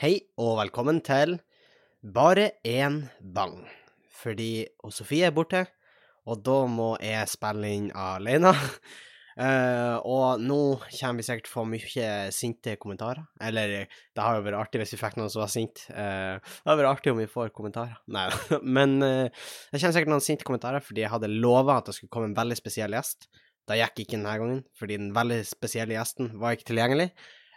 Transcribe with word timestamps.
Hei 0.00 0.14
og 0.40 0.54
velkommen 0.56 1.02
til 1.04 1.34
Bare 2.00 2.46
én 2.64 2.94
bang. 3.20 3.58
Fordi 4.16 4.64
Sofie 4.88 5.26
er 5.28 5.34
borte, 5.36 5.66
og 6.24 6.38
da 6.40 6.54
må 6.72 6.86
jeg 7.04 7.28
spille 7.28 7.68
inn 7.68 7.90
alene. 7.92 8.54
Uh, 9.36 10.00
og 10.14 10.40
nå 10.40 10.56
kommer 10.86 11.20
vi 11.20 11.26
sikkert 11.26 11.50
få 11.52 11.66
mye 11.68 12.06
sinte 12.32 12.78
kommentarer. 12.80 13.26
Eller 13.44 13.74
det 13.84 14.24
har 14.24 14.40
vært 14.40 14.56
artig 14.62 14.80
hvis 14.80 14.94
vi 14.96 15.00
fikk 15.02 15.18
noen 15.20 15.28
som 15.34 15.42
var 15.44 15.52
sint. 15.52 15.82
Uh, 15.92 16.40
det 16.40 16.72
har 16.72 16.80
vært 16.80 16.92
artig 16.94 17.12
om 17.12 17.20
vi 17.20 17.28
får 17.34 17.52
kommentarer. 17.52 18.00
Nei 18.08 18.24
da. 18.32 18.60
Men 18.78 18.96
uh, 19.04 19.26
det 19.28 19.82
kommer 19.82 19.98
sikkert 19.98 20.14
noen 20.14 20.24
sinte 20.24 20.48
kommentarer 20.48 20.80
fordi 20.86 21.04
jeg 21.04 21.12
hadde 21.12 21.28
lova 21.34 21.76
at 21.76 21.92
det 21.92 21.98
skulle 21.98 22.16
komme 22.16 22.32
en 22.32 22.38
veldig 22.40 22.56
spesiell 22.56 22.96
gjest. 22.96 23.28
Det 23.68 23.76
gikk 23.82 24.06
ikke 24.06 24.16
denne 24.16 24.38
gangen, 24.40 24.64
fordi 24.80 24.96
den 24.96 25.12
veldig 25.12 25.42
spesielle 25.44 25.98
gjesten 25.98 26.32
var 26.40 26.56
ikke 26.56 26.70
tilgjengelig. 26.72 27.10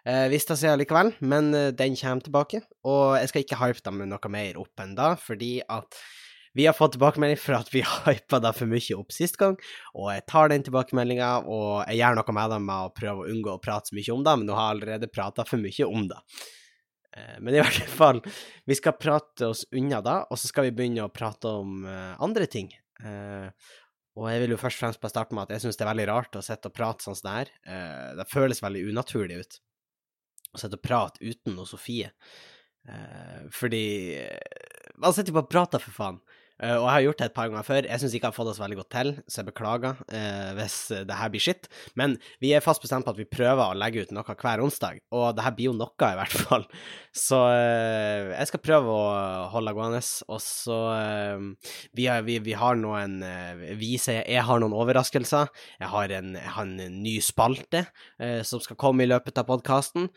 Eh, 0.03 0.33
ser 0.35 0.67
jeg 0.67 0.81
likevel, 0.81 1.13
men 1.23 1.53
eh, 1.55 1.69
den 1.71 1.95
kommer 1.95 2.23
tilbake. 2.25 2.59
Og 2.83 3.15
jeg 3.21 3.29
skal 3.31 3.45
ikke 3.45 3.59
hype 3.61 3.83
dem 3.85 4.01
noe 4.11 4.31
mer 4.33 4.59
opp 4.59 4.83
enn 4.83 4.97
da, 4.97 5.13
fordi 5.15 5.61
at 5.63 5.99
vi 6.53 6.67
har 6.67 6.75
fått 6.77 6.97
tilbakemelding 6.97 7.39
for 7.39 7.55
at 7.57 7.71
vi 7.73 7.81
hypa 7.87 8.41
det 8.43 8.51
for 8.57 8.69
mye 8.69 8.97
opp 8.99 9.15
sist 9.15 9.39
gang, 9.39 9.55
og 9.95 10.11
jeg 10.13 10.25
tar 10.29 10.51
den 10.51 10.65
tilbakemeldinga, 10.67 11.29
og 11.49 11.87
jeg 11.87 12.01
gjør 12.01 12.19
noe 12.19 12.35
med 12.37 12.51
det 12.53 12.59
med 12.65 12.89
å 12.89 12.91
prøve 12.93 13.23
å 13.23 13.31
unngå 13.31 13.55
å 13.55 13.63
prate 13.63 13.89
så 13.89 13.97
mye 13.97 14.13
om 14.13 14.27
det, 14.27 14.35
men 14.37 14.51
nå 14.51 14.59
har 14.59 14.67
jeg 14.67 14.75
allerede 14.77 15.09
prata 15.13 15.47
for 15.47 15.63
mye 15.63 15.87
om 15.87 16.05
det. 16.11 16.19
Eh, 17.15 17.39
Men 17.39 17.55
i 17.55 17.63
hvert 17.63 17.81
fall, 17.95 18.21
vi 18.67 18.77
skal 18.77 18.99
prate 18.99 19.49
oss 19.55 19.63
unna 19.71 20.03
da, 20.03 20.19
og 20.27 20.37
så 20.37 20.51
skal 20.51 20.67
vi 20.67 20.75
begynne 20.75 21.07
å 21.07 21.13
prate 21.15 21.47
om 21.63 21.87
andre 21.87 22.45
ting. 22.51 22.69
Og 24.13 24.27
jeg 24.29 24.43
vil 24.43 24.53
jo 24.53 24.59
først 24.61 24.77
og 24.77 24.83
fremst 24.83 25.01
bare 25.01 25.09
starte 25.15 25.33
med 25.33 25.47
at 25.47 25.55
jeg 25.55 25.63
syns 25.63 25.79
det 25.79 25.87
er 25.87 25.95
veldig 25.95 26.05
rart 26.11 26.35
å 26.37 26.43
sitte 26.45 26.69
og 26.69 26.75
prate 26.75 27.01
sånn 27.01 27.17
som 27.17 27.25
det 27.25 27.37
her. 27.39 27.53
Det 28.19 28.27
føles 28.29 28.61
veldig 28.61 28.83
unaturlig 28.91 29.39
ut 29.41 29.57
å 30.53 30.61
sitte 30.61 30.77
og 30.79 30.85
prate 30.85 31.23
uten 31.23 31.57
noe 31.57 31.69
Sofie. 31.69 32.11
Eh, 32.87 33.43
fordi 33.51 33.85
eh, 34.19 34.61
Man 35.01 35.13
sitter 35.15 35.31
jo 35.31 35.39
bare 35.39 35.47
og 35.47 35.53
prater, 35.53 35.81
for 35.81 35.95
faen. 35.95 36.19
Eh, 36.63 36.77
og 36.77 36.85
jeg 36.87 36.93
har 36.95 37.05
gjort 37.07 37.21
det 37.21 37.27
et 37.27 37.35
par 37.35 37.49
ganger 37.51 37.67
før. 37.67 37.87
Jeg 37.89 38.01
syns 38.01 38.15
ikke 38.15 38.29
jeg 38.29 38.31
har 38.31 38.37
fått 38.37 38.51
oss 38.53 38.61
veldig 38.61 38.79
godt 38.79 38.91
til, 38.95 39.11
så 39.27 39.41
jeg 39.41 39.49
beklager 39.49 40.03
eh, 40.15 40.51
hvis 40.57 40.77
det 41.09 41.17
her 41.19 41.31
blir 41.33 41.43
skitt. 41.43 41.67
Men 41.99 42.15
vi 42.43 42.53
er 42.55 42.63
fast 42.63 42.83
bestemt 42.83 43.07
på 43.07 43.13
at 43.13 43.19
vi 43.19 43.27
prøver 43.27 43.63
å 43.65 43.77
legge 43.77 44.05
ut 44.05 44.13
noe 44.15 44.37
hver 44.43 44.63
onsdag, 44.63 45.01
og 45.13 45.33
det 45.35 45.45
her 45.45 45.55
blir 45.57 45.71
jo 45.71 45.75
noe, 45.77 45.91
i 45.91 46.19
hvert 46.21 46.37
fall. 46.47 46.67
Så 47.25 47.39
eh, 47.51 48.31
jeg 48.31 48.49
skal 48.49 48.63
prøve 48.63 48.93
å 48.93 49.03
holde 49.53 49.75
gående. 49.77 50.01
Og 50.33 50.39
så 50.41 50.77
eh, 50.95 51.43
vi, 51.93 52.07
har, 52.09 52.23
vi, 52.25 52.39
vi 52.41 52.55
har 52.57 52.79
noen 52.79 53.19
eh, 53.27 53.75
vi 53.77 53.93
sier, 54.01 54.23
Jeg 54.25 54.45
har 54.47 54.61
noen 54.63 54.73
overraskelser. 54.73 55.51
Jeg 55.77 55.91
har 55.91 56.15
en, 56.17 56.33
jeg 56.39 56.55
har 56.55 56.65
en 56.65 56.97
ny 57.03 57.17
spalte 57.21 57.83
eh, 58.17 58.41
som 58.47 58.63
skal 58.63 58.79
komme 58.79 59.05
i 59.05 59.09
løpet 59.11 59.37
av 59.37 59.47
podkasten, 59.49 60.09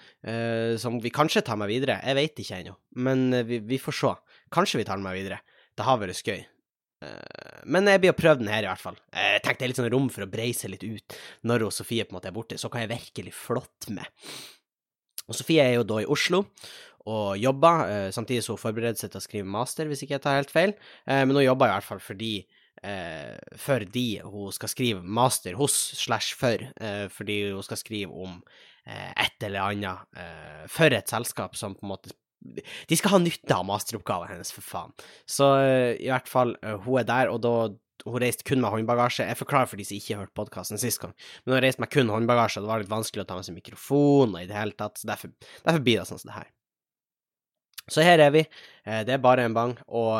som 0.81 0.97
vi 1.03 1.13
kanskje 1.15 1.43
tar 1.47 1.59
med 1.61 1.71
videre. 1.71 1.99
Jeg 2.05 2.17
vet 2.19 2.41
ikke 2.43 2.61
ennå, 2.61 2.75
men 3.03 3.27
eh, 3.35 3.45
vi, 3.47 3.61
vi 3.67 3.79
får 3.81 3.97
se. 4.01 4.13
Kanskje 4.55 4.81
vi 4.81 4.87
tar 4.89 4.99
den 4.99 5.07
med 5.07 5.17
videre. 5.19 5.41
Det 5.77 5.85
har 5.87 5.99
vært 6.01 6.17
skøy. 6.19 6.39
Eh, 7.05 7.63
Men 7.69 7.87
jeg 7.91 8.01
blir 8.01 8.13
å 8.15 8.17
prøve 8.19 8.39
den 8.41 8.49
her, 8.53 8.65
i 8.65 8.71
hvert 8.71 8.81
fall. 8.83 8.97
Jeg 9.13 9.43
tenkte 9.45 9.69
litt 9.69 9.77
sånn 9.81 9.91
rom 9.93 10.09
for 10.13 10.25
å 10.25 10.31
breise 10.31 10.69
litt 10.71 10.85
ut 10.87 11.17
når 11.45 11.67
Sofie 11.75 12.05
på 12.07 12.15
en 12.15 12.19
måte 12.21 12.31
er 12.31 12.37
borte. 12.37 12.59
Så 12.59 12.71
kan 12.73 12.85
jeg 12.85 12.93
virkelig 12.95 13.35
flotte 13.37 13.93
med. 13.93 14.07
Og 15.29 15.35
Sofie 15.35 15.65
er 15.65 15.75
jo 15.77 15.83
da 15.89 16.01
i 16.03 16.07
Oslo 16.07 16.45
og 17.07 17.37
jobber, 17.39 17.87
eh, 17.91 18.11
samtidig 18.11 18.43
som 18.43 18.57
hun 18.57 18.63
forbereder 18.65 18.99
seg 18.99 19.11
til 19.13 19.21
å 19.21 19.27
skrive 19.27 19.47
master, 19.47 19.87
hvis 19.87 20.03
ikke 20.03 20.17
jeg 20.17 20.23
tar 20.23 20.39
helt 20.41 20.51
feil. 20.51 20.73
Eh, 21.07 21.25
Men 21.25 21.37
hun 21.37 21.45
jobber 21.45 21.67
i 21.69 21.75
hvert 21.77 21.85
fall 21.91 22.01
fordi 22.01 22.47
fordi 23.57 24.21
hun 24.23 24.53
skal 24.53 24.69
skrive 24.69 25.03
master 25.03 25.55
hos, 25.59 25.73
slash 25.97 26.35
for, 26.37 26.59
fordi 27.11 27.51
hun 27.51 27.63
skal 27.65 27.77
skrive 27.81 28.13
om 28.13 28.43
et 28.87 29.43
eller 29.43 29.65
annet 29.73 30.69
for 30.71 30.93
et 30.95 31.09
selskap 31.09 31.57
som 31.57 31.75
på 31.75 31.83
en 31.83 31.89
måte 31.89 32.13
De 32.89 32.97
skal 32.99 33.11
ha 33.17 33.19
nytte 33.23 33.55
av 33.57 33.65
masteroppgaven 33.69 34.29
hennes, 34.33 34.53
for 34.55 34.63
faen. 34.65 34.93
Så 35.27 35.49
eh, 35.63 35.97
i 36.03 36.09
hvert 36.11 36.29
fall, 36.31 36.57
eh, 36.63 36.77
hun 36.87 37.01
er 37.03 37.09
der, 37.09 37.33
og 37.33 37.41
da 37.45 37.55
hun 38.07 38.21
reiste 38.23 38.45
kun 38.47 38.61
med 38.63 38.71
håndbagasje. 38.71 39.25
Jeg 39.27 39.39
forklarer 39.41 39.67
for 39.71 39.81
de 39.81 39.85
som 39.89 39.97
ikke 39.97 40.19
hørte 40.21 40.37
podkasten 40.37 40.79
sist 40.79 41.01
gang. 41.03 41.15
Men 41.45 41.57
hun 41.57 41.63
reiste 41.65 41.83
med 41.83 41.91
kun 41.91 42.13
håndbagasje, 42.13 42.61
og 42.61 42.67
det 42.67 42.71
var 42.71 42.85
litt 42.85 42.93
vanskelig 42.93 43.25
å 43.25 43.29
ta 43.31 43.39
med 43.39 43.47
seg 43.49 43.57
mikrofon 43.57 44.37
og 44.37 44.43
i 44.43 44.47
det 44.51 44.55
hele 44.59 44.77
tatt, 44.79 45.01
så 45.01 45.09
derfor, 45.11 45.33
derfor 45.65 45.83
blir 45.83 45.99
det 46.03 46.07
sånn 46.11 46.21
som 46.23 46.31
det 46.31 46.37
her. 46.37 46.53
Så 47.91 48.03
her 48.03 48.19
er 48.23 48.31
vi. 48.35 48.43
Eh, 48.85 49.03
Det 49.07 49.15
er 49.17 49.23
bare 49.23 49.47
en 49.47 49.55
bang, 49.57 49.75
og 49.89 50.15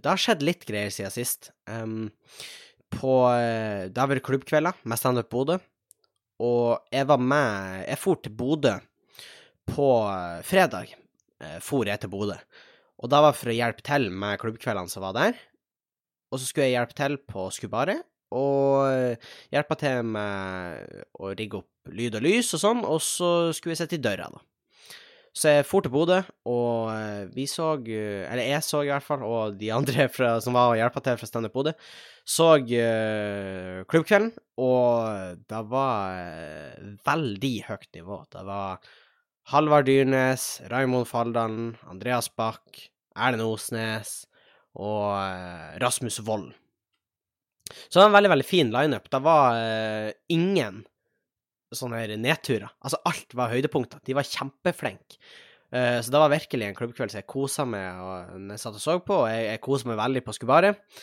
det 0.00 0.08
har 0.08 0.20
skjedd 0.20 0.42
litt 0.44 0.64
greier 0.68 0.92
siden 0.92 1.12
sist. 1.12 1.50
På 2.92 3.12
Det 3.32 3.96
har 3.98 4.08
vært 4.10 4.24
klubbkvelder 4.26 4.80
med 4.84 5.00
Standup 5.00 5.30
Bodø, 5.32 5.58
og 6.42 6.80
jeg 6.92 7.06
var 7.08 7.20
med 7.22 7.84
Jeg 7.88 7.98
for 8.00 8.16
til 8.20 8.32
Bodø 8.36 8.74
på 9.70 9.86
fredag. 10.44 10.92
Eh, 11.42 11.58
For 11.64 11.88
jeg 11.88 12.02
til 12.02 12.12
Bodø. 12.12 12.38
Og 13.02 13.10
da 13.10 13.22
var 13.24 13.36
for 13.36 13.50
å 13.50 13.56
hjelpe 13.56 13.84
til 13.86 14.08
med 14.14 14.38
klubbkveldene 14.40 14.92
som 14.92 15.04
var 15.04 15.16
der. 15.18 15.36
Og 16.32 16.40
så 16.40 16.48
skulle 16.48 16.70
jeg 16.70 16.78
hjelpe 16.78 16.96
til 16.96 17.18
på 17.28 17.48
Skubaret, 17.52 18.06
og 18.32 19.18
hjelpe 19.52 19.76
til 19.76 20.06
med 20.14 21.02
å 21.20 21.34
rigge 21.36 21.58
opp 21.60 21.92
lyd 21.92 22.16
og 22.16 22.24
lys 22.24 22.54
og 22.56 22.62
sånn, 22.62 22.80
og 22.88 23.02
så 23.04 23.28
skulle 23.52 23.74
jeg 23.74 23.82
sitte 23.82 23.98
i 23.98 24.04
døra, 24.06 24.30
da. 24.32 24.40
Så 25.32 25.48
jeg 25.48 25.64
for 25.64 25.80
til 25.80 25.92
Bodø, 25.94 26.18
og 26.44 26.90
eh, 26.92 27.22
vi 27.32 27.46
så 27.48 27.70
Eller 27.80 28.42
jeg 28.44 28.64
så 28.66 28.82
i 28.84 28.90
hvert 28.90 29.04
fall, 29.04 29.22
og 29.24 29.56
de 29.56 29.70
andre 29.72 30.04
fra, 30.12 30.34
som 30.44 30.52
var 30.52 30.74
og 30.74 30.76
hjelpa 30.76 31.00
til 31.00 31.16
fra 31.16 31.28
Standup 31.28 31.54
Bodø, 31.56 31.72
så 32.28 32.50
uh, 32.60 33.80
klubbkvelden, 33.90 34.30
og 34.62 35.40
det 35.48 35.62
var 35.72 36.76
veldig 37.08 37.54
høyt 37.66 37.88
nivå. 37.96 38.20
Det 38.30 38.44
var 38.46 38.92
Halvard 39.50 39.88
Dyrnes, 39.88 40.60
Raymond 40.70 41.08
Faldalen, 41.10 41.72
Andreas 41.90 42.28
Bach, 42.36 42.62
Erlend 43.18 43.44
Osnes 43.44 44.22
og 44.78 45.12
eh, 45.18 45.78
Rasmus 45.82 46.20
Wold. 46.26 46.52
Så 47.88 47.96
det 47.96 48.02
var 48.02 48.10
en 48.10 48.16
veldig, 48.16 48.32
veldig 48.34 48.46
fin 48.46 48.72
lineup. 48.72 49.08
Det 49.10 49.20
var 49.24 49.58
eh, 49.58 50.10
ingen 50.32 50.82
sånne 51.72 52.02
her 52.02 52.12
nedturer. 52.20 52.68
Altså, 52.84 53.00
alt 53.08 53.34
var 53.36 53.52
høydepunkter. 53.52 54.02
De 54.04 54.16
var 54.16 54.28
kjempeflinke. 54.28 55.18
Eh, 55.72 55.98
så 56.04 56.12
det 56.12 56.20
var 56.20 56.32
virkelig 56.32 56.68
en 56.68 56.76
klubbkveld 56.78 57.12
som 57.12 57.22
jeg 57.22 57.30
kosa 57.32 57.66
meg 57.68 58.02
og, 58.04 58.36
jeg 58.52 58.60
satt 58.60 58.76
og 58.76 58.84
så 58.84 58.98
på, 59.04 59.22
jeg, 59.32 59.48
jeg 59.48 59.64
kosa 59.64 59.90
meg 59.90 60.00
veldig 60.00 60.24
på 60.26 60.36
Skubaret. 60.36 61.02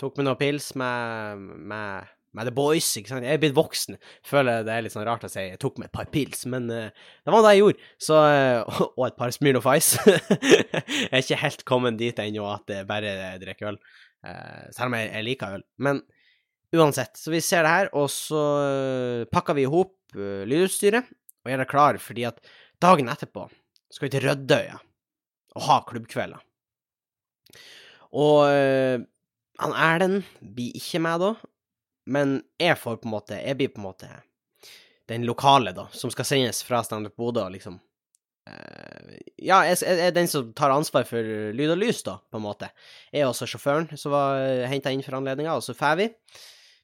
Tok 0.00 0.16
meg 0.18 0.26
noen 0.26 0.40
pils 0.40 0.72
med, 0.80 1.42
med, 1.70 2.14
med 2.36 2.48
The 2.48 2.54
Boys, 2.56 2.88
ikke 2.96 3.12
sant. 3.12 3.26
Jeg 3.26 3.36
er 3.36 3.42
blitt 3.42 3.56
voksen. 3.56 3.98
Føler 4.26 4.64
det 4.64 4.72
er 4.72 4.84
litt 4.86 4.94
sånn 4.94 5.04
rart 5.06 5.26
å 5.26 5.30
si 5.30 5.44
jeg 5.44 5.60
tok 5.60 5.80
meg 5.80 5.90
et 5.90 5.96
par 5.98 6.08
pils, 6.12 6.46
men 6.50 6.68
uh, 6.72 6.88
det 6.88 7.34
var 7.34 7.44
det 7.44 7.52
jeg 7.54 7.62
gjorde. 7.62 7.90
Så, 8.00 8.18
uh, 8.18 8.80
og 8.98 9.04
et 9.08 9.18
par 9.18 9.34
Smirnoff 9.34 9.68
Ice. 9.74 10.00
jeg 10.06 11.10
er 11.10 11.20
ikke 11.20 11.42
helt 11.42 11.64
kommet 11.68 12.00
dit 12.00 12.22
ennå 12.24 12.48
at 12.48 12.72
jeg 12.72 12.88
bare 12.88 13.14
drikker 13.42 13.72
øl, 13.74 13.80
uh, 14.24 14.64
selv 14.72 14.88
om 14.88 14.98
jeg, 14.98 15.10
jeg 15.12 15.28
liker 15.28 15.58
øl. 15.58 15.66
Men 15.84 16.00
uansett, 16.72 17.20
så 17.20 17.34
vi 17.34 17.42
ser 17.44 17.66
det 17.66 17.74
her, 17.74 17.92
og 18.00 18.08
så 18.08 18.42
pakker 19.28 19.58
vi 19.58 19.66
i 19.66 19.68
hop 19.68 19.98
lydutstyret 20.16 21.04
og 21.42 21.50
gjør 21.50 21.60
det 21.60 21.68
klar, 21.68 21.98
fordi 22.00 22.24
at 22.28 22.40
dagen 22.80 23.10
etterpå 23.12 23.44
skal 23.92 24.06
vi 24.06 24.12
til 24.14 24.24
Rødøya 24.24 24.78
og 25.52 25.66
ha 25.66 25.76
klubbkvelder. 25.84 26.40
Og 28.16 28.38
han 29.60 29.76
Erlend 29.76 30.24
blir 30.40 30.72
ikke 30.80 31.02
med 31.04 31.20
da, 31.20 31.34
men 32.04 32.40
jeg 32.60 32.78
får 32.80 32.98
på 32.98 33.06
en 33.08 33.14
måte 33.14 33.36
Jeg 33.38 33.58
blir 33.58 33.70
på 33.70 33.78
en 33.78 33.86
måte 33.86 34.08
den 35.10 35.26
lokale, 35.26 35.72
da, 35.76 35.88
som 35.92 36.10
skal 36.10 36.26
sendes 36.26 36.62
fra 36.64 36.82
Standup 36.86 37.16
Bodø, 37.18 37.44
liksom 37.52 37.76
eh, 38.48 39.18
Ja, 39.42 39.60
jeg, 39.66 39.82
er 39.82 40.14
den 40.14 40.30
som 40.30 40.52
tar 40.56 40.72
ansvar 40.74 41.04
for 41.08 41.26
lyd 41.56 41.74
og 41.74 41.80
lys, 41.82 42.04
da, 42.06 42.16
på 42.30 42.38
en 42.38 42.46
måte. 42.46 42.70
Jeg 43.10 43.24
er 43.24 43.30
også 43.30 43.48
sjåføren 43.50 43.90
som 43.98 44.14
var 44.14 44.40
henta 44.70 44.92
inn 44.94 45.02
for 45.04 45.18
anledninga, 45.18 45.56
og 45.58 45.66
så 45.66 45.74
drar 45.76 45.98
vi. 45.98 46.08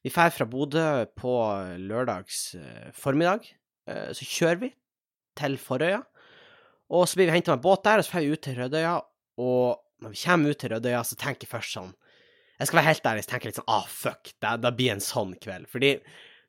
Vi 0.03 0.12
drar 0.12 0.34
fra 0.34 0.47
Bodø 0.51 0.89
på 1.19 1.35
lørdags 1.79 2.43
eh, 2.59 2.91
formiddag. 2.95 3.47
Eh, 3.89 4.11
så 4.19 4.27
kjører 4.27 4.62
vi 4.67 4.73
til 5.39 5.55
Forøya, 5.62 6.03
og 6.91 7.06
så 7.06 7.19
blir 7.19 7.31
vi 7.31 7.37
henta 7.38 7.55
med 7.55 7.62
båt 7.65 7.87
der, 7.87 8.00
og 8.00 8.06
så 8.06 8.17
drar 8.17 8.26
vi 8.26 8.35
ut 8.35 8.43
til 8.44 8.59
Rødøya, 8.59 8.97
og 9.38 10.03
når 10.03 10.15
vi 10.15 10.23
kommer 10.25 10.50
ut 10.53 10.61
til 10.61 10.75
Rødøya, 10.75 11.03
så 11.06 11.19
tenker 11.19 11.47
jeg 11.47 11.53
først 11.55 11.79
sånn 11.79 11.94
Jeg 12.58 12.69
skal 12.69 12.81
være 12.81 12.90
helt 12.90 13.06
ærlig, 13.06 13.22
og 13.22 13.31
tenke 13.31 13.49
litt 13.49 13.60
sånn 13.60 13.70
ah, 13.70 13.87
fuck, 13.87 14.32
det, 14.43 14.72
blir 14.75 14.96
en 14.96 15.05
sånn 15.05 15.37
kveld. 15.38 15.69
Fordi 15.70 15.93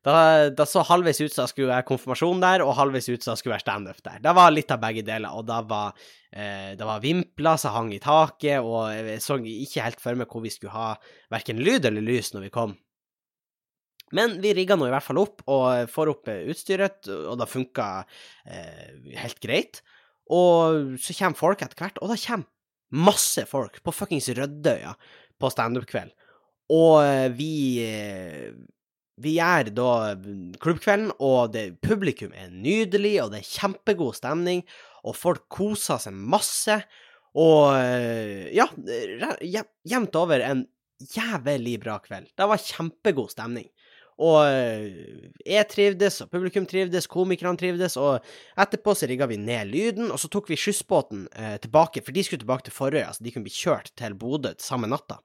da, 0.06 0.14
da 0.56 0.66
så 0.66 0.82
halvveis 0.88 1.20
ut 1.20 1.34
som 1.34 1.44
det 1.44 1.52
skulle 1.52 1.70
være 1.70 1.86
konfirmasjon 1.90 2.42
der, 2.42 2.64
og 2.66 2.78
halvveis 2.78 3.10
ut 3.12 3.26
som 3.26 3.36
det 3.36 3.42
skulle 3.42 3.56
være 3.58 3.66
standup 3.66 4.02
der. 4.06 4.22
Det 4.24 4.34
var 4.38 4.54
litt 4.54 4.74
av 4.74 4.82
begge 4.82 5.04
deler, 5.06 5.36
og 5.36 5.46
da 5.50 5.60
var 5.70 5.98
eh, 6.32 6.74
det 6.80 6.88
var 6.88 7.04
vimpler 7.04 7.62
som 7.62 7.76
hang 7.76 7.94
i 7.94 8.02
taket, 8.02 8.64
og 8.64 8.90
jeg 8.96 9.22
så 9.26 9.38
ikke 9.44 9.86
helt 9.86 10.02
for 10.02 10.20
meg 10.20 10.32
hvor 10.32 10.46
vi 10.46 10.54
skulle 10.54 10.74
ha 10.74 10.94
verken 11.34 11.62
lyd 11.62 11.90
eller 11.90 12.06
lys 12.06 12.34
når 12.34 12.48
vi 12.48 12.54
kom. 12.58 12.78
Men 14.16 14.40
vi 14.42 14.56
rigga 14.58 14.80
nå 14.80 14.88
i 14.90 14.94
hvert 14.96 15.06
fall 15.06 15.22
opp, 15.22 15.44
og 15.46 15.92
får 15.94 16.14
opp 16.16 16.34
eh, 16.34 16.46
utstyret, 16.50 17.12
og 17.20 17.36
det 17.38 17.52
funka 17.52 17.90
eh, 18.50 18.88
helt 19.20 19.44
greit. 19.44 19.84
Og 20.34 20.96
så 21.02 21.14
kommer 21.18 21.38
folk 21.38 21.62
etter 21.66 21.78
hvert, 21.78 22.02
og 22.02 22.10
da 22.10 22.18
kommer 22.24 22.50
masse 22.90 23.44
folk 23.46 23.84
på 23.86 23.94
fuckings 23.94 24.32
Rødøya 24.34 24.96
på 25.40 25.52
standup-kveld. 25.54 26.14
Og 26.76 27.00
eh, 27.04 27.30
vi 27.34 27.54
eh, 27.86 28.52
Vi 29.20 29.34
gjør 29.36 29.68
da 29.76 30.16
klubbkvelden, 30.64 31.10
og 31.20 31.52
det, 31.52 31.82
publikum 31.84 32.32
er 32.32 32.54
nydelig, 32.54 33.18
og 33.20 33.34
det 33.34 33.42
er 33.42 33.50
kjempegod 33.50 34.16
stemning. 34.16 34.64
og 35.04 35.16
folk 35.16 35.50
koser 35.50 36.00
seg 36.00 36.14
masse. 36.14 36.78
Og 37.36 37.76
eh, 37.76 38.48
ja, 38.56 38.68
jevnt 39.84 40.16
over 40.16 40.40
en 40.40 40.64
jævlig 41.00 41.80
bra 41.84 42.00
kveld. 42.00 42.32
Det 42.32 42.48
var 42.48 42.64
kjempegod 42.64 43.32
stemning. 43.32 43.68
Og 44.20 44.44
jeg 45.48 45.68
trivdes, 45.72 46.18
og 46.26 46.32
publikum 46.32 46.66
trivdes, 46.68 47.08
komikerne 47.08 47.60
trivdes, 47.60 47.96
og 47.96 48.20
etterpå 48.60 48.96
så 48.98 49.08
rigga 49.08 49.30
vi 49.32 49.38
ned 49.40 49.72
lyden, 49.72 50.12
og 50.12 50.20
så 50.20 50.28
tok 50.32 50.52
vi 50.52 50.60
skyssbåten 50.60 51.28
eh, 51.32 51.56
tilbake, 51.64 52.04
for 52.04 52.16
de 52.16 52.26
skulle 52.28 52.44
tilbake 52.44 52.68
til 52.68 52.76
Forøya, 52.76 53.14
så 53.16 53.24
de 53.24 53.32
kunne 53.32 53.48
bli 53.48 53.56
kjørt 53.56 53.94
til 53.96 54.18
Bodø 54.20 54.52
samme 54.60 54.92
natta. 54.92 55.22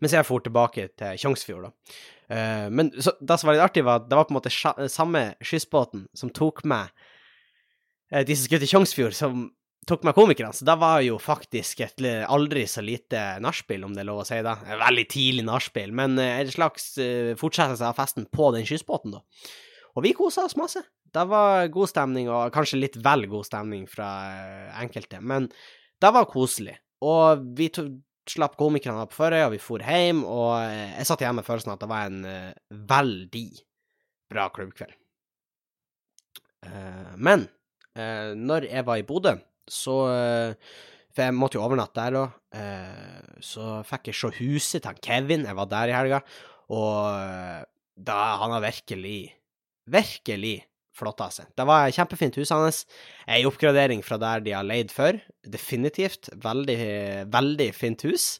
Mens 0.00 0.16
jeg 0.16 0.28
for 0.28 0.44
tilbake 0.44 0.88
til 0.98 1.22
Tjongsfjord, 1.22 1.68
da. 1.68 1.96
Uh, 2.32 2.68
men 2.72 2.92
så, 2.96 3.12
det 3.20 3.36
som 3.38 3.50
var 3.50 3.58
litt 3.58 3.64
artig, 3.66 3.84
var 3.86 4.00
at 4.00 4.06
det 4.08 4.16
var 4.18 4.28
på 4.28 4.32
en 4.32 4.38
måte 4.38 4.88
samme 4.92 5.24
skyssbåten 5.44 6.06
som 6.16 6.30
tok 6.32 6.62
meg 6.68 6.92
uh, 8.14 8.22
de 8.22 8.36
som 8.36 8.46
skulle 8.46 8.62
til 8.64 8.72
Tjongsfjord, 8.76 9.16
som 9.18 9.50
tok 9.88 10.04
med 10.06 10.14
komikerne, 10.14 10.54
så 10.54 10.66
da 10.66 10.76
var 10.78 11.00
jo 11.02 11.16
faktisk 11.18 11.82
et 11.82 12.04
aldri 12.30 12.62
så 12.70 12.84
lite 12.84 13.18
nachspiel, 13.42 13.82
om 13.82 13.96
det 13.96 14.04
er 14.04 14.08
lov 14.12 14.22
å 14.22 14.26
si 14.28 14.38
det. 14.44 14.54
Veldig 14.78 15.04
tidlig 15.10 15.44
nachspiel, 15.48 15.94
men 15.98 16.14
en 16.22 16.52
slags 16.54 16.92
eh, 17.02 17.32
fortsettelse 17.38 17.88
av 17.88 17.98
festen 17.98 18.28
på 18.30 18.52
den 18.54 18.66
skyssbåten, 18.68 19.16
da. 19.16 19.50
Og 19.96 20.06
vi 20.06 20.14
kosa 20.16 20.46
oss 20.46 20.54
masse. 20.56 20.84
Det 21.12 21.24
var 21.28 21.66
god 21.74 21.90
stemning, 21.90 22.30
og 22.32 22.54
kanskje 22.54 22.80
litt 22.80 22.96
vel 23.04 23.26
god 23.28 23.48
stemning 23.48 23.84
fra 23.90 24.08
enkelte, 24.80 25.20
men 25.20 25.50
det 26.00 26.12
var 26.14 26.30
koselig. 26.30 26.78
Og 27.04 27.42
vi 27.58 27.68
slapp 28.28 28.54
komikerne 28.58 29.02
av 29.02 29.10
på 29.10 29.18
Førøya, 29.18 29.48
og 29.48 29.56
vi 29.56 29.60
for 29.62 29.82
hjem, 29.82 30.22
og 30.28 30.54
eh, 30.60 30.94
jeg 30.98 31.08
satt 31.08 31.24
igjen 31.24 31.38
med 31.38 31.46
følelsen 31.46 31.74
at 31.74 31.82
det 31.82 31.90
var 31.90 32.08
en 32.08 32.22
eh, 32.28 32.54
veldig 32.92 33.46
bra 34.32 34.46
klubbkveld. 34.54 34.96
Eh, 36.68 37.12
men 37.18 37.48
når 37.92 38.64
jeg 38.70 38.86
var 38.88 38.96
i 38.96 39.04
Bodø, 39.04 39.34
så 39.68 39.94
For 41.12 41.20
jeg 41.20 41.34
måtte 41.36 41.58
jo 41.58 41.64
overnatte 41.66 42.00
der 42.00 42.14
òg. 42.16 42.30
Så 43.44 43.66
fikk 43.84 44.08
jeg 44.08 44.16
se 44.16 44.30
huset 44.38 44.86
til 44.86 45.02
Kevin. 45.04 45.44
Jeg 45.44 45.58
var 45.58 45.68
der 45.68 45.92
i 45.92 45.96
helga, 45.98 46.22
og 46.72 47.68
da 48.08 48.16
han 48.40 48.54
har 48.56 48.64
virkelig, 48.64 49.18
virkelig 49.92 50.54
flotta 50.96 51.28
seg. 51.32 51.48
Det 51.56 51.66
var 51.68 51.88
et 51.88 51.96
kjempefint 51.96 52.36
hus 52.40 52.52
hans. 52.54 52.82
Ei 53.30 53.42
oppgradering 53.48 54.04
fra 54.04 54.18
der 54.20 54.44
de 54.44 54.54
har 54.56 54.66
leid 54.66 54.92
før. 54.92 55.18
Definitivt. 55.48 56.30
Veldig, 56.44 56.78
veldig 57.32 57.68
fint 57.76 58.06
hus. 58.08 58.30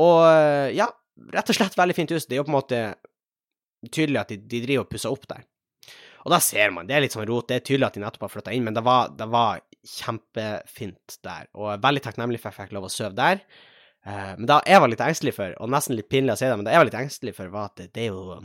Og 0.00 0.20
eh, 0.26 0.72
ja, 0.78 0.88
rett 1.34 1.52
og 1.52 1.58
slett 1.58 1.78
veldig 1.78 1.96
fint 1.96 2.14
hus. 2.14 2.26
Det 2.26 2.36
er 2.36 2.42
jo 2.42 2.46
på 2.48 2.54
en 2.54 2.58
måte 2.60 2.82
tydelig 3.92 4.22
at 4.22 4.32
de, 4.32 4.38
de 4.40 4.62
driver 4.64 4.86
og 4.86 4.92
pusser 4.92 5.12
opp 5.12 5.26
der. 5.30 5.44
Og 6.22 6.30
da 6.30 6.38
ser 6.42 6.70
man, 6.70 6.86
det 6.86 6.94
er 6.94 7.02
litt 7.02 7.14
sånn 7.16 7.26
rot, 7.26 7.48
det 7.50 7.58
er 7.58 7.66
tydelig 7.66 7.88
at 7.88 7.96
de 7.96 8.02
nettopp 8.04 8.28
har 8.28 8.30
flytta 8.30 8.52
inn, 8.54 8.62
men 8.62 8.76
det 8.76 8.84
var, 8.86 9.10
det 9.18 9.26
var 9.30 9.58
kjempefint 9.82 11.16
der. 11.26 11.48
Og 11.58 11.82
veldig 11.82 12.02
takknemlig 12.04 12.38
for 12.38 12.52
at 12.52 12.60
jeg 12.60 12.68
fikk 12.68 12.76
lov 12.76 12.86
å 12.86 12.92
sove 12.94 13.16
der. 13.18 13.42
Eh, 14.06 14.32
men 14.38 14.46
da 14.50 14.60
jeg 14.68 14.82
var 14.82 14.92
litt 14.92 15.02
engstelig 15.02 15.34
for, 15.34 15.56
og 15.58 15.72
nesten 15.74 15.98
litt 15.98 16.10
pinlig 16.12 16.36
å 16.36 16.38
si 16.38 16.46
det, 16.46 16.58
men 16.58 16.68
det 16.68 16.76
jeg 16.76 16.82
var 16.82 16.90
litt 16.90 17.00
engstelig 17.00 17.34
for, 17.38 17.50
var 17.54 17.72
at 17.72 17.82
det, 17.82 17.88
det 17.96 18.06
er 18.06 18.14
jo 18.14 18.38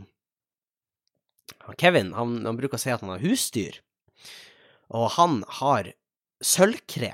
Kevin, 1.77 2.13
han, 2.15 2.39
han 2.45 2.57
bruker 2.59 2.79
å 2.79 2.81
si 2.81 2.91
at 2.93 3.03
han 3.03 3.13
har 3.13 3.23
husdyr, 3.23 3.79
og 4.93 5.09
han 5.17 5.41
har 5.59 5.91
sølvkre. 6.43 7.11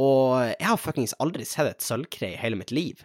Og 0.00 0.40
jeg 0.48 0.68
har 0.68 0.80
fuckings 0.80 1.16
aldri 1.20 1.44
sett 1.48 1.68
et 1.68 1.84
sølvkre 1.84 2.32
i 2.32 2.38
hele 2.40 2.58
mitt 2.60 2.72
liv. 2.72 3.02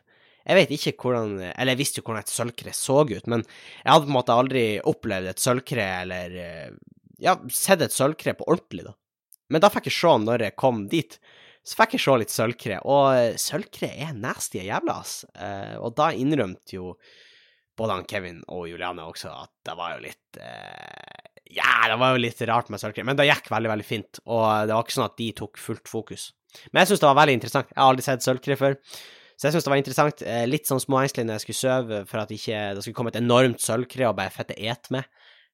Jeg 0.47 0.55
vet 0.55 0.69
ikke 0.71 0.93
hvordan 1.01 1.33
Eller 1.49 1.73
jeg 1.73 1.79
visste 1.81 1.99
jo 1.99 2.05
hvordan 2.07 2.23
et 2.23 2.31
sølvkre 2.31 2.73
så 2.75 3.01
ut, 3.03 3.25
men 3.27 3.43
jeg 3.43 3.89
hadde 3.91 4.05
på 4.05 4.11
en 4.13 4.15
måte 4.15 4.37
aldri 4.37 4.63
opplevd 4.79 5.33
et 5.33 5.43
sølvkre 5.43 5.87
eller 6.05 6.37
eh, 6.43 6.69
Ja, 7.19 7.33
sett 7.51 7.83
et 7.83 7.95
sølvkre 7.95 8.35
på 8.37 8.47
ordentlig, 8.47 8.85
da. 8.87 8.93
Men 9.51 9.63
da 9.63 9.71
fikk 9.73 9.89
jeg 9.89 9.97
se 9.97 10.13
når 10.23 10.45
jeg 10.45 10.57
kom 10.59 10.85
dit. 10.91 11.17
Så 11.67 11.79
fikk 11.79 11.97
jeg 11.97 12.03
se 12.03 12.15
litt 12.21 12.31
sølvkre, 12.31 12.77
og 12.87 13.39
sølvkre 13.41 13.89
er 14.05 14.13
nasty 14.15 14.61
jævla, 14.61 14.99
ass. 15.01 15.23
Eh, 15.35 15.75
og 15.81 15.95
da 15.97 16.11
innrømte 16.15 16.77
jo 16.77 16.93
både 17.77 17.97
han 17.97 18.07
Kevin 18.09 18.39
og 18.53 18.65
Juliane 18.69 19.05
også 19.05 19.31
at 19.33 19.51
det 19.67 19.75
var 19.77 19.95
jo 19.95 20.05
litt 20.07 20.39
eh, 20.41 21.35
Ja, 21.57 21.87
det 21.91 21.99
var 22.01 22.15
jo 22.15 22.23
litt 22.23 22.41
rart 22.49 22.71
med 22.73 22.81
sølvkrem, 22.81 23.07
men 23.07 23.19
det 23.19 23.29
gikk 23.29 23.51
veldig, 23.53 23.71
veldig 23.75 23.87
fint, 23.87 24.19
og 24.25 24.67
det 24.67 24.73
var 24.73 24.83
ikke 24.83 24.97
sånn 24.97 25.07
at 25.07 25.19
de 25.21 25.29
tok 25.37 25.61
fullt 25.61 25.91
fokus. 25.91 26.31
Men 26.71 26.81
jeg 26.81 26.91
syns 26.91 27.03
det 27.03 27.09
var 27.09 27.19
veldig 27.21 27.37
interessant. 27.37 27.69
Jeg 27.71 27.79
har 27.79 27.93
aldri 27.93 28.05
sett 28.05 28.25
sølvkre 28.25 28.57
før. 28.59 28.75
Så 29.37 29.47
jeg 29.47 29.53
syns 29.53 29.67
det 29.67 29.71
var 29.71 29.79
interessant. 29.79 30.23
Eh, 30.25 30.43
litt 30.49 30.69
sånn 30.69 30.81
småengstelig 30.81 31.27
når 31.27 31.37
jeg 31.37 31.45
skulle 31.45 31.61
sove, 31.61 31.99
for 32.09 32.23
at 32.23 32.33
ikke 32.33 32.61
det 32.73 32.83
skulle 32.83 32.97
komme 32.97 33.13
et 33.13 33.19
enormt 33.21 33.61
sølvkre 33.61 34.09
og 34.09 34.17
bare 34.17 34.33
fette 34.33 34.57
et 34.57 34.89
med. 34.93 35.05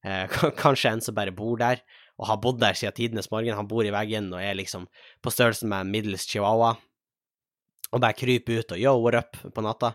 Eh, 0.07 0.37
kanskje 0.63 0.93
en 0.93 1.03
som 1.03 1.17
bare 1.17 1.35
bor 1.35 1.59
der, 1.59 1.83
og 2.19 2.29
har 2.29 2.39
bodd 2.43 2.61
der 2.63 2.79
siden 2.79 2.95
tidenes 2.95 3.29
morgen. 3.33 3.57
Han 3.57 3.67
bor 3.67 3.83
i 3.83 3.93
veggen 3.93 4.31
og 4.31 4.39
er 4.39 4.55
liksom 4.55 4.87
på 5.23 5.33
størrelse 5.33 5.67
med 5.67 5.83
en 5.83 5.93
middels 5.93 6.27
chihuahua. 6.29 6.77
Og 7.93 8.01
bare 8.01 8.17
krype 8.17 8.57
ut 8.57 8.73
og 8.73 8.81
yo, 8.81 8.97
what 9.03 9.19
up 9.19 9.39
på 9.53 9.63
natta. 9.63 9.93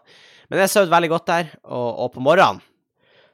Men 0.49 0.63
jeg 0.63 0.73
sov 0.73 0.91
veldig 0.93 1.11
godt 1.13 1.29
der, 1.29 1.55
og, 1.67 1.89
og 2.05 2.13
på 2.15 2.25
morgenen 2.25 2.63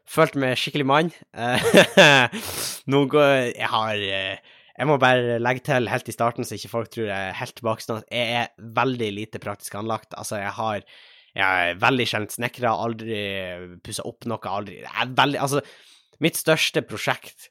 følte 0.08 0.40
meg 0.40 0.58
skikkelig 0.60 0.86
mann. 0.88 1.10
Eh, 1.32 2.34
Nå 2.92 3.06
går 3.12 3.30
Jeg 3.54 3.70
har 3.72 4.02
eh, 4.04 4.52
jeg 4.74 4.90
må 4.90 4.96
bare 4.98 5.38
legge 5.38 5.62
til 5.68 5.86
helt 5.86 6.08
i 6.10 6.14
starten, 6.14 6.46
så 6.46 6.56
ikke 6.56 6.72
folk 6.72 6.88
tror 6.90 7.06
jeg 7.06 7.30
er 7.30 7.36
helt 7.38 7.54
tilbakestående. 7.60 8.08
Jeg 8.10 8.40
er 8.40 8.70
veldig 8.74 9.10
lite 9.14 9.40
praktisk 9.42 9.76
anlagt. 9.78 10.16
Altså, 10.18 10.40
jeg 10.42 10.50
har 10.56 10.80
jeg 11.34 11.70
er 11.70 11.78
veldig 11.82 12.06
sjelden 12.06 12.30
snekra, 12.30 12.72
aldri 12.78 13.20
pussa 13.82 14.04
opp 14.06 14.26
noe, 14.30 14.38
aldri 14.50 14.80
Jeg 14.82 14.90
er 15.02 15.14
veldig 15.18 15.40
Altså, 15.42 15.62
mitt 16.22 16.38
største 16.38 16.82
prosjekt, 16.86 17.48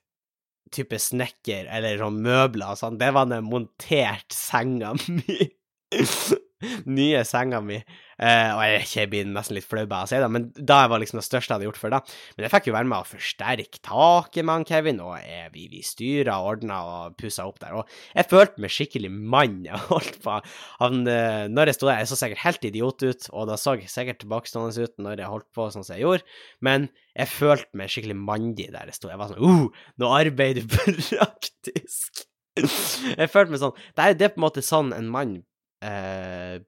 type 0.73 0.97
snekker 0.99 1.67
eller 1.71 1.99
sånn 1.99 2.21
møbler 2.23 2.73
og 2.73 2.79
sånn, 2.79 2.99
det 2.99 3.11
var 3.13 3.27
når 3.29 3.41
jeg 3.41 3.47
monterte 3.49 4.35
senga 4.35 4.93
mi. 4.99 5.51
Nye 6.89 7.23
senga 7.27 7.61
mi. 7.63 7.81
Uh, 8.13 8.51
og 8.53 8.61
jeg, 8.69 8.81
jeg 8.93 9.09
blir 9.09 9.25
nesten 9.25 9.57
litt 9.57 9.65
flau 9.65 9.81
av 9.83 10.03
å 10.03 10.09
si 10.09 10.19
det, 10.21 10.27
men 10.31 10.45
da 10.53 10.83
var 10.91 11.01
liksom 11.01 11.17
det 11.17 11.25
største 11.25 11.49
jeg 11.49 11.57
hadde 11.57 11.65
gjort 11.65 11.79
før 11.81 11.93
da. 11.95 11.99
Men 12.35 12.45
jeg 12.45 12.53
fikk 12.53 12.69
jo 12.69 12.75
være 12.75 12.89
med 12.91 12.99
å 12.99 13.09
forsterke 13.09 13.81
taket 13.83 14.45
med 14.45 14.53
han 14.53 14.67
Kevin, 14.69 15.01
og 15.03 15.15
jeg, 15.17 15.49
vi, 15.55 15.65
vi 15.71 15.81
styra 15.85 16.37
og 16.39 16.49
ordna 16.51 16.79
og 16.87 17.17
pussa 17.19 17.47
opp 17.49 17.57
der. 17.63 17.73
Og 17.79 17.89
jeg 18.13 18.29
følte 18.29 18.63
meg 18.63 18.73
skikkelig 18.73 19.11
mann. 19.13 19.61
Jeg 19.73 19.79
holdt 19.87 20.17
på 20.21 20.33
han, 20.79 20.99
uh, 21.07 21.45
Når 21.49 21.71
jeg 21.71 21.77
sto 21.77 21.87
der, 21.87 22.01
jeg 22.01 22.09
så 22.11 22.17
sikkert 22.19 22.43
helt 22.43 22.65
idiot 22.67 23.03
ut, 23.03 23.27
og 23.33 23.47
da 23.49 23.55
så 23.59 23.73
jeg 23.79 23.89
sikkert 23.89 24.19
tilbakestående 24.21 24.85
ut 24.85 25.01
når 25.01 25.21
jeg 25.23 25.31
holdt 25.31 25.47
på 25.55 25.65
sånn 25.73 25.85
som 25.85 25.95
jeg 25.95 26.03
gjorde, 26.03 26.35
men 26.65 26.87
jeg 27.17 27.31
følte 27.31 27.79
meg 27.79 27.91
skikkelig 27.93 28.17
mandig 28.19 28.67
der 28.73 28.91
jeg 28.91 28.97
sto. 28.97 29.09
Jeg 29.11 29.21
var 29.21 29.31
sånn 29.31 29.41
uh, 29.41 29.87
nå 30.01 30.11
arbeider 30.13 30.67
du 30.67 30.77
praktisk. 30.77 32.27
jeg 32.53 33.31
følte 33.33 33.55
meg 33.55 33.63
sånn 33.63 33.73
Det 33.97 34.03
er, 34.05 34.17
det 34.17 34.27
er 34.27 34.35
på 34.35 34.41
en 34.41 34.45
måte 34.45 34.65
sånn 34.65 34.93
en 34.93 35.09
mann 35.09 35.39
eh, 35.83 36.59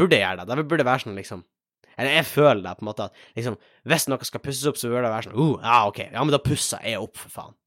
burde 0.00 0.20
gjøre 0.20 0.42
det. 0.42 0.48
Det 0.50 0.68
burde 0.70 0.86
være 0.88 1.04
sånn, 1.04 1.18
liksom 1.18 1.42
Eller 1.92 2.16
jeg 2.16 2.24
føler 2.24 2.62
det, 2.64 2.76
på 2.78 2.86
en 2.86 2.88
måte, 2.88 3.08
at 3.10 3.36
liksom, 3.36 3.58
hvis 3.90 4.06
noe 4.08 4.24
skal 4.24 4.40
pusses 4.40 4.68
opp, 4.70 4.78
så 4.80 4.88
burde 4.88 5.04
det 5.04 5.12
være 5.12 5.26
sånn 5.28 5.36
uh, 5.36 5.58
ja, 5.60 5.80
OK, 5.90 5.98
ja, 6.06 6.22
men 6.22 6.32
da 6.32 6.40
pusser 6.40 6.86
jeg 6.88 7.02
opp, 7.02 7.18
for 7.20 7.34
faen. 7.34 7.58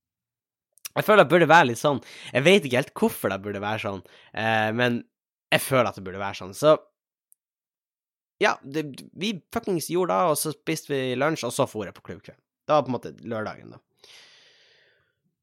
Jeg 0.95 1.05
føler 1.05 1.25
det 1.25 1.31
burde 1.33 1.49
være 1.51 1.67
litt 1.69 1.81
sånn 1.81 1.99
Jeg 2.31 2.45
vet 2.45 2.65
ikke 2.65 2.79
helt 2.79 2.93
hvorfor 2.95 3.33
det 3.33 3.41
burde 3.43 3.61
være 3.61 3.83
sånn, 3.83 4.01
eh, 4.33 4.71
men 4.73 5.03
jeg 5.53 5.61
føler 5.61 5.91
at 5.91 5.99
det 5.99 6.03
burde 6.07 6.19
være 6.19 6.39
sånn. 6.39 6.55
Så 6.57 6.73
ja, 8.41 8.55
det, 8.63 8.83
vi 9.15 9.35
fuckings 9.53 9.87
gjorde 9.93 10.15
det, 10.17 10.31
og 10.33 10.39
så 10.39 10.51
spiste 10.55 10.91
vi 10.91 11.15
lunsj, 11.15 11.45
og 11.47 11.53
så 11.55 11.67
for 11.69 11.87
jeg 11.87 11.95
på 11.95 12.03
klubbkveld. 12.09 12.39
Det 12.65 12.73
var 12.73 12.83
på 12.83 12.91
en 12.91 12.95
måte 12.97 13.13
lørdagen, 13.21 13.75
da. 13.75 13.79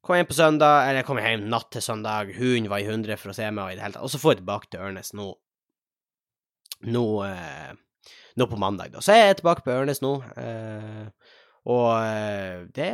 Kom 0.02 0.19
hjem 0.19 0.26
på 0.26 0.35
søndag, 0.35 0.88
eller 0.88 1.00
jeg 1.00 1.07
kom 1.07 1.21
hjem 1.23 1.47
natt 1.49 1.71
til 1.73 1.85
søndag, 1.85 2.35
hunden 2.35 2.69
var 2.73 2.83
i 2.83 2.88
hundre 2.90 3.16
for 3.21 3.31
å 3.31 3.37
se 3.37 3.47
meg, 3.47 3.62
og 3.62 3.71
i 3.73 3.78
det 3.78 3.85
hele 3.87 3.97
tatt. 3.97 4.04
Og 4.04 4.11
så 4.11 4.19
får 4.19 4.35
jeg 4.35 4.40
tilbake 4.42 4.73
til 4.73 4.83
Ørnes 4.83 5.12
nå 5.14 5.28
Nå, 6.83 7.05
eh, 7.27 7.73
nå 8.37 8.49
på 8.51 8.59
mandag, 8.59 8.93
da. 8.95 9.03
Så 9.05 9.15
er 9.15 9.29
jeg 9.29 9.41
tilbake 9.43 9.65
på 9.67 9.75
Ørnes 9.75 10.03
nå, 10.03 10.17
eh, 10.41 11.07
og 11.71 11.89
eh, 12.01 12.67
det 12.75 12.91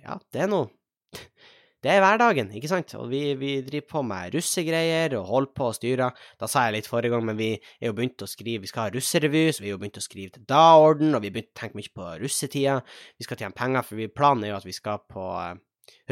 Ja, 0.00 0.16
det 0.32 0.46
er 0.46 0.48
noe 0.50 0.70
det 1.84 1.92
er 1.92 2.02
hverdagen, 2.02 2.50
ikke 2.56 2.70
sant? 2.70 2.92
Og 2.98 3.10
vi, 3.12 3.22
vi 3.38 3.52
driver 3.66 3.86
på 3.92 4.02
med 4.06 4.34
russegreier 4.34 5.14
og 5.18 5.28
holder 5.28 5.54
på 5.56 5.68
og 5.68 5.76
styrer. 5.76 6.18
Da 6.40 6.48
sa 6.50 6.66
jeg 6.66 6.78
litt 6.78 6.90
forrige 6.90 7.14
gang, 7.14 7.24
men 7.28 7.38
vi 7.38 7.52
er 7.54 7.90
jo 7.90 7.94
begynt 7.96 8.24
å 8.24 8.28
skrive 8.30 8.64
Vi 8.64 8.70
skal 8.72 8.88
ha 8.88 8.94
russerevy, 8.94 9.46
så 9.52 9.64
vi 9.64 9.70
er 9.70 9.76
jo 9.76 9.80
begynt 9.82 10.00
å 10.00 10.04
skrive 10.04 10.34
til 10.34 10.46
daorden, 10.48 11.14
og 11.14 11.22
vi 11.22 11.30
har 11.30 11.38
begynt 11.38 11.52
å 11.54 11.60
tenke 11.62 11.80
mye 11.80 11.94
på 11.94 12.12
russetida. 12.24 12.80
Vi 13.18 13.28
skal 13.28 13.40
tjene 13.42 13.56
penger, 13.56 13.86
for 13.86 14.00
vi, 14.00 14.10
planen 14.12 14.46
er 14.46 14.54
jo 14.54 14.60
at 14.60 14.68
vi 14.68 14.76
skal 14.76 15.02
på 15.10 15.30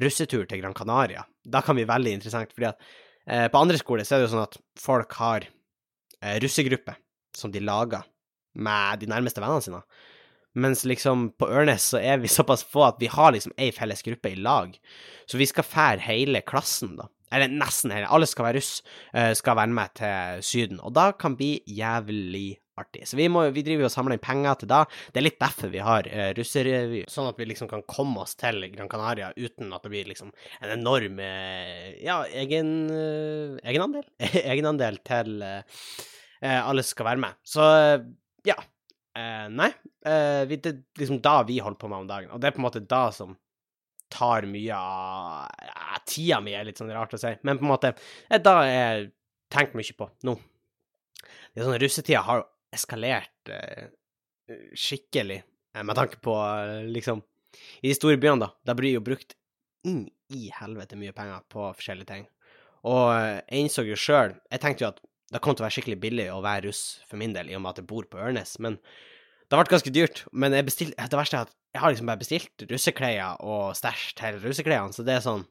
russetur 0.03 0.49
til 0.49 0.63
Gran 0.63 0.77
Canaria. 0.77 1.27
Da 1.45 1.63
kan 1.65 1.79
vi 1.79 1.87
veldig 1.89 2.17
interessant, 2.19 2.55
fordi 2.55 2.71
at 2.71 2.91
eh, 3.27 3.47
på 3.53 3.61
andre 3.61 3.81
skoler 3.81 4.07
så 4.07 4.17
er 4.17 4.23
det 4.23 4.29
jo 4.29 4.35
sånn 4.37 4.47
at 4.47 4.59
folk 4.81 5.15
har 5.21 5.49
russegruppe 6.43 6.97
som 7.37 7.53
de 7.53 7.63
lager 7.63 8.07
med 8.59 9.03
de 9.03 9.11
nærmeste 9.11 9.43
vennene 9.43 9.65
sine. 9.65 9.83
Mens 10.59 10.83
liksom 10.89 11.29
på 11.39 11.47
Ørnes 11.53 11.85
så 11.93 12.01
er 12.01 12.19
vi 12.23 12.31
såpass 12.33 12.65
få 12.67 12.87
at 12.89 12.99
vi 13.03 13.11
har 13.13 13.35
liksom 13.35 13.55
ei 13.61 13.71
felles 13.75 14.03
gruppe 14.03 14.33
i 14.33 14.41
lag. 14.41 14.75
Så 15.29 15.39
vi 15.39 15.47
skal 15.47 15.67
fære 15.67 16.07
hele 16.09 16.43
klassen, 16.47 16.97
da. 16.99 17.07
Eller 17.35 17.53
nesten 17.53 17.93
hele. 17.95 18.09
Alle 18.09 18.29
skal 18.31 18.49
være 18.49 18.61
russ, 18.61 18.79
uh, 19.15 19.33
skal 19.37 19.59
være 19.59 19.77
med 19.81 19.99
til 20.01 20.47
Syden. 20.47 20.81
Og 20.81 20.95
da 20.97 21.11
kan 21.19 21.37
bli 21.39 21.59
jævlig 21.67 22.59
artig. 22.79 23.05
Så 23.09 23.19
vi, 23.19 23.27
må, 23.33 23.43
vi 23.55 23.65
driver 23.67 23.89
og 23.89 23.93
samler 23.93 24.17
inn 24.17 24.23
penger 24.23 24.61
til 24.61 24.71
da. 24.71 24.83
Det 25.13 25.21
er 25.21 25.27
litt 25.27 25.41
derfor 25.41 25.73
vi 25.73 25.83
har 25.85 26.09
uh, 26.09 26.31
russerevy, 26.39 27.03
sånn 27.11 27.31
at 27.31 27.41
vi 27.41 27.49
liksom 27.51 27.71
kan 27.71 27.85
komme 27.91 28.23
oss 28.25 28.37
til 28.39 28.63
Gran 28.75 28.91
Canaria 28.91 29.33
uten 29.37 29.73
at 29.75 29.85
det 29.85 29.93
blir 29.93 30.09
liksom 30.11 30.33
en 30.61 30.75
enorm 30.79 31.21
uh, 31.23 31.91
ja, 32.05 32.21
egen, 32.45 32.73
uh, 32.93 33.59
egenandel? 33.65 34.07
egenandel 34.45 35.03
til 35.07 35.39
alle 36.39 36.85
som 36.85 36.95
skal 36.95 37.07
være 37.09 37.19
med. 37.19 37.35
Så 37.43 37.65
ja. 38.47 38.55
nei. 39.51 39.73
Det 39.99 40.59
er 40.71 40.77
liksom 41.01 41.19
da 41.25 41.41
vi 41.49 41.57
holder 41.59 41.81
på 41.81 41.89
med 41.91 42.05
om 42.05 42.07
dagen, 42.07 42.31
og 42.31 42.39
det 42.39 42.47
er 42.47 42.55
på 42.55 42.61
en 42.63 42.67
måte 42.69 42.83
da 42.87 43.09
som 43.11 43.33
tar 44.13 44.47
mye 44.49 44.77
av 44.77 45.49
ja, 45.69 46.01
Tida 46.09 46.41
mi 46.45 46.55
er 46.57 46.67
litt 46.69 46.81
sånn 46.81 46.93
rart 46.95 47.15
å 47.17 47.21
si, 47.21 47.35
men 47.45 47.61
på 47.61 47.67
en 47.67 47.73
måte 47.73 47.93
Da 48.45 48.55
jeg 48.67 49.11
tenkt 49.53 49.77
mye 49.79 49.97
på 49.97 50.09
nå. 50.29 50.37
Det 51.53 51.61
er 51.61 51.69
sånn 51.69 51.81
Russetida 51.81 52.25
har 52.27 52.43
jo 52.43 52.47
eskalert 52.77 53.53
eh, 53.53 53.89
skikkelig, 54.77 55.43
eh, 55.75 55.85
med 55.85 55.97
tanke 55.97 56.21
på 56.25 56.35
eh, 56.37 56.89
liksom 56.89 57.23
I 57.83 57.91
de 57.91 57.97
store 57.97 58.21
byene, 58.21 58.45
da, 58.45 58.53
da 58.69 58.77
blir 58.77 58.97
jo 58.97 59.05
brukt 59.05 59.37
inn 59.89 60.07
i 60.35 60.49
helvete 60.53 60.99
mye 61.01 61.15
penger 61.17 61.45
på 61.49 61.71
forskjellige 61.79 62.11
ting. 62.11 62.27
Og 62.89 63.05
eh, 63.15 63.39
jeg 63.49 63.65
innså 63.65 63.85
jo 63.89 63.97
sjøl 63.99 64.37
Jeg 64.53 64.63
tenkte 64.63 64.85
jo 64.85 64.91
at 64.93 65.01
det 65.33 65.41
kom 65.45 65.57
til 65.57 65.65
å 65.65 65.67
være 65.67 65.77
skikkelig 65.77 66.01
billig 66.01 66.27
å 66.33 66.41
være 66.45 66.69
russ 66.69 66.83
for 67.09 67.21
min 67.21 67.35
del, 67.37 67.51
i 67.51 67.57
og 67.57 67.61
med 67.65 67.75
at 67.75 67.83
jeg 67.83 67.89
bor 67.91 68.07
på 68.09 68.21
Ørnes, 68.23 68.55
men 68.65 68.79
det 68.79 69.57
har 69.57 69.61
vært 69.63 69.75
ganske 69.75 69.93
dyrt. 69.93 70.23
Men 70.33 70.55
jeg 70.57 70.65
bestilte, 70.65 71.09
det 71.09 71.19
verste 71.19 71.37
er 71.37 71.49
at 71.49 71.53
jeg 71.79 71.85
har 71.85 71.93
liksom 71.95 72.09
bare 72.11 72.19
bestilt 72.19 72.63
russeklær 72.67 73.39
og 73.47 73.77
stæsj 73.79 74.09
til 74.19 74.41
russeklærne, 74.43 74.91
så 74.91 75.05
det 75.07 75.15
er 75.15 75.23
sånn 75.23 75.45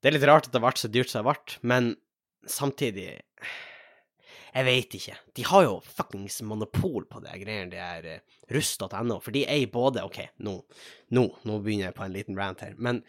Det 0.00 0.08
er 0.08 0.14
litt 0.16 0.24
rart 0.28 0.48
at 0.48 0.54
det 0.54 0.62
ble 0.64 0.72
så 0.80 0.88
dyrt 0.88 1.12
som 1.12 1.20
det 1.20 1.28
ble, 1.28 1.58
men 1.68 1.90
samtidig 2.48 3.10
jeg 4.54 4.66
veit 4.68 4.96
ikke. 4.96 5.16
De 5.34 5.44
har 5.48 5.64
jo 5.66 5.74
fuckings 5.84 6.38
monopol 6.46 7.04
på 7.10 7.20
det 7.24 7.36
greiene 7.40 7.72
de 7.72 7.80
er 7.82 8.08
eh, 8.08 8.40
russ.no, 8.54 9.18
for 9.20 9.34
de 9.34 9.42
eier 9.50 9.68
både 9.72 10.04
OK, 10.06 10.20
nå, 10.46 10.54
nå, 11.16 11.24
nå 11.44 11.58
begynner 11.64 11.90
jeg 11.90 11.96
på 11.96 12.04
en 12.06 12.14
liten 12.14 12.38
rant 12.38 12.62
her, 12.62 12.76
men 12.78 13.02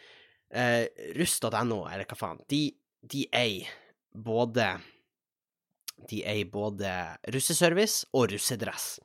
uh, 0.56 0.84
russ.no, 1.16 1.84
eller 1.86 2.08
hva 2.08 2.18
faen, 2.18 2.42
de, 2.50 2.62
de 3.06 3.24
eier 3.36 3.70
både 4.10 4.72
de 6.10 6.20
er 6.28 6.42
i 6.42 6.46
både 6.48 6.90
russeservice 7.32 8.06
og 8.14 8.30
russedress. 8.34 8.98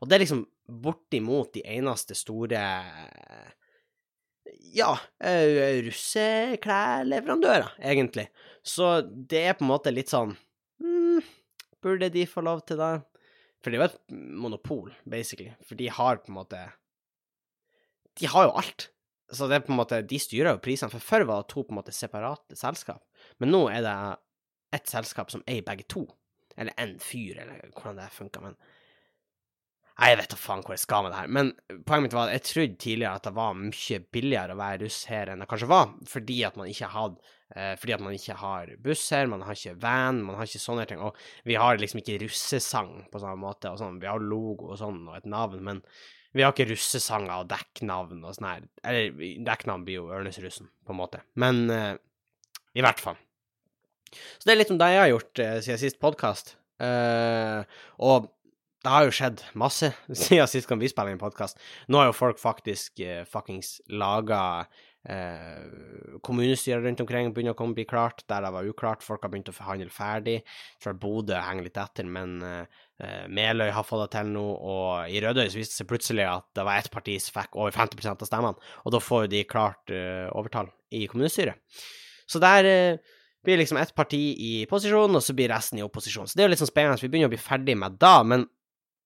Og 0.00 0.08
det 0.08 0.16
er 0.16 0.24
liksom 0.24 0.46
bortimot 0.68 1.52
de 1.54 1.62
eneste 1.76 2.16
store 2.18 2.62
ja, 4.74 4.90
uh, 4.96 5.78
russeklærleverandører, 5.86 7.76
egentlig. 7.84 8.28
Så 8.64 9.00
det 9.04 9.44
er 9.44 9.56
på 9.58 9.64
en 9.66 9.72
måte 9.74 9.92
litt 9.94 10.12
sånn 10.12 10.36
burde 11.82 12.10
de 12.12 12.26
få 12.26 12.42
lov 12.44 12.62
til 12.66 12.80
det? 12.80 12.92
For 13.62 13.70
det 13.70 13.78
er 13.78 13.82
jo 13.82 13.88
et 13.88 14.14
monopol, 14.44 14.92
basically. 15.08 15.50
For 15.66 15.78
de 15.78 15.90
har 15.90 16.22
på 16.22 16.32
en 16.32 16.38
måte 16.40 16.60
De 18.18 18.26
har 18.26 18.48
jo 18.48 18.56
alt. 18.58 18.90
Så 19.30 19.46
det 19.46 19.58
er 19.58 19.66
på 19.66 19.72
en 19.72 19.78
måte 19.78 20.00
De 20.02 20.18
styrer 20.18 20.54
jo 20.54 20.62
prisene. 20.62 20.90
For 20.90 21.02
før 21.02 21.26
var 21.28 21.42
det 21.42 21.52
to 21.52 21.62
på 21.62 21.74
en 21.74 21.80
måte 21.80 21.94
separate 21.94 22.58
selskap. 22.58 23.02
Men 23.38 23.52
nå 23.54 23.66
er 23.70 23.84
det 23.86 23.98
ett 24.78 24.90
selskap 24.90 25.30
som 25.32 25.42
eier 25.46 25.64
begge 25.66 25.86
to. 25.88 26.06
Eller 26.58 26.74
én 26.82 26.98
fyr, 27.02 27.38
eller 27.44 27.70
hvordan 27.72 28.02
det 28.02 28.10
funka, 28.14 28.42
Men 28.44 28.58
Nei, 29.98 30.12
jeg 30.12 30.18
vet 30.20 30.30
da 30.30 30.36
faen 30.38 30.60
hvor 30.62 30.76
jeg 30.76 30.84
skal 30.84 31.02
med 31.02 31.10
det 31.10 31.18
her. 31.18 31.30
Men 31.34 31.48
poenget 31.82 32.04
mitt 32.04 32.12
var 32.14 32.28
at 32.28 32.36
jeg 32.36 32.46
trodde 32.46 32.82
tidligere 32.84 33.18
at 33.18 33.24
det 33.26 33.32
var 33.34 33.56
mye 33.58 33.96
billigere 34.14 34.54
å 34.54 34.60
være 34.60 34.78
russ 34.84 34.98
her 35.10 35.32
enn 35.32 35.42
det 35.42 35.48
kanskje 35.50 35.70
var, 35.72 35.88
fordi 36.06 36.36
at 36.46 36.58
man 36.60 36.70
ikke 36.70 36.90
hadde 36.92 37.32
eh, 37.56 37.72
fordi 37.80 37.96
at 37.96 38.04
man 38.06 38.14
ikke 38.14 38.36
har 38.38 38.70
buss 38.84 39.02
her, 39.16 39.26
man 39.32 39.42
har 39.42 39.58
ikke 39.58 39.74
van, 39.82 40.22
man 40.22 40.38
har 40.38 40.46
ikke 40.46 40.62
sånne 40.62 40.86
ting. 40.86 41.02
Og 41.02 41.18
vi 41.50 41.58
har 41.58 41.82
liksom 41.82 41.98
ikke 42.04 42.20
russesang 42.22 42.92
på 43.10 43.24
samme 43.24 43.42
måte, 43.42 43.72
og 43.74 43.82
sånn. 43.82 43.98
Vi 43.98 44.06
har 44.06 44.22
logo 44.22 44.70
og 44.70 44.78
sånn, 44.78 45.02
og 45.10 45.18
et 45.18 45.26
navn, 45.26 45.66
men 45.66 45.82
vi 46.36 46.46
har 46.46 46.54
ikke 46.54 46.68
russesanger 46.70 47.34
og 47.40 47.50
dekknavn 47.50 48.22
og 48.22 48.38
sånn 48.38 48.50
her. 48.52 48.68
Eller 48.86 49.22
dekknavn 49.50 49.86
blir 49.88 49.98
jo 49.98 50.12
Ørnesrussen, 50.14 50.70
på 50.86 50.94
en 50.94 51.00
måte. 51.00 51.24
Men 51.42 51.64
uh, 51.72 51.94
i 52.78 52.84
hvert 52.84 53.02
fall. 53.02 53.18
Så 54.14 54.48
det 54.48 54.54
er 54.54 54.60
litt 54.62 54.72
om 54.74 54.80
det 54.80 54.90
jeg 54.94 55.04
har 55.04 55.12
gjort 55.12 55.44
eh, 55.44 55.60
siden 55.64 55.82
sist 55.82 56.00
podkast. 56.02 56.56
Eh, 56.82 57.78
og 57.98 58.28
det 58.84 58.92
har 58.94 59.06
jo 59.08 59.14
skjedd 59.14 59.40
masse 59.58 59.90
siden 60.24 60.50
sist 60.50 60.68
gang 60.70 60.80
vi 60.80 60.90
spiller 60.90 61.14
inn 61.14 61.22
podkast. 61.22 61.58
Nå 61.90 62.00
har 62.00 62.10
jo 62.10 62.16
folk 62.16 62.38
faktisk 62.40 63.02
eh, 63.02 63.24
fuckings 63.28 63.78
laga 63.90 64.42
uh, 65.08 66.18
kommunestyrer 66.22 66.84
rundt 66.84 67.02
omkring, 67.02 67.32
begynner 67.34 67.56
å 67.56 67.58
komme 67.58 67.74
bli 67.74 67.86
klart 67.88 68.22
der 68.30 68.44
det 68.46 68.52
var 68.54 68.70
uklart. 68.70 69.02
Folk 69.02 69.26
har 69.26 69.32
begynt 69.32 69.50
å 69.50 69.56
forhandle 69.56 69.90
ferdig. 69.92 70.38
Jeg 70.44 70.84
tror 70.84 70.98
Bodø 71.02 71.40
henger 71.42 71.66
litt 71.66 71.82
etter, 71.82 72.06
men 72.06 72.38
uh, 72.44 72.86
Meløy 73.26 73.72
har 73.74 73.86
fått 73.86 74.06
det 74.06 74.10
til 74.14 74.32
nå. 74.36 74.46
Og 74.46 75.10
i 75.10 75.22
Rødøy 75.24 75.46
så 75.48 75.58
viste 75.58 75.74
det 75.74 75.82
seg 75.82 75.90
plutselig 75.90 76.26
at 76.30 76.48
det 76.58 76.66
var 76.68 76.78
ett 76.78 76.90
parti 76.94 77.18
som 77.22 77.40
fikk 77.40 77.58
over 77.58 77.74
50% 77.74 78.26
av 78.26 78.30
stemmene, 78.30 78.72
og 78.84 78.94
da 78.94 79.02
får 79.02 79.30
de 79.34 79.46
klart 79.48 79.94
overtall 80.34 80.70
i 80.94 81.06
kommunestyret. 81.10 81.58
Så 82.28 82.40
der 82.42 82.98
blir 83.48 83.62
liksom 83.62 83.80
ett 83.80 83.94
parti 83.96 84.20
i 84.38 84.52
posisjon, 84.68 85.16
og 85.16 85.24
så 85.24 85.32
blir 85.36 85.48
resten 85.48 85.80
i 85.80 85.84
opposisjon. 85.86 86.28
Så 86.28 86.36
det 86.36 86.44
er 86.44 86.50
jo 86.50 86.52
litt 86.52 86.60
sånn 86.60 86.68
spennende. 86.68 87.00
Vi 87.00 87.08
begynner 87.08 87.30
å 87.30 87.32
bli 87.32 87.40
ferdig 87.40 87.78
med 87.80 87.96
da, 88.00 88.18
men 88.20 88.44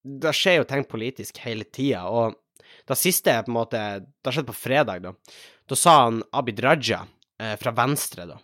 det 0.02 0.32
skjer 0.34 0.58
jo 0.58 0.68
ting 0.68 0.82
politisk 0.90 1.38
hele 1.44 1.66
tida, 1.70 2.08
og 2.10 2.38
det 2.88 2.96
siste 2.98 3.34
på 3.44 3.52
en 3.52 3.54
måte 3.54 3.80
Det 4.02 4.26
har 4.26 4.34
skjedd 4.34 4.48
på 4.48 4.56
fredag, 4.56 5.04
da. 5.04 5.12
Da 5.70 5.78
sa 5.78 5.92
han 6.04 6.22
Abid 6.34 6.58
Raja 6.64 7.04
eh, 7.38 7.54
fra 7.60 7.72
Venstre, 7.76 8.26
da. 8.26 8.38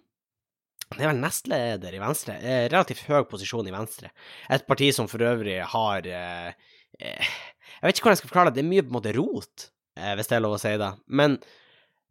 Han 0.93 1.03
er 1.03 1.11
vel 1.11 1.23
nestleder 1.23 1.97
i 1.97 2.03
Venstre. 2.03 2.37
Eh, 2.39 2.67
relativt 2.71 3.09
høy 3.09 3.25
posisjon 3.29 3.67
i 3.67 3.75
Venstre. 3.75 4.13
Et 4.55 4.67
parti 4.69 4.93
som 4.95 5.11
for 5.11 5.25
øvrig 5.27 5.59
har 5.75 6.07
eh, 6.07 6.53
eh 7.03 7.33
Jeg 7.79 7.85
vet 7.85 7.99
ikke 7.99 8.07
hvordan 8.07 8.17
jeg 8.17 8.23
skal 8.23 8.31
forklare 8.31 8.51
det. 8.51 8.61
Det 8.61 8.65
er 8.65 8.71
mye 8.71 8.85
på 8.87 8.91
en 8.93 8.97
måte 8.97 9.17
rot, 9.19 9.67
eh, 9.99 10.15
hvis 10.17 10.31
det 10.31 10.37
er 10.39 10.45
lov 10.47 10.55
å 10.57 10.63
si 10.63 10.77
det. 10.81 10.93
Men 11.07 11.37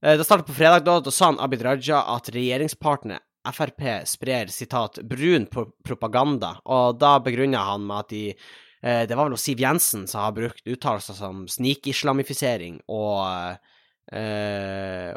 eh, 0.04 0.18
det 0.20 0.28
startet 0.28 0.48
på 0.52 0.58
fredag, 0.60 0.84
da. 0.86 1.00
Da 1.00 1.12
sa 1.12 1.32
han 1.32 1.40
Abid 1.40 1.64
Raja 1.66 2.04
at 2.14 2.30
regjeringspartnerne 2.36 3.24
Frp 3.54 3.84
sprer 4.08 4.52
sitat 4.54 5.00
'brun 5.04 5.48
propaganda', 5.50 6.58
og 6.66 7.00
da 7.00 7.18
begrunner 7.20 7.72
han 7.72 7.86
med 7.88 8.00
at 8.00 8.10
de 8.10 8.24
Eh, 8.82 9.08
det 9.08 9.16
var 9.16 9.30
vel 9.30 9.40
Siv 9.42 9.62
Jensen 9.62 10.06
som 10.08 10.22
har 10.28 10.36
brukt 10.38 10.68
uttalelser 10.70 11.18
som 11.18 11.46
snikislamifisering 11.50 12.80
og 12.94 13.58
eh, 14.14 15.14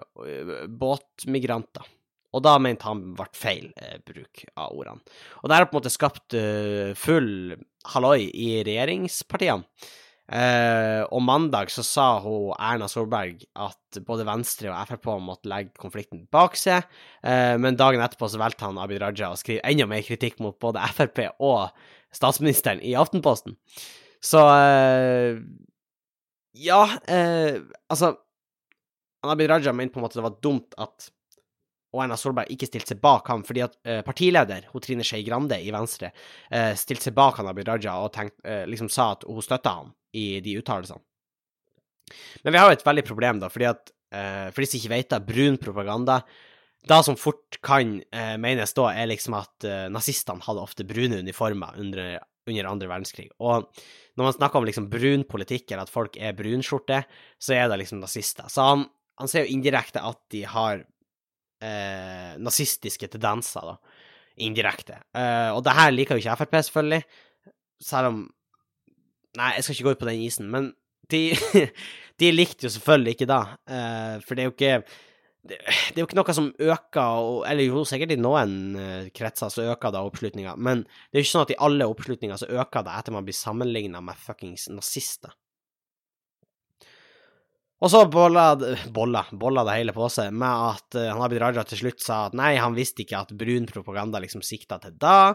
båtmigranter. 0.81 1.89
Og 2.31 2.45
da 2.47 2.55
mente 2.63 2.87
han 2.87 3.03
ble 3.19 3.27
feil 3.35 3.73
eh, 3.77 3.99
bruk 4.07 4.45
av 4.55 4.73
ordene. 4.73 5.03
Og 5.43 5.51
det 5.51 5.59
har 5.59 5.67
på 5.69 5.77
en 5.77 5.81
måte 5.83 5.93
skapt 5.93 6.37
eh, 6.39 6.93
full 6.99 7.57
halloi 7.93 8.31
i 8.31 8.53
regjeringspartiene. 8.67 9.67
Uh, 10.31 11.03
og 11.11 11.25
mandag 11.27 11.73
så 11.75 11.83
sa 11.83 12.05
hun 12.23 12.53
Erna 12.55 12.87
Solberg 12.87 13.41
at 13.59 13.99
både 14.07 14.23
Venstre 14.29 14.71
og 14.71 14.77
Frp 14.87 15.09
måtte 15.19 15.51
legge 15.51 15.75
konflikten 15.83 16.21
bak 16.31 16.55
seg, 16.59 16.87
uh, 17.27 17.57
men 17.59 17.79
dagen 17.79 18.03
etterpå 18.05 18.29
så 18.31 18.39
valgte 18.39 18.69
han 18.69 18.79
Abid 18.79 19.03
Raja 19.03 19.33
å 19.33 19.39
skrive 19.41 19.65
enda 19.67 19.89
mer 19.91 20.05
kritikk 20.07 20.39
mot 20.39 20.55
både 20.63 20.87
Frp 20.95 21.25
og 21.43 21.75
statsministeren 22.15 22.79
i 22.87 22.95
Aftenposten. 22.99 23.59
Så 24.23 24.45
uh, 24.47 25.43
Ja, 26.61 26.83
altså 27.91 28.15
Abid 29.27 29.51
Raja 29.51 29.75
mente 29.75 29.97
på 29.97 30.01
en 30.01 30.07
måte 30.07 30.21
det 30.21 30.29
var 30.29 30.39
dumt 30.45 30.79
at 30.79 31.11
og 31.91 32.05
Erna 32.05 32.17
Solberg 32.19 32.51
ikke 32.55 32.69
stilte 32.69 32.95
seg 32.95 33.01
bak 33.03 33.27
ham, 33.33 33.43
fordi 33.47 33.65
at 33.67 33.77
uh, 33.83 34.01
partileder 34.07 34.69
hun 34.71 34.83
Trine 34.85 35.07
Skei 35.07 35.25
Grande 35.27 35.59
i 35.59 35.73
Venstre 35.75 36.13
uh, 36.15 36.73
stilte 36.79 37.09
seg 37.09 37.17
bak 37.17 37.41
han 37.41 37.51
Abid 37.51 37.69
Raja 37.69 37.97
og 38.03 38.13
tenkt, 38.15 38.37
uh, 38.47 38.63
liksom 38.71 38.91
sa 38.93 39.13
at 39.17 39.27
hun 39.27 39.43
støtta 39.43 39.73
ham 39.81 39.91
i 40.15 40.41
de 40.45 40.57
uttalelsene. 40.61 41.03
Men 42.43 42.55
vi 42.55 42.61
har 42.61 42.71
jo 42.71 42.79
et 42.79 42.87
veldig 42.87 43.05
problem, 43.07 43.41
da, 43.43 43.51
fordi 43.53 43.69
at 43.71 43.93
uh, 44.15 44.49
for 44.51 44.63
de 44.63 44.69
som 44.71 44.81
ikke 44.81 44.95
vet 44.95 45.11
det, 45.13 45.21
brun 45.29 45.59
propaganda 45.63 46.21
Det 46.81 46.97
som 47.05 47.19
fort 47.21 47.59
kan 47.63 47.99
uh, 48.01 48.37
menes 48.41 48.73
da, 48.75 48.87
er 48.97 49.11
liksom 49.11 49.37
at 49.37 49.67
uh, 49.69 49.87
nazistene 49.93 50.43
hadde 50.47 50.63
ofte 50.63 50.87
brune 50.89 51.19
uniformer 51.21 51.77
under, 51.79 52.17
under 52.49 52.71
andre 52.71 52.89
verdenskrig. 52.89 53.29
Og 53.39 53.69
når 54.17 54.27
man 54.27 54.37
snakker 54.39 54.59
om 54.59 54.65
liksom 54.69 54.89
brun 54.91 55.27
politikk, 55.29 55.71
eller 55.71 55.85
at 55.85 55.93
folk 55.93 56.17
er 56.17 56.33
brunskjorte, 56.39 57.03
så 57.39 57.55
er 57.59 57.69
det 57.69 57.83
liksom 57.83 58.01
nazister. 58.01 58.49
Så 58.49 58.65
han, 58.65 58.87
han 59.21 59.29
ser 59.29 59.45
jo 59.45 59.53
indirekte 59.55 60.01
at 60.01 60.23
de 60.33 60.43
har 60.49 60.87
nazistiske 61.61 63.09
tendenser, 63.13 63.73
da. 63.73 63.97
Indirekte. 64.41 64.97
og 65.53 65.59
det 65.67 65.75
her 65.77 65.91
liker 65.93 66.17
jo 66.17 66.23
ikke 66.23 66.37
Frp, 66.41 66.55
selvfølgelig, 66.65 67.03
selv 67.85 68.09
om 68.09 68.21
Nei, 69.39 69.53
jeg 69.55 69.63
skal 69.65 69.75
ikke 69.77 69.85
gå 69.87 69.93
ut 69.95 70.01
på 70.01 70.09
den 70.09 70.23
isen, 70.25 70.49
men 70.51 70.73
de, 71.11 71.21
de 72.21 72.33
likte 72.35 72.67
jo 72.67 72.73
selvfølgelig 72.75 73.17
ikke 73.17 73.31
da, 73.31 73.41
eh, 73.71 74.17
for 74.25 74.37
det 74.37 74.45
er 74.45 74.49
jo 74.49 74.55
ikke 74.57 74.75
det, 75.51 75.57
er 75.57 76.01
jo 76.03 76.05
ikke 76.05 76.19
noe 76.19 76.35
som 76.37 76.51
øker, 76.53 77.29
eller 77.49 77.65
jo, 77.65 77.85
sikkert 77.89 78.13
i 78.13 78.19
noen 78.21 78.57
uh, 78.77 79.07
kretser 79.17 79.49
så 79.49 79.65
øker 79.73 79.95
det 79.95 80.03
oppslutninga, 80.05 80.53
men 80.61 80.83
det 80.85 81.17
er 81.17 81.23
jo 81.23 81.25
ikke 81.25 81.33
sånn 81.33 81.47
at 81.47 81.55
i 81.55 81.61
alle 81.65 81.87
oppslutninger 81.89 82.43
så 82.43 82.51
øker 82.61 82.85
det 82.85 82.97
etter 82.99 83.17
man 83.17 83.25
blir 83.25 83.39
sammenligna 83.39 84.03
med 84.05 84.21
fuckings 84.21 84.67
nazister. 84.69 85.33
Og 87.81 87.89
så 87.89 88.03
bolla, 88.13 88.53
bolla, 88.93 89.23
bolla 89.33 89.65
det 89.65 89.77
hele 89.79 89.93
på 89.97 90.09
seg 90.13 90.35
med 90.37 90.65
at 90.71 90.97
uh, 91.01 91.07
han 91.15 91.23
Abid 91.25 91.41
Raja 91.41 91.65
til 91.65 91.81
slutt 91.81 92.03
sa 92.05 92.27
at 92.29 92.35
nei, 92.37 92.53
han 92.61 92.77
visste 92.77 93.07
ikke 93.07 93.23
at 93.23 93.33
brun 93.37 93.69
propaganda 93.71 94.21
liksom 94.21 94.45
sikta 94.45 94.77
til 94.83 94.99
da. 95.01 95.33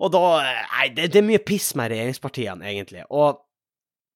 Og 0.00 0.12
da 0.12 0.22
Nei, 0.40 0.86
det, 0.96 1.10
det 1.12 1.20
er 1.20 1.26
mye 1.28 1.42
piss 1.44 1.74
med 1.76 1.92
regjeringspartiene, 1.92 2.64
egentlig. 2.68 3.04
Og 3.12 3.42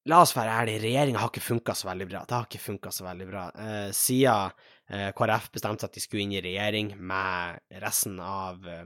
la 0.09 0.21
oss 0.25 0.33
være 0.33 0.55
ærlige, 0.63 0.81
regjeringa 0.87 1.21
har 1.21 1.29
ikke 1.29 1.45
funka 1.45 1.75
så 1.77 1.91
veldig 1.91 2.07
bra. 2.09 2.23
Det 2.25 2.37
har 2.37 2.47
ikke 2.49 2.63
funka 2.63 2.93
så 2.93 3.05
veldig 3.05 3.27
bra. 3.29 3.43
Uh, 3.53 3.89
siden 3.93 4.57
uh, 4.89 5.11
KrF 5.17 5.51
bestemte 5.53 5.85
seg 5.85 5.91
at 5.93 5.99
de 5.99 6.03
skulle 6.05 6.25
inn 6.25 6.33
i 6.39 6.41
regjering 6.41 6.95
med 6.97 7.61
resten 7.83 8.17
av 8.25 8.65
uh, 8.65 8.81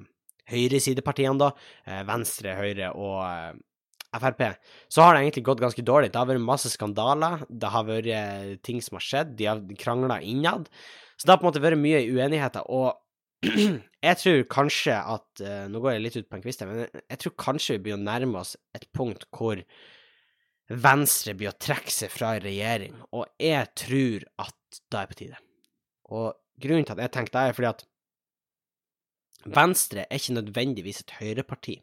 høyresidepartiene, 0.51 1.39
da, 1.39 1.53
uh, 1.87 2.03
Venstre, 2.11 2.57
Høyre 2.59 2.91
og 2.99 3.63
Frp, 4.21 4.43
så 4.91 5.03
har 5.03 5.15
det 5.15 5.23
egentlig 5.23 5.45
gått 5.47 5.63
ganske 5.63 5.85
dårlig. 5.85 6.11
Det 6.13 6.19
har 6.21 6.29
vært 6.29 6.43
masse 6.43 6.71
skandaler, 6.73 7.43
det 7.49 7.71
har 7.73 7.87
vært 7.87 8.61
ting 8.65 8.83
som 8.83 8.99
har 8.99 9.05
skjedd, 9.05 9.33
de 9.39 9.49
har 9.49 9.63
krangla 9.81 10.19
innad. 10.23 10.69
Så 11.15 11.25
det 11.25 11.33
har 11.33 11.41
på 11.41 11.47
en 11.47 11.51
måte 11.51 11.63
vært 11.63 11.81
mye 11.81 12.03
uenigheter, 12.07 12.67
og 12.67 13.01
jeg 14.07 14.17
tror 14.21 14.45
kanskje 14.49 14.95
at 14.95 15.41
Nå 15.69 15.81
går 15.83 15.91
jeg 15.95 16.01
litt 16.01 16.15
ut 16.17 16.29
på 16.31 16.37
en 16.37 16.43
kvist 16.45 16.63
her, 16.63 16.71
men 16.71 17.03
jeg 17.11 17.19
tror 17.21 17.33
kanskje 17.41 17.75
vi 17.75 17.83
begynner 17.87 18.01
å 18.01 18.07
nærme 18.07 18.41
oss 18.41 18.55
et 18.73 18.87
punkt 18.95 19.27
hvor 19.35 19.59
Venstre 20.65 21.35
blir 21.37 21.51
å 21.51 21.57
trekke 21.61 21.93
seg 21.93 22.09
fra 22.09 22.31
regjering, 22.41 22.95
og 23.13 23.27
jeg 23.37 23.67
tror 23.77 24.23
at 24.41 24.79
det 24.89 25.01
er 25.01 25.09
på 25.11 25.17
tide. 25.19 25.41
Og 26.09 26.31
grunnen 26.61 26.87
til 26.87 26.95
at 26.95 27.03
jeg 27.05 27.13
tenker 27.13 27.35
det, 27.35 27.43
er 27.43 27.57
fordi 27.57 27.69
at 27.69 27.83
Venstre 29.45 30.07
er 30.07 30.17
ikke 30.17 30.37
nødvendigvis 30.39 31.03
et 31.03 31.13
høyreparti. 31.19 31.75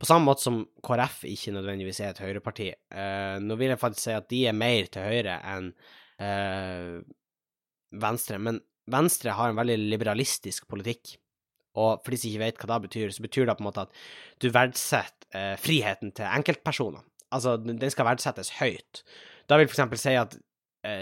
På 0.00 0.08
samme 0.08 0.30
måte 0.30 0.46
som 0.46 0.62
KrF 0.84 1.24
ikke 1.28 1.52
nødvendigvis 1.52 2.00
er 2.00 2.14
et 2.14 2.22
høyreparti. 2.24 2.70
Uh, 2.94 3.36
nå 3.44 3.58
vil 3.60 3.72
jeg 3.72 3.80
faktisk 3.82 4.06
si 4.06 4.16
at 4.16 4.30
de 4.32 4.40
er 4.48 4.56
mer 4.56 4.88
til 4.92 5.04
høyre 5.04 5.36
enn 5.52 5.68
uh, 6.22 6.96
Venstre, 7.96 8.40
men 8.42 8.62
Venstre 8.90 9.34
har 9.36 9.50
en 9.50 9.58
veldig 9.58 9.76
liberalistisk 9.90 10.68
politikk. 10.70 11.16
Og 11.76 12.00
for 12.00 12.14
de 12.14 12.20
som 12.20 12.30
ikke 12.30 12.44
vet 12.46 12.64
hva 12.64 12.78
det 12.78 12.88
betyr, 12.88 13.12
så 13.12 13.24
betyr 13.24 13.48
det 13.48 13.58
på 13.58 13.64
en 13.64 13.68
måte 13.68 13.84
at 13.84 14.02
du 14.40 14.48
verdsetter 14.54 15.28
uh, 15.36 15.54
friheten 15.60 16.14
til 16.16 16.28
enkeltpersoner. 16.30 17.04
Altså, 17.34 17.56
den 17.60 17.82
skal 17.92 18.08
verdsettes 18.08 18.54
høyt. 18.60 19.02
Da 19.50 19.58
vil 19.58 19.68
eksempel 19.68 20.00
si 20.00 20.14
at 20.16 20.38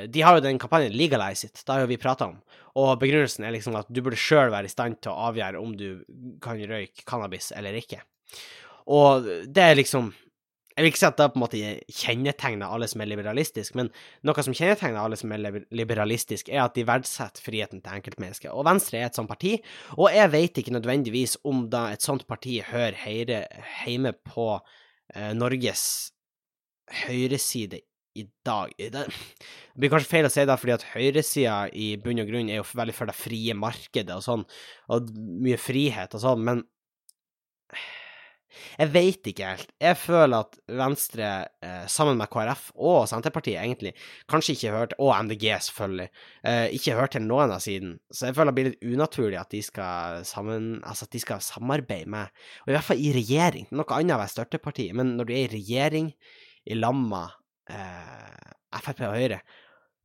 de 0.08 0.22
har 0.24 0.38
jo 0.38 0.44
den 0.44 0.58
kampanjen 0.60 0.94
Legalize 0.96 1.48
it, 1.48 1.62
det 1.62 1.72
har 1.72 1.84
jo 1.84 1.90
vi 1.90 2.00
prata 2.00 2.28
om, 2.30 2.40
og 2.80 2.98
begrunnelsen 3.02 3.46
er 3.46 3.54
liksom 3.54 3.76
at 3.78 3.90
du 3.90 4.02
burde 4.02 4.18
sjøl 4.18 4.52
være 4.54 4.70
i 4.70 4.72
stand 4.72 5.00
til 5.02 5.12
å 5.12 5.30
avgjøre 5.30 5.60
om 5.62 5.74
du 5.78 5.88
kan 6.42 6.58
røyke 6.58 7.06
cannabis 7.06 7.52
eller 7.54 7.76
ikke. 7.78 8.00
Og 8.90 9.26
det 9.46 9.62
er 9.64 9.78
liksom 9.78 10.12
Jeg 10.74 10.82
vil 10.82 10.90
ikke 10.90 10.98
si 10.98 11.06
at 11.06 11.18
det 11.20 11.26
på 11.30 11.38
en 11.38 11.42
måte 11.44 11.58
kjennetegner 12.02 12.72
alle 12.74 12.88
som 12.90 13.02
er 13.04 13.06
liberalistisk, 13.06 13.76
men 13.78 13.92
noe 14.26 14.42
som 14.42 14.56
kjennetegner 14.58 14.98
alle 14.98 15.14
som 15.14 15.30
er 15.30 15.60
liberalistisk, 15.70 16.48
er 16.50 16.64
at 16.64 16.74
de 16.74 16.82
verdsetter 16.88 17.44
friheten 17.46 17.78
til 17.78 17.94
enkeltmennesket. 17.94 18.50
Og 18.50 18.66
Venstre 18.66 18.98
er 18.98 19.06
et 19.06 19.14
sånt 19.14 19.30
parti, 19.30 19.52
og 19.94 20.10
jeg 20.10 20.32
vet 20.32 20.58
ikke 20.58 20.74
nødvendigvis 20.74 21.36
om 21.46 21.68
da 21.70 21.84
et 21.94 22.02
sånt 22.02 22.26
parti 22.26 22.56
hører 22.72 22.98
hjemme 22.98 24.16
på 24.26 24.48
eh, 25.14 25.30
Norges 25.38 25.84
høyreside 27.04 27.84
i 28.14 28.26
dag 28.46 28.70
Det 28.78 29.06
blir 29.80 29.92
kanskje 29.92 30.10
feil 30.10 30.28
å 30.28 30.32
si 30.32 30.44
det, 30.46 30.58
fordi 30.60 30.76
at 30.76 30.86
høyresida 30.92 31.56
i 31.74 31.94
bunn 32.00 32.22
og 32.22 32.30
grunn 32.30 32.52
er 32.52 32.60
jo 32.60 32.68
veldig 32.70 32.94
for 32.96 33.10
det 33.10 33.16
frie 33.18 33.56
markedet 33.58 34.14
og 34.14 34.24
sånn, 34.24 34.46
og 34.94 35.10
mye 35.44 35.58
frihet 35.60 36.14
og 36.14 36.22
sånn, 36.22 36.46
men 36.46 36.62
jeg 38.78 38.90
veit 38.94 39.28
ikke 39.28 39.50
helt. 39.54 39.72
Jeg 39.82 39.98
føler 39.98 40.44
at 40.44 40.56
Venstre, 40.78 41.30
eh, 41.62 41.84
sammen 41.90 42.18
med 42.18 42.30
KrF 42.30 42.70
og 42.74 43.08
Senterpartiet, 43.10 43.60
egentlig, 43.60 43.94
kanskje 44.30 44.54
ikke 44.54 44.74
hørt, 44.74 44.96
og 44.98 45.14
MDG, 45.26 45.46
selvfølgelig, 45.68 46.08
eh, 46.44 46.66
ikke 46.76 46.96
hørt 46.98 47.14
til 47.16 47.22
noen 47.26 47.54
av 47.54 47.62
siden. 47.64 47.98
Så 48.12 48.28
jeg 48.28 48.36
føler 48.36 48.52
det 48.52 48.54
blir 48.54 48.70
litt 48.70 48.94
unaturlig 48.94 49.40
at 49.40 49.50
de 49.50 49.62
skal, 49.62 50.24
sammen, 50.24 50.82
altså 50.84 51.04
at 51.04 51.10
de 51.10 51.22
skal 51.22 51.40
samarbeide 51.40 52.10
med, 52.10 52.30
og 52.64 52.68
i 52.68 52.76
hvert 52.76 52.88
fall 52.90 52.98
i 53.02 53.14
regjering. 53.14 53.66
Noe 53.72 53.90
annet 53.90 54.16
å 54.16 54.22
være 54.22 54.34
støtteparti, 54.36 54.92
men 54.94 55.16
når 55.18 55.24
du 55.24 55.32
er 55.34 55.46
i 55.48 55.54
regjering 55.58 56.12
i 56.64 56.78
lamma 56.78 57.26
eh, 57.70 58.52
Frp 58.74 59.04
og 59.08 59.16
Høyre, 59.16 59.40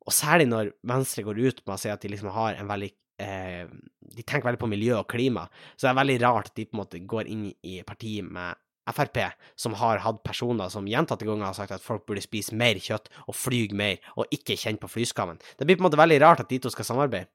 og 0.05 0.15
særlig 0.15 0.47
når 0.49 0.71
Venstre 0.89 1.25
går 1.25 1.41
ut 1.41 1.61
med 1.65 1.75
å 1.75 1.81
si 1.81 1.91
at 1.91 2.01
de 2.01 2.11
liksom 2.13 2.31
har 2.33 2.57
en 2.57 2.69
veldig 2.69 2.89
eh, 3.21 3.67
De 4.15 4.23
tenker 4.23 4.47
veldig 4.47 4.61
på 4.61 4.71
miljø 4.71 4.95
og 4.99 5.09
klima, 5.11 5.45
så 5.75 5.87
det 5.87 5.91
er 5.91 6.01
veldig 6.01 6.17
rart 6.23 6.51
at 6.51 6.57
de 6.57 6.65
på 6.65 6.77
en 6.77 6.83
måte 6.83 7.03
går 7.05 7.29
inn 7.29 7.45
i 7.49 7.79
partiet 7.87 8.25
med 8.25 8.57
Frp, 8.89 9.19
som 9.59 9.75
har 9.77 10.01
hatt 10.01 10.23
personer 10.25 10.69
som 10.73 10.87
gjentatte 10.89 11.27
ganger 11.27 11.45
har 11.45 11.57
sagt 11.57 11.75
at 11.75 11.83
folk 11.83 12.07
burde 12.07 12.23
spise 12.25 12.55
mer 12.57 12.79
kjøtt 12.81 13.11
og 13.27 13.37
fly 13.37 13.67
mer, 13.77 13.99
og 14.17 14.31
ikke 14.33 14.57
kjenne 14.57 14.81
på 14.81 14.89
flyskammen. 14.89 15.37
Det 15.59 15.67
blir 15.67 15.77
på 15.77 15.83
en 15.83 15.89
måte 15.89 15.99
veldig 15.99 16.17
rart 16.23 16.41
at 16.41 16.49
de 16.49 16.57
to 16.63 16.71
skal 16.73 16.87
samarbeide, 16.87 17.29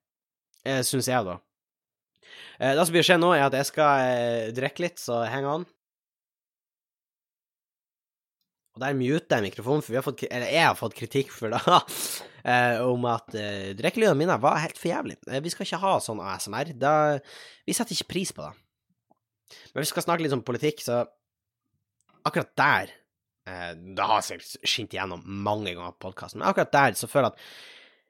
eh, 0.64 0.82
syns 0.82 1.10
jeg, 1.10 1.22
da. 1.28 1.38
Eh, 2.58 2.74
det 2.74 2.82
som 2.82 2.94
blir 2.94 3.04
å 3.04 3.08
skje 3.08 3.20
nå, 3.20 3.32
er 3.36 3.46
at 3.46 3.56
jeg 3.58 3.70
skal 3.70 4.08
eh, 4.08 4.52
drikke 4.56 4.86
litt, 4.86 4.98
så 5.02 5.22
heng 5.30 5.48
on. 5.50 5.66
Og 8.74 8.82
der 8.82 8.96
muter 8.98 9.38
jeg 9.38 9.46
mikrofonen, 9.46 9.84
for 9.86 9.94
vi 9.94 9.98
har 10.00 10.04
fått, 10.06 10.24
eller 10.26 10.50
jeg 10.50 10.66
har 10.66 10.78
fått 10.78 10.96
kritikk 10.98 11.30
for 11.30 11.52
det, 11.54 11.60
eh, 12.50 12.80
om 12.82 13.06
at 13.06 13.36
uh, 13.38 13.68
drikkelydene 13.78 14.18
mine 14.18 14.38
var 14.42 14.58
helt 14.64 14.80
for 14.80 14.90
jævlig. 14.90 15.20
Eh, 15.30 15.42
vi 15.44 15.52
skal 15.52 15.68
ikke 15.68 15.82
ha 15.84 15.92
sånn 16.02 16.22
ASMR. 16.24 16.72
Da, 16.82 16.94
vi 17.62 17.76
setter 17.76 17.94
ikke 17.94 18.10
pris 18.16 18.34
på 18.34 18.42
det. 18.42 18.50
Men 19.70 19.84
vi 19.84 19.90
skal 19.92 20.06
snakke 20.06 20.26
litt 20.26 20.34
om 20.34 20.42
politikk, 20.46 20.82
så 20.82 21.04
akkurat 22.24 22.50
der 22.58 22.90
eh, 23.46 23.70
Det 23.76 24.08
har 24.10 24.24
sikkert 24.26 24.66
skint 24.66 24.96
igjennom 24.96 25.22
mange 25.22 25.70
ganger 25.70 25.94
på 25.94 26.08
podkasten, 26.08 26.42
men 26.42 26.50
akkurat 26.50 26.74
der 26.74 26.98
så 26.98 27.10
føler 27.10 27.30
jeg 27.30 27.36
at 27.36 27.46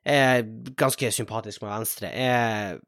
jeg 0.05 0.41
er 0.41 0.75
ganske 0.77 1.09
sympatisk 1.17 1.63
med 1.65 1.73
Venstre. 1.73 2.09
Jeg 2.13 2.81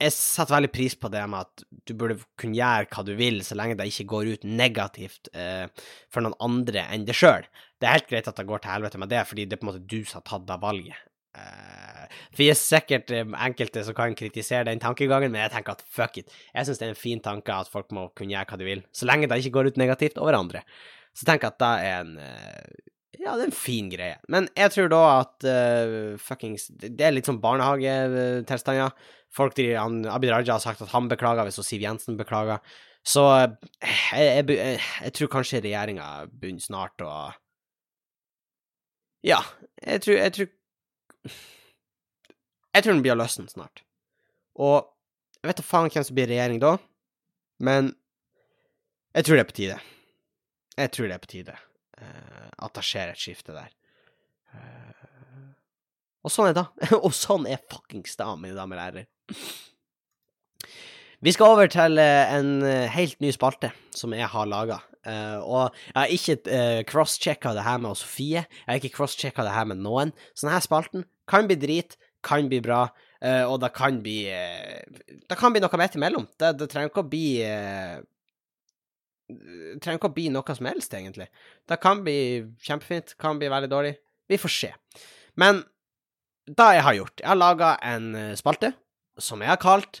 jeg 0.00 0.14
setter 0.16 0.54
veldig 0.54 0.72
pris 0.72 0.96
på 0.96 1.10
det 1.12 1.22
med 1.28 1.44
at 1.44 1.64
du 1.88 1.92
burde 1.98 2.16
kunne 2.40 2.56
gjøre 2.56 2.88
hva 2.88 3.04
du 3.04 3.12
vil, 3.18 3.42
så 3.44 3.56
lenge 3.58 3.76
det 3.78 3.90
ikke 3.90 4.08
går 4.14 4.32
ut 4.34 4.46
negativt 4.48 5.30
eh, 5.36 5.66
for 6.12 6.24
noen 6.24 6.38
andre 6.40 6.86
enn 6.94 7.04
deg 7.08 7.16
sjøl. 7.16 7.44
Det 7.80 7.88
er 7.88 7.98
helt 7.98 8.10
greit 8.10 8.28
at 8.30 8.40
det 8.40 8.48
går 8.48 8.64
til 8.64 8.72
helvete 8.74 9.00
med 9.00 9.12
det, 9.12 9.22
fordi 9.28 9.46
det 9.48 9.56
er 9.56 9.60
på 9.60 9.68
en 9.68 9.72
måte 9.72 9.86
du 9.90 10.00
som 10.02 10.20
har 10.20 10.26
tatt 10.30 10.46
det 10.48 10.58
valget. 10.62 11.06
Eh, 11.36 12.06
for 12.30 12.42
det 12.42 12.48
er 12.52 12.58
sikkert 12.58 13.12
eh, 13.14 13.34
enkelte 13.46 13.84
som 13.86 13.96
kan 13.98 14.16
kritisere 14.18 14.68
den 14.70 14.82
tankegangen, 14.82 15.32
men 15.32 15.44
jeg 15.44 15.54
tenker 15.54 15.76
at 15.76 15.84
fuck 15.84 16.16
it. 16.22 16.32
Jeg 16.54 16.68
syns 16.68 16.80
det 16.80 16.88
er 16.88 16.94
en 16.94 17.02
fin 17.02 17.22
tanke 17.24 17.54
at 17.54 17.70
folk 17.72 17.92
må 17.96 18.08
kunne 18.16 18.34
gjøre 18.34 18.48
hva 18.50 18.60
de 18.60 18.70
vil, 18.70 18.86
så 18.96 19.08
lenge 19.10 19.28
det 19.30 19.42
ikke 19.42 19.56
går 19.58 19.70
ut 19.70 19.82
negativt 19.82 20.20
over 20.22 20.38
andre. 20.38 20.64
Så 21.12 21.26
tenker 21.28 21.50
jeg 21.50 21.58
at 21.58 21.62
det 21.62 21.90
er 21.90 22.00
en 22.00 22.16
eh, 22.24 22.88
ja, 23.18 23.34
det 23.34 23.42
er 23.42 23.48
en 23.48 23.56
fin 23.56 23.88
greie. 23.90 24.18
Men 24.30 24.46
jeg 24.54 24.70
tror 24.74 24.90
da 24.92 25.00
at 25.16 25.46
uh, 25.46 26.18
fuckings 26.22 26.68
Det 26.70 27.02
er 27.02 27.14
litt 27.14 27.26
sånn 27.26 27.40
barnehagetilstander. 27.42 28.94
Folk 29.34 29.58
han, 29.58 30.04
Abid 30.10 30.30
Raja 30.32 30.56
har 30.56 30.62
sagt 30.62 30.82
at 30.84 30.92
han 30.94 31.10
beklager 31.10 31.46
hvis 31.46 31.58
Siv 31.66 31.82
Jensen 31.82 32.18
beklager. 32.18 32.62
Så 33.06 33.24
eh, 33.32 33.52
jeg, 34.12 34.46
jeg, 34.52 34.80
jeg 35.06 35.14
tror 35.16 35.30
kanskje 35.32 35.62
regjeringa 35.64 36.08
begynner 36.30 36.64
snart 36.64 37.04
å 37.04 37.12
Ja, 39.26 39.40
jeg 39.80 40.04
tror 40.04 40.18
Jeg 40.18 40.34
tror, 40.36 40.50
jeg 42.74 42.84
tror 42.84 42.92
den 42.92 43.02
blir 43.06 43.16
å 43.16 43.20
løsne 43.22 43.48
snart. 43.50 43.82
Og 44.60 44.84
jeg 45.40 45.50
vet 45.50 45.62
da 45.62 45.66
faen 45.66 45.90
hvem 45.90 46.06
som 46.06 46.18
blir 46.18 46.28
regjering 46.30 46.60
da, 46.60 46.76
men 47.64 47.94
jeg 49.16 49.26
tror 49.26 49.38
det 49.38 49.42
er 49.42 49.50
på 49.50 49.56
tide. 49.56 49.80
Jeg 50.76 50.94
tror 50.94 51.08
det 51.08 51.16
er 51.16 51.24
på 51.24 51.32
tide 51.32 51.56
at 52.00 52.76
det 52.76 52.84
skjer 52.86 53.12
et 53.12 53.20
skifte 53.20 53.56
der. 53.56 53.72
Uh, 54.54 55.00
og 56.26 56.32
sånn 56.32 56.50
er 56.50 56.56
det. 56.58 56.66
og 57.04 57.12
sånn 57.16 57.48
er 57.48 57.62
fuckings 57.70 58.18
det, 58.20 58.28
mine 58.40 58.56
damer 58.56 58.80
og 58.80 58.86
herrer. 58.88 59.10
Vi 61.20 61.32
skal 61.36 61.52
over 61.52 61.68
til 61.68 62.00
eh, 62.00 62.30
en 62.32 62.62
eh, 62.64 62.86
helt 62.88 63.18
ny 63.20 63.28
spalte 63.36 63.68
som 63.92 64.14
jeg 64.16 64.28
har 64.32 64.48
laga. 64.48 64.78
Uh, 65.00 65.10
eh, 65.12 65.38
og 65.40 65.76
jeg 65.88 65.96
har 65.96 66.12
ikke 66.12 66.36
uh, 66.44 66.80
crosschecka 66.88 67.52
det 67.56 67.64
her 67.64 67.80
med 67.80 67.96
Sofie. 67.96 68.42
Jeg 68.44 68.68
har 68.68 68.80
ikke 68.80 68.94
crosschecka 68.98 69.44
det 69.44 69.52
her 69.52 69.68
med 69.68 69.80
noen. 69.84 70.12
Så 70.32 70.46
denne 70.46 70.60
spalten 70.64 71.04
kan 71.28 71.48
bli 71.48 71.56
drit, 71.60 71.96
kan 72.24 72.48
bli 72.48 72.60
bra, 72.64 72.86
uh, 73.24 73.44
og 73.48 73.60
det 73.62 73.72
kan 73.76 74.00
bli 74.04 74.18
Det 74.28 75.38
kan 75.40 75.52
bli 75.52 75.60
noe 75.64 75.80
midt 75.80 75.96
imellom. 75.96 76.28
Det, 76.40 76.54
det 76.60 76.68
trenger 76.72 76.92
ikke 76.92 77.04
å 77.04 77.12
bli 77.12 77.26
Det 79.36 79.80
trenger 79.82 80.00
ikke 80.00 80.10
å 80.10 80.16
bli 80.16 80.28
noe 80.34 80.56
som 80.56 80.68
helst, 80.70 80.94
egentlig. 80.96 81.28
Det 81.68 81.80
kan 81.82 82.02
bli 82.06 82.18
kjempefint, 82.64 83.14
kan 83.20 83.40
bli 83.40 83.50
veldig 83.52 83.70
dårlig. 83.70 83.94
Vi 84.30 84.38
får 84.40 84.54
se. 84.56 84.72
Men 85.40 85.64
det 86.50 86.66
jeg 86.74 86.82
har 86.82 86.94
gjort 86.96 87.20
Jeg 87.20 87.28
har 87.28 87.38
laga 87.38 87.66
en 87.86 88.06
spalte 88.34 88.72
som 89.22 89.42
jeg 89.44 89.52
har 89.52 89.60
kalt 89.60 90.00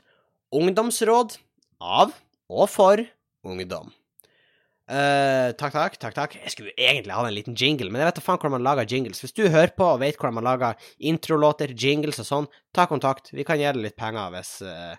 Ungdomsråd 0.56 1.36
av 1.78 2.14
og 2.50 2.66
for 2.66 3.02
ungdom. 3.46 3.92
Uh, 4.90 5.54
takk, 5.54 5.70
takk, 5.70 5.96
takk, 6.02 6.14
takk. 6.16 6.32
Jeg 6.42 6.50
skulle 6.50 6.72
egentlig 6.74 7.14
ha 7.14 7.22
en 7.22 7.36
liten 7.36 7.54
jingle, 7.54 7.92
men 7.92 8.02
jeg 8.02 8.08
vet 8.08 8.16
da 8.18 8.24
faen 8.24 8.40
hvordan 8.40 8.56
man 8.56 8.64
lager 8.66 8.88
jingles. 8.90 9.20
Hvis 9.22 9.36
du 9.36 9.44
hører 9.46 9.70
på 9.76 9.86
og 9.86 10.00
vet 10.02 10.18
hvordan 10.18 10.40
man 10.40 10.48
lager 10.48 10.90
introlåter, 10.98 11.70
jingles 11.78 12.18
og 12.24 12.26
sånn, 12.26 12.48
ta 12.74 12.88
kontakt. 12.90 13.30
Vi 13.30 13.46
kan 13.46 13.60
gi 13.60 13.68
deg 13.68 13.78
litt 13.84 13.98
penger 14.00 14.34
hvis, 14.34 14.56
uh, 14.66 14.98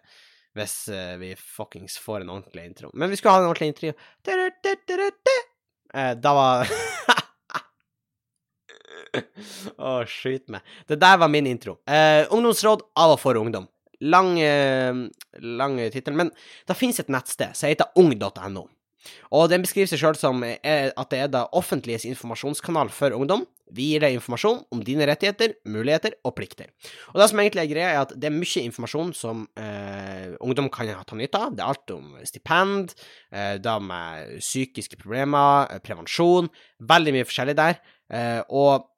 hvis 0.58 0.76
uh, 0.92 1.16
vi 1.22 1.32
fuckings 1.40 1.98
får 2.02 2.24
en 2.24 2.34
ordentlig 2.34 2.66
intro. 2.66 2.92
Men 2.94 3.10
vi 3.12 3.20
skulle 3.20 3.36
ha 3.38 3.44
en 3.44 3.52
ordentlig 3.52 3.72
intro. 3.74 3.94
da 6.22 6.34
var 6.36 6.72
Å, 9.12 10.02
skyt 10.08 10.52
meg. 10.54 10.64
Det 10.88 10.98
der 11.02 11.18
var 11.20 11.32
min 11.32 11.48
intro. 11.50 11.78
Eh, 11.84 12.24
ungdomsråd 12.32 12.86
av 13.00 13.16
og 13.16 13.20
for 13.22 13.40
ungdom. 13.40 13.68
Lang, 14.02 14.40
eh, 14.40 15.02
lang 15.40 15.78
tittel, 15.94 16.16
men 16.18 16.32
det 16.68 16.78
finnes 16.78 17.00
et 17.04 17.12
nettsted 17.12 17.58
som 17.58 17.70
heter 17.70 17.92
ung.no. 18.00 18.64
Og 19.34 19.50
den 19.52 19.64
beskriver 19.66 19.90
seg 19.90 20.02
sjøl 20.02 20.20
som 20.20 20.44
eh, 20.46 20.92
at 20.92 21.10
det 21.14 21.24
er 21.24 21.32
det 21.34 21.48
offentliges 21.58 22.06
informasjonskanal 22.10 22.92
for 22.94 23.16
ungdom. 23.18 23.46
Vi 23.72 23.88
gir 23.94 24.04
deg 24.04 24.18
informasjon 24.18 24.60
om 24.74 24.82
dine 24.84 25.08
rettigheter, 25.08 25.54
muligheter 25.72 26.18
og 26.28 26.36
plikter. 26.36 26.72
Og 27.14 27.22
det 27.22 27.30
som 27.32 27.40
egentlig 27.40 27.64
er 27.64 27.72
greia, 27.72 27.92
er 27.94 28.02
at 28.04 28.14
det 28.20 28.28
er 28.28 28.36
mye 28.36 28.66
informasjon 28.68 29.14
som 29.16 29.46
eh, 29.60 30.36
ungdom 30.44 30.68
kan 30.74 30.92
ta 31.08 31.18
nytte 31.18 31.40
av. 31.40 31.56
Det 31.56 31.64
er 31.64 31.72
alt 31.72 31.96
om 31.96 32.14
stipend, 32.28 32.96
eh, 33.32 33.56
det 33.64 33.78
med 33.88 34.38
psykiske 34.44 35.00
problemer, 35.00 35.72
eh, 35.72 35.84
prevensjon. 35.84 36.52
Veldig 36.92 37.16
mye 37.16 37.30
forskjellig 37.30 37.58
der. 37.62 37.80
Eh, 38.12 38.42
og 38.50 38.90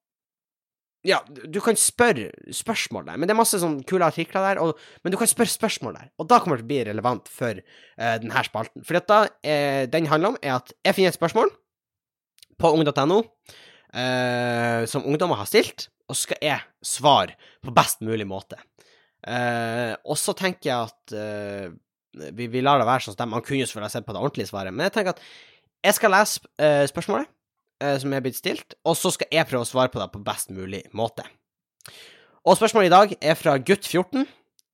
ja, 1.04 1.20
du 1.28 1.60
kan 1.64 1.76
spørre 1.80 2.30
spørsmål 2.56 3.08
der, 3.10 3.18
men 3.20 3.28
det 3.28 3.34
er 3.36 3.40
masse 3.42 3.60
sånn 3.60 3.82
kule 3.88 4.08
artikler 4.08 4.46
der, 4.48 4.62
og, 4.64 4.80
men 5.04 5.12
du 5.12 5.18
kan 5.20 5.28
spørre 5.28 5.52
spørsmål 5.52 5.98
der, 6.00 6.12
og 6.16 6.30
da 6.32 6.40
kommer 6.40 6.58
det 6.58 6.64
til 6.64 6.70
å 6.70 6.72
bli 6.72 6.80
relevant 6.88 7.32
for 7.32 7.60
uh, 7.60 8.16
denne 8.24 8.44
spalten. 8.48 8.86
For 8.88 8.96
dette 8.96 9.18
uh, 9.28 9.84
den 9.92 10.08
handler 10.12 10.34
om, 10.34 10.40
er 10.40 10.56
at 10.62 10.72
jeg 10.80 10.98
finner 10.98 11.12
et 11.12 11.20
spørsmål 11.20 11.52
på 12.64 12.72
ung.no 12.78 13.20
uh, 13.20 14.82
som 14.90 15.04
ungdommer 15.04 15.42
har 15.42 15.52
stilt, 15.52 15.90
og 16.08 16.16
så 16.16 16.30
skal 16.30 16.44
jeg 16.48 16.64
svare 16.88 17.36
på 17.64 17.76
best 17.76 18.04
mulig 18.06 18.28
måte. 18.30 18.62
Uh, 19.28 20.00
og 20.08 20.16
så 20.20 20.36
tenker 20.36 20.72
jeg 20.72 20.88
at 20.88 22.32
vi, 22.32 22.48
vi, 22.48 22.62
lar 22.64 22.80
det 22.80 22.88
være 22.88 23.08
sånn 23.08 23.16
at 23.18 23.28
man 23.28 23.44
kunne 23.44 23.64
jo 23.64 23.68
selvfølgelig 23.68 23.98
sett 23.98 24.08
på 24.08 24.16
det 24.16 24.24
ordentlige 24.24 24.52
svaret, 24.52 24.72
men 24.72 24.88
jeg 24.88 24.96
tenker 24.96 25.18
at 25.18 25.24
jeg 25.84 25.98
skal 25.98 26.14
lese 26.14 26.88
spørsmålet 26.94 27.28
eh, 27.84 27.98
som 28.00 28.14
er 28.16 28.24
blitt 28.24 28.40
stilt, 28.40 28.78
og 28.88 28.96
så 28.98 29.12
skal 29.14 29.30
jeg 29.34 29.50
prøve 29.50 29.66
å 29.66 29.70
svare 29.70 29.92
på 29.92 30.00
det 30.02 30.10
på 30.14 30.24
best 30.24 30.54
mulig 30.56 30.86
måte. 30.96 31.26
Og 32.44 32.58
spørsmålet 32.60 32.90
i 32.90 32.94
dag 32.94 33.14
er 33.20 33.38
fra 33.40 33.58
gutt 33.60 33.88
14. 33.88 34.26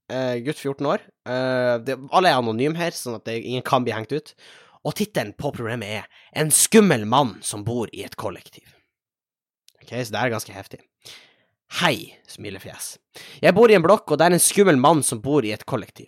Eh, 0.09 0.35
gutt 0.45 0.57
14 0.57 0.89
år. 0.89 1.03
Eh, 1.29 1.75
det, 1.85 1.97
alle 2.15 2.31
er 2.31 2.41
anonyme 2.41 2.77
her, 2.79 2.95
sånn 2.97 3.19
at 3.19 3.27
det, 3.29 3.39
ingen 3.43 3.65
kan 3.65 3.85
bli 3.85 3.93
hengt 3.93 4.13
ut. 4.13 4.33
Og 4.87 4.95
tittelen 4.95 5.33
på 5.37 5.51
problemet 5.51 5.89
er 5.89 6.05
'En 6.33 6.51
skummel 6.51 7.05
mann 7.05 7.41
som 7.43 7.63
bor 7.63 7.89
i 7.93 8.03
et 8.03 8.15
kollektiv'. 8.15 8.73
Ok, 9.83 9.91
så 9.91 10.11
det 10.11 10.21
er 10.21 10.29
ganske 10.29 10.53
heftig. 10.53 10.79
Hei, 11.81 12.15
smilefjes. 12.27 12.97
Jeg 13.41 13.53
bor 13.53 13.69
i 13.69 13.75
en 13.75 13.83
blokk, 13.83 14.11
og 14.11 14.17
det 14.17 14.25
er 14.25 14.33
en 14.33 14.39
skummel 14.39 14.77
mann 14.77 15.03
som 15.03 15.21
bor 15.21 15.45
i 15.45 15.51
et 15.51 15.65
kollektiv. 15.65 16.07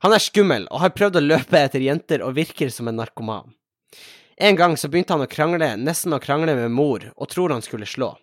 Han 0.00 0.12
er 0.12 0.18
skummel 0.18 0.66
og 0.70 0.80
har 0.80 0.94
prøvd 0.96 1.16
å 1.16 1.26
løpe 1.26 1.58
etter 1.58 1.80
jenter 1.80 2.22
og 2.24 2.34
virker 2.34 2.70
som 2.72 2.88
en 2.88 2.96
narkoman. 2.96 3.52
En 4.40 4.56
gang 4.56 4.72
så 4.80 4.88
begynte 4.88 5.12
han 5.12 5.20
å 5.20 5.28
krangle, 5.28 5.74
nesten 5.76 6.16
å 6.16 6.20
krangle 6.22 6.54
med 6.56 6.72
mor, 6.72 7.02
og 7.12 7.28
tror 7.28 7.52
han 7.52 7.60
skulle 7.60 7.88
slå. 7.88 8.14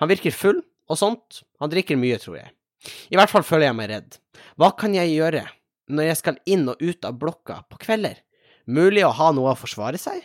Han 0.00 0.08
virker 0.08 0.32
full 0.32 0.62
og 0.88 0.96
sånt, 0.96 1.42
han 1.60 1.72
drikker 1.72 1.98
mye, 2.00 2.16
tror 2.22 2.38
jeg. 2.38 2.54
I 3.12 3.18
hvert 3.20 3.30
fall 3.30 3.44
føler 3.44 3.68
jeg 3.68 3.76
meg 3.76 3.90
redd. 3.90 4.16
Hva 4.56 4.72
kan 4.78 4.96
jeg 4.96 5.12
gjøre 5.12 5.44
når 5.92 6.08
jeg 6.08 6.20
skal 6.22 6.38
inn 6.48 6.64
og 6.72 6.80
ut 6.80 7.04
av 7.04 7.18
blokka 7.20 7.58
på 7.68 7.82
kvelder? 7.84 8.22
Mulig 8.64 9.04
å 9.04 9.12
ha 9.18 9.28
noe 9.36 9.52
å 9.52 9.58
forsvare 9.58 10.00
seg? 10.00 10.24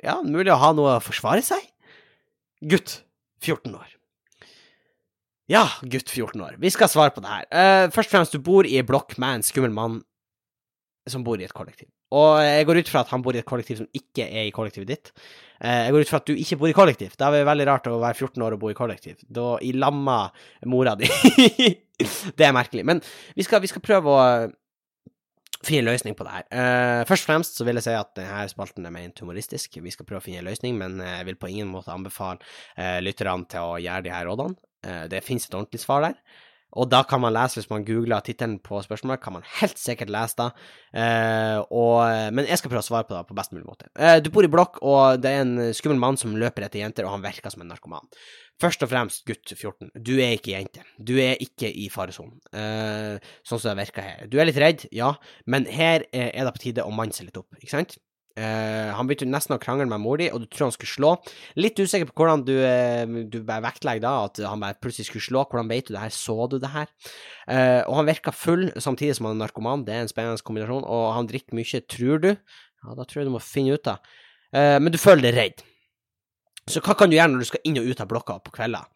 Ja, 0.00 0.16
mulig 0.24 0.54
å 0.54 0.58
ha 0.62 0.72
noe 0.72 0.96
å 0.96 1.04
forsvare 1.04 1.44
seg? 1.44 1.60
Gutt, 2.64 3.02
14 3.44 3.76
år. 3.76 3.92
Ja, 5.52 5.66
gutt 5.84 6.08
14 6.08 6.40
år. 6.44 6.56
Vi 6.64 6.72
skal 6.72 6.88
svare 6.92 7.12
på 7.12 7.20
det 7.24 7.34
her. 7.34 7.46
Uh, 7.52 7.92
først 7.92 8.08
og 8.08 8.16
fremst, 8.16 8.32
du 8.32 8.40
bor 8.44 8.64
i 8.64 8.80
ei 8.80 8.88
blokk 8.88 9.18
med 9.20 9.38
en 9.38 9.46
skummel 9.46 9.74
mann 9.74 10.00
som 11.08 11.28
bor 11.28 11.40
i 11.40 11.44
et 11.44 11.56
kollektiv. 11.56 11.92
Og 12.16 12.38
jeg 12.40 12.66
går 12.68 12.80
ut 12.80 12.90
fra 12.90 13.02
at 13.04 13.10
han 13.12 13.22
bor 13.24 13.36
i 13.36 13.40
et 13.42 13.48
kollektiv 13.48 13.82
som 13.82 13.88
ikke 13.96 14.24
er 14.26 14.46
i 14.48 14.54
kollektivet 14.54 14.88
ditt. 14.88 15.10
Eh, 15.60 15.88
jeg 15.88 15.94
går 15.94 16.06
ut 16.06 16.12
fra 16.12 16.20
at 16.22 16.30
du 16.30 16.38
ikke 16.38 16.58
bor 16.60 16.70
i 16.70 16.76
kollektiv. 16.76 17.16
Da 17.18 17.28
er 17.28 17.40
det 17.40 17.48
veldig 17.48 17.66
rart 17.68 17.90
å 17.90 17.98
være 18.00 18.16
14 18.16 18.46
år 18.46 18.56
og 18.56 18.62
bo 18.62 18.70
i 18.72 18.78
kollektiv. 18.78 19.18
Da 19.24 19.58
i 19.64 19.74
lamma 19.76 20.22
mora 20.70 20.94
di. 20.98 21.10
det 22.38 22.46
er 22.46 22.56
merkelig. 22.56 22.86
Men 22.88 23.02
vi 23.36 23.44
skal, 23.44 23.60
vi 23.64 23.70
skal 23.70 23.84
prøve 23.84 24.14
å 24.14 24.24
finne 25.58 25.82
en 25.82 25.90
løsning 25.90 26.16
på 26.16 26.24
det 26.24 26.32
her. 26.36 26.48
Uh, 26.48 27.04
først 27.08 27.26
og 27.26 27.32
fremst 27.32 27.56
så 27.58 27.66
vil 27.66 27.80
jeg 27.80 27.88
si 27.88 27.94
at 27.98 28.12
denne 28.16 28.44
spalten 28.48 28.86
er 28.88 28.94
ment 28.94 29.20
humoristisk. 29.20 29.80
Vi 29.82 29.92
skal 29.92 30.06
prøve 30.08 30.22
å 30.22 30.24
finne 30.24 30.44
en 30.44 30.48
løsning, 30.48 30.78
men 30.80 31.02
jeg 31.02 31.28
vil 31.28 31.40
på 31.40 31.50
ingen 31.50 31.72
måte 31.72 31.92
anbefale 31.92 32.38
lytterne 33.02 33.50
til 33.50 33.74
å 33.74 33.80
gjøre 33.82 34.06
de 34.06 34.14
her 34.14 34.28
rådene. 34.30 34.54
Det 35.10 35.24
finnes 35.26 35.48
et 35.48 35.56
ordentlig 35.58 35.82
svar 35.82 36.06
der. 36.06 36.20
Og 36.78 36.88
da 36.90 37.00
kan 37.08 37.22
man 37.22 37.34
lese, 37.34 37.58
hvis 37.58 37.70
man 37.72 37.84
googler 37.86 38.22
tittelen 38.24 38.58
på 38.62 38.78
spørsmålet, 38.84 39.22
kan 39.22 39.34
man 39.34 39.46
helt 39.58 39.80
sikkert 39.80 40.12
lese 40.14 40.38
det. 40.38 40.48
Eh, 41.02 41.58
og, 41.74 42.34
men 42.34 42.46
jeg 42.46 42.60
skal 42.60 42.72
prøve 42.72 42.84
å 42.84 42.88
svare 42.88 43.08
på 43.08 43.16
det 43.16 43.24
på 43.28 43.36
best 43.38 43.54
mulig 43.54 43.66
måte. 43.66 43.90
Eh, 43.98 44.18
du 44.22 44.30
bor 44.34 44.46
i 44.46 44.52
blokk, 44.52 44.78
og 44.86 45.22
det 45.22 45.32
er 45.32 45.44
en 45.44 45.72
skummel 45.76 45.98
mann 46.02 46.20
som 46.20 46.36
løper 46.38 46.68
etter 46.68 46.84
jenter, 46.84 47.08
og 47.08 47.16
han 47.16 47.24
virker 47.26 47.54
som 47.54 47.64
en 47.64 47.72
narkoman. 47.74 48.06
Først 48.62 48.82
og 48.86 48.90
fremst, 48.90 49.24
gutt 49.26 49.54
14, 49.54 49.90
du 49.94 50.16
er 50.16 50.36
ikke 50.36 50.54
jente. 50.54 50.82
Du 50.98 51.16
er 51.22 51.38
ikke 51.42 51.70
i 51.70 51.88
faresonen, 51.94 52.38
eh, 52.54 53.32
sånn 53.46 53.62
som 53.62 53.72
det 53.72 53.84
virker 53.84 54.06
her. 54.06 54.26
Du 54.30 54.38
er 54.38 54.50
litt 54.50 54.62
redd, 54.62 54.86
ja, 54.94 55.14
men 55.46 55.66
her 55.70 56.06
er 56.12 56.44
det 56.44 56.54
på 56.54 56.68
tide 56.68 56.86
å 56.86 56.94
manne 56.94 57.14
seg 57.14 57.30
litt 57.30 57.42
opp, 57.42 57.50
ikke 57.58 57.74
sant? 57.74 57.98
Uh, 58.38 58.94
han 58.94 59.08
begynte 59.08 59.26
nesten 59.26 59.56
å 59.56 59.60
krangle 59.62 59.88
med 59.90 60.02
mor 60.02 60.20
di, 60.20 60.28
og 60.30 60.44
du 60.44 60.46
tror 60.46 60.68
han 60.68 60.74
skulle 60.76 60.92
slå. 60.92 61.10
Litt 61.58 61.80
usikker 61.80 62.06
på 62.10 62.14
hvordan 62.20 62.44
du, 62.46 62.54
uh, 62.62 63.24
du 63.26 63.40
bare 63.42 63.64
vektlegger 63.66 64.04
da, 64.04 64.12
at 64.28 64.38
han 64.46 64.62
bare 64.62 64.78
plutselig 64.78 65.08
skulle 65.08 65.26
slå. 65.26 65.44
Hvordan 65.50 65.70
vet 65.72 65.88
du 65.88 65.94
det 65.96 66.04
her? 66.04 66.14
Så 66.14 66.36
du 66.52 66.58
det 66.62 66.70
her? 66.70 66.92
Uh, 67.50 67.82
og 67.88 67.98
han 67.98 68.10
virka 68.12 68.34
full 68.34 68.68
samtidig 68.78 69.18
som 69.18 69.28
han 69.28 69.38
er 69.38 69.46
narkoman. 69.46 69.82
Det 69.88 69.96
er 69.96 70.06
en 70.06 70.12
spennende 70.12 70.44
kombinasjon. 70.46 70.86
Og 70.86 71.08
han 71.16 71.30
drikker 71.30 71.58
mye, 71.58 71.82
tror 71.90 72.22
du. 72.22 72.30
Ja, 72.32 72.94
da 72.94 73.02
tror 73.02 73.22
jeg 73.22 73.30
du 73.30 73.34
må 73.34 73.42
finne 73.42 73.74
ut 73.74 73.90
av. 73.90 74.14
men 74.54 74.94
du 74.94 74.96
føler 75.02 75.26
deg 75.26 75.34
redd. 75.34 75.64
Så 76.70 76.80
hva 76.84 76.94
kan 76.96 77.10
du 77.10 77.16
gjøre 77.16 77.32
når 77.32 77.42
du 77.42 77.48
skal 77.48 77.66
inn 77.66 77.80
og 77.80 77.88
ut 77.90 78.00
av 78.00 78.08
blokka 78.08 78.38
på 78.44 78.54
kvelder? 78.54 78.86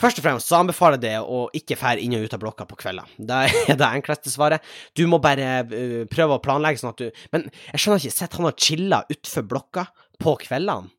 Først 0.00 0.18
og 0.18 0.24
fremst 0.26 0.50
så 0.50 0.58
anbefaler 0.58 0.98
jeg 0.98 1.04
det 1.04 1.18
å 1.22 1.44
ikke 1.54 1.78
fære 1.78 2.02
inn 2.02 2.16
og 2.18 2.24
ut 2.26 2.34
av 2.34 2.42
blokka 2.42 2.66
på 2.66 2.78
kvelder. 2.80 3.10
Det 3.28 3.40
er 3.70 3.78
det 3.78 3.90
enkleste 3.90 4.32
svaret. 4.32 4.64
Du 4.98 5.04
må 5.10 5.20
bare 5.22 5.60
uh, 5.70 6.02
prøve 6.10 6.38
å 6.38 6.42
planlegge 6.42 6.82
sånn 6.82 6.94
at 6.94 7.04
du 7.04 7.22
Men 7.34 7.46
jeg 7.70 7.82
skjønner 7.82 8.02
ikke, 8.02 8.16
sitter 8.18 8.42
han 8.42 8.50
og 8.50 8.66
chiller 8.66 9.14
utfor 9.14 9.46
blokka 9.54 9.88
på 10.22 10.36
kveldene? 10.46 10.90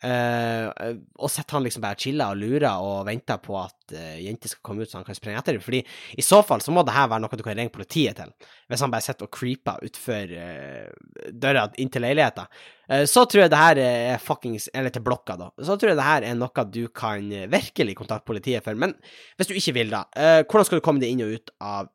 Uh, 0.00 0.96
og 1.20 1.28
sitter 1.28 1.58
han 1.58 1.64
liksom 1.66 1.82
bare 1.84 1.98
chiller 2.00 2.32
og 2.32 2.38
lurer 2.40 2.80
og 2.80 3.02
venter 3.04 3.36
på 3.44 3.52
at 3.60 3.92
uh, 3.92 4.16
jenter 4.16 4.48
skal 4.48 4.62
komme 4.64 4.86
ut 4.86 4.88
så 4.88 4.96
han 4.96 5.04
kan 5.04 5.16
sprenge 5.16 5.36
etter 5.42 5.58
dem? 5.58 5.64
Fordi 5.64 5.82
i 6.16 6.24
så 6.24 6.38
fall 6.46 6.62
så 6.64 6.72
må 6.72 6.80
det 6.88 6.94
her 6.94 7.10
være 7.10 7.20
noe 7.20 7.36
du 7.36 7.44
kan 7.44 7.58
ringe 7.58 7.72
politiet 7.74 8.16
til. 8.16 8.30
Hvis 8.70 8.80
han 8.80 8.92
bare 8.94 9.04
sitter 9.04 9.28
og 9.28 9.34
creeper 9.36 9.82
utfor 9.84 10.32
uh, 10.32 11.26
døra 11.36 11.66
inn 11.82 11.92
til 11.92 12.04
leiligheta. 12.06 12.46
Uh, 12.88 13.04
så 13.10 13.26
tror 13.28 13.44
jeg 13.44 13.52
det 13.52 13.60
her 13.60 13.80
er 13.82 14.22
fuckings 14.24 14.70
Eller 14.72 14.94
til 14.94 15.04
blokka, 15.04 15.36
da. 15.40 15.50
Så 15.60 15.76
tror 15.76 15.92
jeg 15.92 15.98
det 16.00 16.06
her 16.08 16.28
er 16.30 16.38
noe 16.38 16.64
du 16.70 16.82
kan 16.88 17.28
virkelig 17.52 17.98
kontakte 17.98 18.28
politiet 18.30 18.64
for. 18.64 18.78
Men 18.80 18.94
hvis 19.36 19.50
du 19.50 19.58
ikke 19.58 19.76
vil, 19.76 19.92
da, 19.92 20.06
hvordan 20.46 20.68
skal 20.68 20.80
du 20.80 20.84
komme 20.86 21.02
deg 21.02 21.12
inn 21.12 21.26
og 21.26 21.36
ut 21.36 21.52
av 21.60 21.92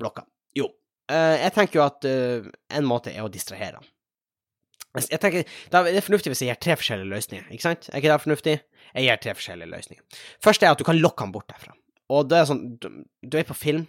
blokka? 0.00 0.26
Jo, 0.56 0.68
jeg 1.08 1.52
tenker 1.56 1.80
jo 1.80 1.86
at 1.86 2.06
en 2.08 2.88
måte 2.88 3.12
er 3.12 3.24
å 3.24 3.32
distrahere 3.32 3.80
han. 3.80 3.88
Jeg 4.98 5.20
tenker, 5.22 5.44
Det 5.70 5.80
er 5.94 6.02
fornuftig 6.02 6.32
hvis 6.32 6.42
jeg 6.42 6.50
gir 6.50 6.58
tre 6.58 6.76
forskjellige 6.80 7.10
løsninger. 7.12 7.46
ikke 7.54 7.62
sant? 7.62 7.88
Er 7.90 8.00
ikke 8.00 8.10
det 8.10 8.22
fornuftig? 8.24 8.56
Jeg 8.94 9.06
gir 9.06 9.22
tre 9.22 9.34
forskjellige 9.38 9.70
løsninger. 9.70 10.20
Først 10.42 10.62
er 10.62 10.72
at 10.72 10.78
du 10.78 10.84
kan 10.84 10.98
lokke 10.98 11.22
han 11.22 11.32
bort 11.32 11.46
derfra. 11.48 11.76
Og 12.10 12.26
det 12.28 12.40
er 12.40 12.48
sånn 12.50 12.64
Du, 12.82 12.88
du 13.22 13.38
er 13.38 13.46
på 13.46 13.54
film. 13.54 13.86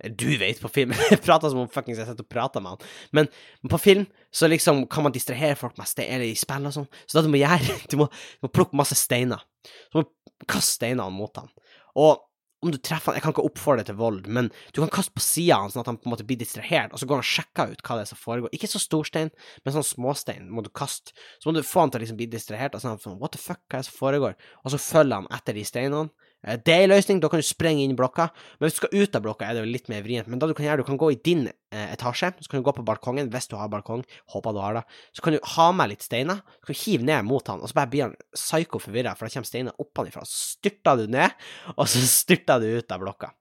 Du 0.00 0.24
vet 0.40 0.60
på 0.62 0.70
film. 0.72 0.94
Jeg 1.12 1.20
prater 1.20 1.52
som 1.52 1.60
om 1.60 1.68
fuckings 1.68 1.98
jeg 2.00 2.08
sitter 2.08 2.24
og 2.24 2.30
prater 2.32 2.62
med 2.64 2.72
han. 2.72 2.86
Men, 3.12 3.28
på 3.68 3.80
film 3.82 4.06
så 4.32 4.48
liksom 4.48 4.86
kan 4.88 5.04
man 5.04 5.12
distrahere 5.12 5.58
folk 5.60 5.76
med 5.76 5.90
eller 6.06 6.24
i 6.24 6.38
spill 6.38 6.70
og 6.70 6.72
sånn. 6.72 6.88
Så 7.04 7.18
det 7.18 7.26
du 7.26 7.34
må 7.34 7.42
gjøre, 7.42 7.76
du 7.92 7.98
må, 8.00 8.06
du 8.40 8.48
må 8.48 8.52
plukke 8.54 8.78
masse 8.80 8.96
steiner. 8.96 9.44
Så 9.90 10.00
må 10.00 10.06
du 10.06 10.46
kaste 10.48 10.78
steinene 10.78 11.12
mot 11.12 11.36
han. 11.36 11.52
Og 12.00 12.24
om 12.60 12.72
du 12.72 12.78
treffer 12.78 13.10
han 13.10 13.18
Jeg 13.18 13.24
kan 13.24 13.34
ikke 13.34 13.44
oppfordre 13.48 13.82
deg 13.82 13.90
til 13.90 13.98
vold, 14.00 14.26
men 14.28 14.50
du 14.74 14.80
kan 14.82 14.92
kaste 14.92 15.14
på 15.16 15.24
sida 15.24 15.56
av 15.56 15.66
han 15.66 15.74
sånn 15.74 15.84
at 15.84 15.90
han 15.90 15.98
på 16.00 16.08
en 16.08 16.14
måte 16.14 16.26
blir 16.28 16.40
distrahert, 16.40 16.92
og 16.92 17.00
så 17.00 17.08
går 17.08 17.20
han 17.20 17.24
og 17.24 17.30
sjekker 17.30 17.72
ut 17.72 17.84
hva 17.86 17.96
det 17.96 18.04
er 18.04 18.10
som 18.10 18.20
foregår. 18.20 18.54
Ikke 18.56 18.70
så 18.70 18.82
stor 18.82 19.08
stein, 19.08 19.32
men 19.64 19.76
sånn 19.76 19.86
småstein 19.86 20.50
må 20.52 20.64
du 20.66 20.70
kaste. 20.76 21.14
Så 21.40 21.48
må 21.48 21.56
du 21.56 21.64
få 21.66 21.84
han 21.84 21.94
til 21.94 22.00
å 22.00 22.04
liksom 22.04 22.20
bli 22.20 22.28
distrahert, 22.32 22.76
og 22.76 22.84
sånn 22.84 23.20
what 23.20 23.36
the 23.36 23.40
fuck, 23.40 23.62
hva 23.68 23.80
er 23.80 23.84
det 23.84 23.90
som 23.90 23.98
foregår? 24.00 24.36
Og 24.64 24.74
så 24.74 24.82
følger 24.82 25.22
han 25.22 25.30
etter 25.38 25.56
de 25.56 25.64
steinene. 25.68 26.29
Eh, 26.46 26.56
det 26.56 26.72
er 26.72 26.84
en 26.84 26.92
løsning, 26.92 27.20
da 27.20 27.28
kan 27.28 27.40
du 27.42 27.46
sprenge 27.46 27.84
inn 27.84 27.96
blokka. 27.98 28.28
Men 28.58 28.66
hvis 28.66 28.76
du 28.76 28.80
skal 28.82 28.94
ut 28.96 29.16
av 29.16 29.24
blokka, 29.24 29.46
er 29.46 29.56
det 29.56 29.64
jo 29.64 29.72
litt 29.74 29.90
mer 29.92 30.04
vrient. 30.04 30.30
Men 30.30 30.40
da 30.40 30.48
du 30.48 30.54
kan 30.56 30.66
gjøre, 30.66 30.82
du 30.82 30.88
kan 30.88 31.00
gå 31.00 31.10
i 31.12 31.18
din 31.26 31.46
eh, 31.48 31.86
etasje, 31.92 32.32
så 32.40 32.50
kan 32.52 32.62
du 32.62 32.66
gå 32.66 32.74
på 32.76 32.86
balkongen 32.86 33.30
hvis 33.32 33.50
du 33.50 33.56
har 33.60 33.70
balkong, 33.72 34.04
håper 34.34 34.56
du 34.56 34.62
har 34.64 34.78
det. 34.80 34.84
Så 35.16 35.26
kan 35.26 35.36
du 35.36 35.40
ha 35.56 35.68
med 35.76 35.92
litt 35.92 36.06
steiner, 36.06 36.42
så 36.60 36.70
kan 36.70 36.78
du 36.78 36.82
hive 36.84 37.08
ned 37.10 37.28
mot 37.28 37.52
han, 37.52 37.60
og 37.60 37.70
så 37.70 37.80
bare 37.80 37.92
blir 37.92 38.06
han 38.08 38.16
psyko 38.36 38.80
forvirra, 38.82 39.14
for 39.18 39.28
da 39.28 39.36
kommer 39.36 39.50
steiner 39.50 39.84
oppanifra. 39.84 40.24
Så 40.28 40.56
styrter 40.56 41.02
du 41.02 41.16
ned, 41.18 41.36
og 41.76 41.84
så 41.90 42.04
styrter 42.20 42.64
du 42.64 42.70
ut 42.80 42.96
av 42.96 43.04
blokka. 43.04 43.34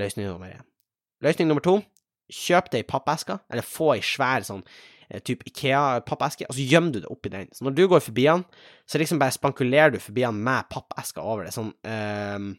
Løsning 0.00 0.30
nummer 0.30 0.50
én. 0.50 0.66
Løsning 1.24 1.50
nummer 1.50 1.64
to, 1.64 1.78
kjøp 2.30 2.70
det 2.72 2.84
i 2.84 2.88
pappesker, 2.88 3.42
eller 3.50 3.66
få 3.66 3.94
ei 3.96 4.02
svær 4.06 4.46
sånn 4.46 4.64
type 5.26 5.46
Ikea-pappeske, 5.48 6.46
og 6.48 6.56
så 6.56 6.66
gjemmer 6.70 6.94
du 6.94 7.00
det 7.02 7.10
oppi 7.10 7.32
den. 7.32 7.50
Så 7.54 7.66
når 7.66 7.76
du 7.76 7.84
går 7.90 8.02
forbi 8.04 8.28
han, 8.28 8.44
så 8.86 9.00
liksom 9.00 9.20
bare 9.22 9.34
spankulerer 9.34 9.94
du 9.94 10.00
forbi 10.02 10.26
han 10.26 10.38
med 10.38 10.68
pappesker 10.70 11.24
over 11.24 11.46
det, 11.46 11.54
sånn 11.56 11.72
uh, 11.86 12.50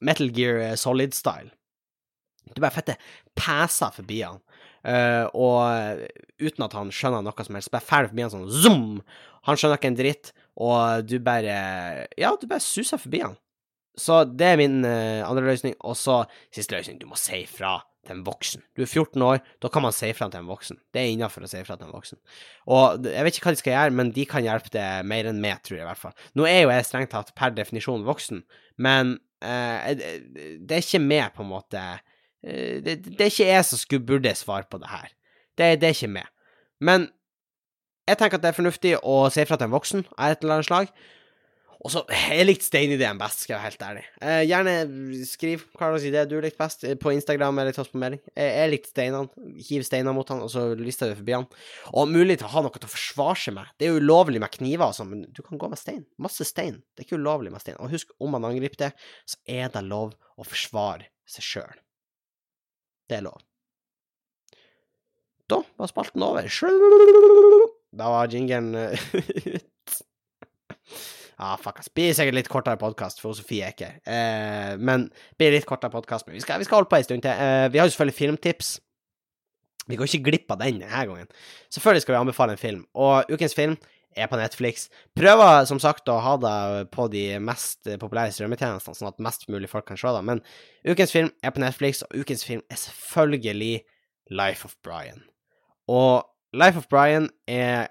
Metal 0.00 0.30
Gear 0.34 0.74
Solid-style. 0.80 1.52
Du 2.50 2.60
bare 2.62 2.74
fette 2.74 2.96
peser 3.38 3.92
forbi 3.94 4.22
han. 4.24 4.40
Uh, 4.80 5.26
og 5.36 6.06
uten 6.40 6.64
at 6.64 6.74
han 6.76 6.92
skjønner 6.94 7.24
noe 7.24 7.44
som 7.46 7.58
helst. 7.58 7.72
Bare 7.72 7.84
ferdig 7.84 8.12
forbi 8.12 8.24
han 8.24 8.32
sånn 8.32 8.48
zoom! 8.64 8.88
Han 9.48 9.56
skjønner 9.56 9.80
ikke 9.80 9.90
en 9.92 10.00
dritt, 10.00 10.32
og 10.60 11.06
du 11.08 11.16
bare 11.24 11.54
Ja, 12.20 12.34
du 12.36 12.48
bare 12.48 12.64
suser 12.64 13.00
forbi 13.00 13.22
han. 13.24 13.38
Så 13.98 14.22
det 14.24 14.52
er 14.52 14.60
min 14.60 14.80
uh, 14.86 15.26
andre 15.28 15.50
løsning. 15.50 15.76
Og 15.84 15.96
så 15.98 16.22
siste 16.54 16.76
løsning, 16.76 17.00
du 17.00 17.08
må 17.10 17.18
si 17.20 17.42
fra 17.48 17.78
til 18.10 18.18
en 18.18 18.26
voksen. 18.26 18.66
Du 18.76 18.84
er 18.84 18.90
14 18.90 19.24
år, 19.24 19.40
da 19.62 19.72
kan 19.72 19.86
man 19.86 19.96
si 19.96 20.10
ifra 20.10 20.28
til 20.28 20.42
en 20.42 20.50
voksen. 20.50 20.82
Det 20.92 21.00
er 21.00 21.14
innafor 21.14 21.46
å 21.46 21.50
si 21.50 21.62
ifra 21.62 21.78
til 21.78 21.88
en 21.88 21.94
voksen. 21.96 22.20
Og 22.74 23.08
jeg 23.08 23.26
vet 23.26 23.38
ikke 23.38 23.48
hva 23.48 23.56
de 23.56 23.62
skal 23.62 23.76
gjøre, 23.76 23.96
men 24.02 24.12
de 24.18 24.28
kan 24.28 24.44
hjelpe 24.44 24.74
deg 24.74 25.08
mer 25.08 25.30
enn 25.30 25.42
meg, 25.42 25.62
tror 25.64 25.78
jeg 25.78 25.86
i 25.86 25.90
hvert 25.92 26.04
fall. 26.04 26.28
Nå 26.36 26.50
er 26.50 26.64
jo 26.64 26.74
jeg 26.74 26.90
strengt 26.90 27.14
tatt 27.14 27.32
per 27.38 27.56
definisjon 27.56 28.04
voksen, 28.08 28.44
men 28.82 29.16
eh, 29.40 29.94
det 30.58 30.76
er 30.76 30.84
ikke 30.84 31.06
meg, 31.06 31.30
på 31.36 31.46
en 31.46 31.54
måte 31.54 31.84
Eh, 32.42 32.80
det, 32.82 32.96
det, 33.04 33.20
er 33.20 33.32
ikke 33.32 33.48
jeg 33.48 33.64
som 33.68 33.80
skulle 33.80 34.06
burde 34.06 34.34
svare 34.34 34.68
på 34.70 34.80
det 34.80 34.90
her. 34.90 35.08
Det, 35.58 35.80
det 35.80 35.88
er 35.88 35.96
ikke 35.96 36.14
meg. 36.16 36.28
Men 36.80 37.08
jeg 38.08 38.18
tenker 38.18 38.38
at 38.38 38.44
det 38.44 38.52
er 38.52 38.58
fornuftig 38.58 38.94
å 39.06 39.22
si 39.30 39.42
ifra 39.44 39.58
til 39.60 39.68
en 39.68 39.74
voksen 39.74 40.06
av 40.16 40.32
et 40.32 40.42
eller 40.42 40.58
annet 40.58 40.70
slag. 40.70 40.94
Og 41.80 41.88
så 41.92 42.02
Jeg 42.12 42.44
likte 42.44 42.66
steinideen 42.66 43.18
best, 43.20 43.44
skal 43.44 43.54
jeg 43.54 43.60
være 43.60 43.68
helt 43.70 43.84
ærlig. 43.86 44.02
Eh, 44.20 44.42
gjerne 44.44 45.24
skriv 45.24 45.62
hva 45.78 45.88
slags 45.88 46.04
idé 46.10 46.24
du 46.28 46.34
likte 46.42 46.60
best, 46.60 46.84
eh, 46.84 46.96
på 47.00 47.12
Instagram 47.14 47.58
eller 47.62 47.72
ta 47.72 47.80
oss 47.80 47.92
på 47.92 48.00
melding. 48.02 48.20
Jeg, 48.34 48.50
jeg 48.58 48.70
likte 48.74 48.92
steinene. 48.92 49.46
Hiv 49.68 49.86
steiner 49.88 50.16
mot 50.16 50.28
han, 50.28 50.42
og 50.44 50.52
så 50.52 50.66
lister 50.76 51.08
du 51.08 51.16
forbi 51.22 51.38
han. 51.38 51.46
Og 51.96 52.12
mulig 52.12 52.36
til 52.40 52.50
å 52.50 52.52
ha 52.52 52.64
noe 52.66 52.76
til 52.76 52.84
å 52.90 52.92
forsvare 52.92 53.40
seg 53.40 53.56
med. 53.56 53.72
Det 53.80 53.88
er 53.88 53.94
jo 53.94 54.02
ulovlig 54.04 54.42
med 54.44 54.52
kniver 54.52 54.90
og 54.90 54.98
sånn, 54.98 55.08
men 55.14 55.24
du 55.32 55.40
kan 55.46 55.60
gå 55.62 55.70
med 55.72 55.80
stein. 55.80 56.04
Masse 56.20 56.44
stein. 56.48 56.82
Det 56.92 57.06
er 57.06 57.08
ikke 57.08 57.22
ulovlig 57.22 57.54
med 57.54 57.64
stein. 57.64 57.80
Og 57.80 57.94
husk, 57.94 58.12
om 58.20 58.36
man 58.36 58.44
angriper 58.50 58.84
det, 58.84 58.92
så 59.24 59.40
er 59.48 59.72
det 59.72 59.86
lov 59.88 60.12
å 60.36 60.44
forsvare 60.44 61.08
seg 61.30 61.48
sjøl. 61.48 61.80
Det 63.08 63.22
er 63.22 63.24
lov. 63.24 63.40
Da 65.50 65.64
var 65.80 65.88
spalten 65.90 66.22
over. 66.22 66.44
Da 67.90 68.12
var 68.12 68.28
jingeren 68.30 68.74
ut. 68.84 69.79
Ah, 71.40 71.56
fuck, 71.60 71.80
ass. 71.80 71.90
Blir 71.94 72.12
sikkert 72.16 72.36
litt 72.36 72.50
kortere 72.52 72.78
podkast, 72.80 73.22
for 73.22 73.36
Sofie 73.36 73.66
er 73.66 73.74
ikke 73.74 73.90
eh, 74.04 74.76
Men 74.80 75.08
blir 75.40 75.54
litt 75.54 75.68
kortere 75.68 75.92
podkast. 75.92 76.28
Men 76.28 76.38
vi 76.38 76.44
skal, 76.44 76.60
vi 76.60 76.68
skal, 76.68 76.80
holde 76.80 76.90
på 76.90 77.00
en 77.00 77.06
stund 77.06 77.24
til. 77.26 77.32
Eh, 77.32 77.66
vi 77.72 77.80
har 77.80 77.88
jo 77.88 77.94
selvfølgelig 77.94 78.18
filmtips. 78.18 78.74
Vi 79.90 79.98
går 79.98 80.10
ikke 80.10 80.28
glipp 80.28 80.52
av 80.54 80.60
den 80.60 80.82
denne 80.82 81.06
gangen. 81.08 81.30
Selvfølgelig 81.72 82.04
skal 82.04 82.14
vi 82.14 82.20
anbefale 82.20 82.54
en 82.54 82.60
film. 82.60 82.84
Og 82.94 83.32
ukens 83.32 83.56
film 83.56 83.78
er 84.16 84.26
på 84.30 84.38
Netflix. 84.38 84.88
Prøver 85.18 85.64
som 85.70 85.80
sagt 85.82 86.10
å 86.10 86.18
ha 86.22 86.34
det 86.42 86.90
på 86.94 87.06
de 87.12 87.24
mest 87.42 87.88
populære 88.02 88.34
strømmetjenestene, 88.34 88.98
sånn 88.98 89.10
at 89.10 89.22
mest 89.22 89.46
mulig 89.50 89.70
folk 89.70 89.86
kan 89.88 89.98
se 90.00 90.12
det. 90.14 90.22
Men 90.26 90.42
ukens 90.86 91.14
film 91.14 91.30
er 91.42 91.54
på 91.54 91.62
Netflix, 91.62 92.02
og 92.06 92.22
ukens 92.22 92.44
film 92.46 92.62
er 92.70 92.80
selvfølgelig 92.82 93.80
Life 94.30 94.66
of 94.66 94.76
Brian. 94.86 95.22
Og 95.90 96.26
Life 96.54 96.78
of 96.78 96.88
Brian 96.90 97.30
er 97.50 97.90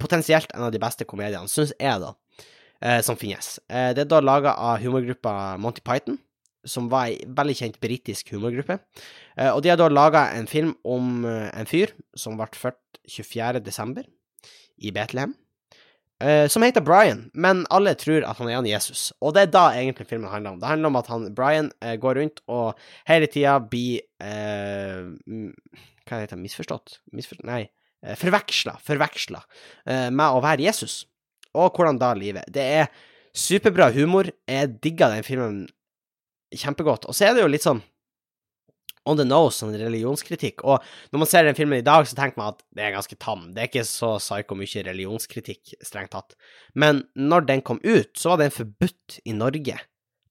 potensielt 0.00 0.50
en 0.54 0.66
av 0.66 0.72
de 0.74 0.80
beste 0.82 1.06
komediene, 1.06 1.50
syns 1.50 1.74
jeg, 1.76 2.00
da, 2.00 2.14
som 3.04 3.16
finnes. 3.16 3.58
Eh, 3.68 3.92
det 3.96 4.04
er 4.04 4.10
da 4.10 4.20
laga 4.20 4.54
av 4.60 4.82
humorgruppa 4.82 5.56
Monty 5.60 5.80
Python, 5.84 6.18
som 6.68 6.90
var 6.92 7.10
ei 7.10 7.22
veldig 7.24 7.56
kjent 7.56 7.78
britisk 7.80 8.34
humorgruppe. 8.34 8.76
Eh, 9.36 9.50
og 9.50 9.62
de 9.64 9.72
har 9.72 9.80
da 9.80 9.88
laga 9.88 10.26
en 10.36 10.48
film 10.50 10.74
om 10.84 11.24
en 11.24 11.70
fyr 11.70 11.94
som 12.16 12.36
ble 12.40 12.50
født 12.52 13.00
24. 13.08 13.62
desember 13.64 14.04
i 14.80 14.92
Betlehem, 14.94 15.34
som 16.48 16.62
heter 16.64 16.80
Brian, 16.80 17.26
men 17.36 17.66
alle 17.74 17.92
tror 18.00 18.24
at 18.24 18.38
han 18.38 18.48
er 18.48 18.56
han 18.56 18.68
Jesus. 18.68 19.10
Og 19.20 19.34
det 19.36 19.42
er 19.42 19.50
da 19.52 19.64
egentlig 19.76 20.06
filmen 20.08 20.30
handler 20.30 20.54
om. 20.54 20.60
Det 20.62 20.70
handler 20.70 20.88
om 20.88 20.96
at 20.96 21.10
han, 21.10 21.26
Brian 21.36 21.68
går 22.00 22.16
rundt 22.16 22.40
og 22.48 22.78
hele 23.10 23.28
tida 23.28 23.58
blir 23.60 24.06
uh, 24.24 25.10
Hva 26.06 26.22
heter 26.22 26.38
det? 26.38 26.40
Misforstått? 26.46 27.00
Misforstått? 27.12 27.44
Nei. 27.50 27.66
Forveksla. 28.20 28.78
Forveksla 28.86 29.42
med 30.14 30.24
å 30.24 30.40
være 30.44 30.64
Jesus. 30.64 31.02
Og 31.54 31.74
hvordan 31.74 32.00
da 32.00 32.12
livet. 32.18 32.46
Det 32.52 32.64
er 32.82 32.92
superbra 33.34 33.90
humor. 33.94 34.30
Jeg 34.48 34.76
digga 34.82 35.10
den 35.12 35.26
filmen 35.26 35.64
kjempegodt. 36.54 37.08
Og 37.08 37.16
så 37.16 37.28
er 37.28 37.36
det 37.36 37.44
jo 37.44 37.50
litt 37.50 37.66
sånn 37.66 37.82
on 39.04 39.18
the 39.20 39.26
nose, 39.26 39.58
sånn 39.58 39.74
religionskritikk. 39.76 40.64
Og 40.64 40.84
når 41.12 41.22
man 41.22 41.28
ser 41.28 41.44
den 41.46 41.58
filmen 41.58 41.80
i 41.80 41.84
dag, 41.84 42.06
så 42.08 42.16
tenker 42.16 42.40
man 42.40 42.54
at 42.54 42.62
det 42.76 42.86
er 42.86 42.94
ganske 42.94 43.18
tam. 43.20 43.50
Det 43.52 43.60
er 43.60 43.68
ikke 43.68 43.84
så 43.88 44.14
psyko 44.20 44.56
mye 44.58 44.84
religionskritikk, 44.86 45.74
strengt 45.84 46.14
tatt. 46.14 46.38
Men 46.72 47.04
når 47.18 47.50
den 47.50 47.64
kom 47.66 47.82
ut, 47.84 48.14
så 48.16 48.32
var 48.32 48.40
den 48.40 48.54
forbudt 48.54 49.20
i 49.28 49.36
Norge. 49.36 49.76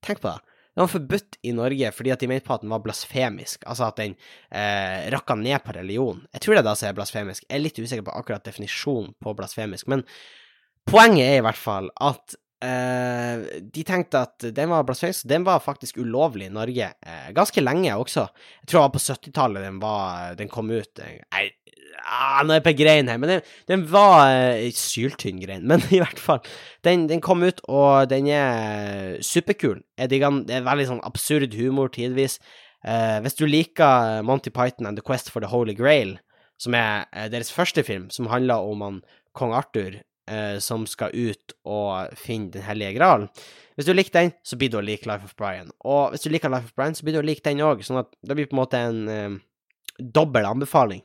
Tenk 0.03 0.23
på 0.23 0.31
det. 0.31 0.39
Den 0.73 0.87
var 0.87 0.89
forbudt 0.89 1.37
i 1.45 1.51
Norge 1.53 1.89
fordi 1.93 2.11
at 2.15 2.23
de 2.23 2.27
mente 2.31 2.47
på 2.47 2.55
at 2.55 2.63
den 2.63 2.71
var 2.73 2.81
blasfemisk, 2.81 3.61
altså 3.69 3.91
at 3.91 3.99
den 3.99 4.15
eh, 4.49 5.03
rakka 5.13 5.35
ned 5.37 5.61
på 5.61 5.75
religion. 5.77 6.23
Jeg 6.33 6.41
tror 6.41 6.55
det 6.55 6.63
er 6.63 6.69
det 6.71 6.77
som 6.79 6.87
er 6.89 6.95
blasfemisk. 6.97 7.45
Jeg 7.45 7.59
er 7.59 7.61
litt 7.61 7.77
usikker 7.77 8.07
på 8.07 8.15
akkurat 8.17 8.47
definisjonen 8.47 9.11
på 9.21 9.35
blasfemisk, 9.37 9.85
men 9.93 10.01
poenget 10.89 11.29
er 11.29 11.41
i 11.41 11.45
hvert 11.45 11.59
fall 11.59 11.91
at 12.01 12.37
Uh, 12.63 13.43
de 13.75 13.81
tenkte 13.83 14.21
at 14.23 14.45
den 14.55 14.69
var 14.71 14.85
blasfemisk. 14.87 15.27
Den 15.27 15.43
var 15.43 15.59
faktisk 15.59 15.97
ulovlig 15.99 16.47
i 16.47 16.53
Norge 16.53 16.93
uh, 16.95 17.31
ganske 17.35 17.59
lenge 17.63 17.91
også. 17.99 18.23
Jeg 18.61 18.69
tror 18.69 18.77
det 18.77 18.83
var 18.85 18.93
på 18.93 19.01
70-tallet 19.03 19.65
den, 19.65 19.81
den, 20.39 20.51
kom 20.51 20.71
ut. 20.71 21.01
Nei, 21.01 21.49
ah, 22.07 22.39
nå 22.45 22.53
er 22.53 22.61
jeg 22.61 22.65
på 22.69 22.75
grein 22.79 23.11
her, 23.11 23.19
men 23.19 23.33
den, 23.33 23.49
den 23.67 23.83
var 23.91 24.31
uh, 24.31 24.69
syltynn 24.79 25.41
grein. 25.43 25.65
Men 25.71 25.83
i 25.91 25.99
hvert 25.99 26.21
fall, 26.21 26.39
den, 26.87 27.09
den, 27.11 27.23
kom 27.25 27.43
ut, 27.43 27.59
og 27.67 28.07
den 28.13 28.31
er 28.31 29.19
superkul. 29.19 29.81
Det 29.99 30.21
er 30.21 30.63
veldig 30.69 30.87
sånn 30.93 31.03
absurd 31.03 31.57
humor 31.59 31.91
tidvis. 31.91 32.39
Hvis 32.83 33.37
du 33.39 33.45
liker 33.47 34.23
Monty 34.27 34.51
Python 34.51 34.89
and 34.89 34.99
The 34.99 35.03
Quest 35.07 35.29
for 35.31 35.39
the 35.39 35.47
Holy 35.47 35.71
Grail, 35.71 36.17
som 36.59 36.75
er 36.75 37.05
deres 37.31 37.51
første 37.51 37.79
film, 37.87 38.09
som 38.11 38.27
handler 38.27 38.59
om 38.67 38.83
han, 38.83 38.97
kong 39.39 39.55
Arthur 39.55 40.01
eh, 40.29 40.57
som 40.63 40.85
skal 40.89 41.13
ut 41.13 41.55
og 41.63 42.13
finne 42.19 42.51
Den 42.53 42.65
hellige 42.67 42.95
gral. 42.97 43.27
Hvis 43.75 43.89
du 43.89 43.93
liker 43.95 44.13
den, 44.13 44.33
så 44.45 44.57
blir 44.59 44.69
du 44.69 44.77
å 44.77 44.85
like 44.85 45.09
Life 45.09 45.25
of 45.25 45.35
Brian. 45.39 45.71
Og 45.81 46.13
hvis 46.13 46.25
du 46.25 46.29
liker 46.29 46.51
Life 46.53 46.69
of 46.69 46.75
Brian, 46.77 46.95
så 46.95 47.05
blir 47.05 47.17
du 47.17 47.23
å 47.23 47.25
like 47.25 47.43
den 47.45 47.63
òg, 47.65 47.81
sånn 47.85 48.03
at 48.03 48.11
det 48.21 48.37
blir 48.37 48.49
på 48.49 48.57
en 48.57 48.61
måte 48.61 48.81
en 48.89 49.03
eh, 49.09 49.37
dobbel 49.97 50.47
anbefaling 50.49 51.01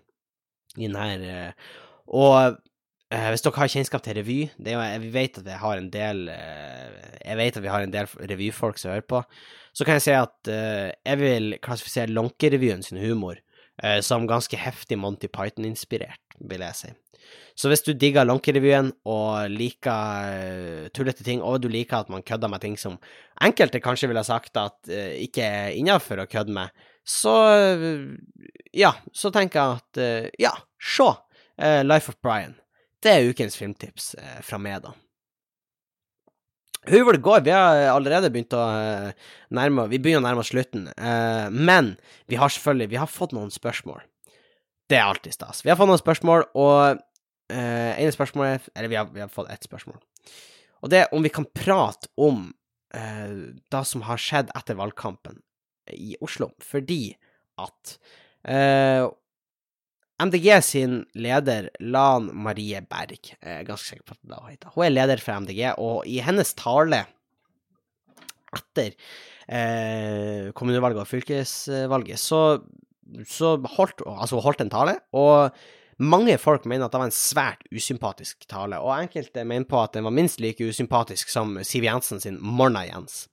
i 0.77 0.87
den 0.87 0.99
her. 0.99 1.25
Eh, 1.25 1.71
og 2.13 2.59
eh, 3.13 3.29
hvis 3.33 3.45
dere 3.45 3.63
har 3.63 3.73
kjennskap 3.73 4.05
til 4.05 4.19
revy 4.21 4.39
det 4.57 4.73
er 4.73 4.79
jo, 4.79 4.85
Jeg 4.85 5.13
vet 5.13 5.41
at 5.41 5.49
vi 5.49 5.59
har 5.63 5.81
en 5.81 5.91
del 5.93 6.23
eh, 6.33 7.09
Jeg 7.25 7.41
vet 7.41 7.59
at 7.59 7.65
vi 7.65 7.73
har 7.73 7.85
en 7.85 7.93
del 7.93 8.09
revyfolk 8.33 8.81
som 8.81 8.93
hører 8.93 9.09
på. 9.09 9.23
Så 9.77 9.87
kan 9.87 9.99
jeg 9.99 10.07
si 10.09 10.17
at 10.17 10.53
eh, 10.53 10.89
jeg 11.07 11.21
vil 11.21 11.59
klassifisere 11.65 12.13
Lånkerevyen 12.13 12.85
sin 12.85 13.01
humor 13.01 13.41
som 14.03 14.27
ganske 14.27 14.59
heftig 14.59 14.97
Monty 14.99 15.29
Python-inspirert, 15.31 16.39
vil 16.51 16.65
jeg 16.67 16.79
si. 16.79 16.89
Så 17.59 17.71
hvis 17.71 17.83
du 17.83 17.91
digger 17.99 18.27
Lonkerevyen 18.27 18.93
og 19.11 19.51
liker 19.51 20.29
uh, 20.31 20.85
tullete 20.95 21.27
ting, 21.27 21.43
og 21.43 21.61
du 21.63 21.69
liker 21.71 21.99
at 22.01 22.13
man 22.13 22.23
kødder 22.23 22.51
med 22.51 22.63
ting 22.63 22.79
som 22.79 22.97
enkelte 23.45 23.83
kanskje 23.83 24.09
ville 24.11 24.23
sagt 24.27 24.57
at 24.57 24.79
uh, 24.91 25.13
ikke 25.19 25.43
er 25.45 25.75
innafor 25.79 26.23
å 26.23 26.29
kødde 26.31 26.55
med, 26.55 26.87
så 27.09 27.35
ja, 28.77 28.93
så 29.17 29.31
tenker 29.33 29.59
jeg 29.61 29.79
at 29.79 30.33
ja, 30.37 30.51
se 30.77 31.07
Life 31.89 32.13
of 32.13 32.19
Brian. 32.21 32.53
Det 33.01 33.15
er 33.15 33.31
ukens 33.31 33.57
filmtips 33.57 34.11
fra 34.45 34.59
meg, 34.61 34.83
da. 34.85 34.93
Hvor 36.89 37.17
det 37.17 37.25
går, 37.25 37.43
vi 37.47 37.53
har 37.55 37.89
allerede 37.93 38.31
begynt 38.33 38.55
å 38.57 38.63
nærme 39.55 39.89
Vi 39.91 40.01
begynner 40.03 40.23
å 40.23 40.29
nærme 40.29 40.45
oss 40.45 40.53
slutten, 40.53 40.87
men 41.53 41.97
vi 42.31 42.39
har 42.41 42.53
selvfølgelig 42.53 42.93
Vi 42.95 43.01
har 43.01 43.11
fått 43.11 43.35
noen 43.37 43.53
spørsmål. 43.53 44.01
Det 44.89 44.97
er 44.97 45.05
alltid 45.05 45.37
stas. 45.37 45.61
Vi 45.65 45.69
har 45.69 45.77
fått 45.77 45.91
noen 45.91 46.01
spørsmål, 46.01 46.47
og 46.57 47.05
Uh, 47.49 47.97
ene 47.97 48.13
spørsmålet 48.13 48.67
Eller 48.77 48.91
vi 48.93 48.97
har, 48.99 49.07
vi 49.09 49.23
har, 49.23 49.31
fått 49.33 49.49
ett 49.49 49.65
spørsmål. 49.65 49.97
Og 50.85 50.91
det 50.93 50.99
er 51.01 51.15
om 51.17 51.25
vi 51.25 51.33
kan 51.33 51.47
prate 51.49 52.11
om 52.21 52.51
det 52.89 53.81
som 53.85 54.01
har 54.07 54.21
skjedd 54.21 54.49
etter 54.57 54.77
valgkampen 54.79 55.43
i 55.93 56.15
Oslo. 56.25 56.47
Fordi 56.65 57.11
at 57.61 57.99
MDG 60.19 60.49
sin 60.67 60.99
leder, 61.15 61.69
Lan 61.79 62.31
Marie 62.35 62.81
Berg, 62.83 63.21
jeg 63.31 63.39
er 63.61 63.67
ganske 63.67 63.93
sikker 63.93 64.09
på 64.09 64.17
at 64.17 64.23
det 64.27 64.41
hun 64.41 64.51
heter, 64.51 64.73
hun 64.75 64.87
er 64.89 64.95
leder 64.95 65.23
for 65.23 65.45
MDG, 65.45 65.63
og 65.79 66.09
i 66.11 66.19
hennes 66.27 66.51
tale 66.59 67.05
etter 68.59 68.97
kommunevalget 70.59 71.05
og 71.05 71.09
fylkesvalget, 71.09 72.19
så, 72.21 72.43
så 73.31 73.55
holdt, 73.79 74.03
altså 74.09 74.41
hun 74.41 74.47
holdt 74.49 74.67
en 74.67 74.75
tale, 74.75 74.99
og 75.15 75.55
mange 75.99 76.35
folk 76.39 76.67
mener 76.67 76.87
at 76.87 76.93
det 76.95 77.01
var 77.01 77.11
en 77.11 77.15
svært 77.15 77.65
usympatisk 77.75 78.45
tale, 78.51 78.83
og 78.83 78.95
enkelte 78.99 79.47
mener 79.47 79.71
på 79.71 79.81
at 79.83 79.95
den 79.95 80.07
var 80.07 80.15
minst 80.15 80.43
like 80.43 80.67
usympatisk 80.67 81.31
som 81.31 81.57
Siv 81.67 81.87
Jensen 81.87 82.23
sin 82.23 82.39
Morna 82.43 82.85
Jens. 82.87 83.27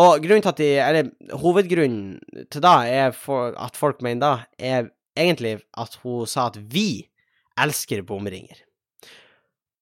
Og 0.00 0.22
grunnen 0.22 0.44
til 0.44 0.52
at 0.52 0.60
de, 0.60 0.70
eller 0.84 1.36
hovedgrunnen 1.40 2.46
til 2.52 2.62
da 2.62 2.76
er 2.86 3.10
at 3.10 3.76
folk 3.76 4.04
mener 4.06 4.20
da, 4.22 4.32
er 4.56 4.92
egentlig 5.20 5.54
at 5.78 5.96
hun 6.02 6.28
sa 6.28 6.48
at 6.50 6.58
vi 6.72 7.06
elsker 7.60 8.02
bomringer. 8.06 8.64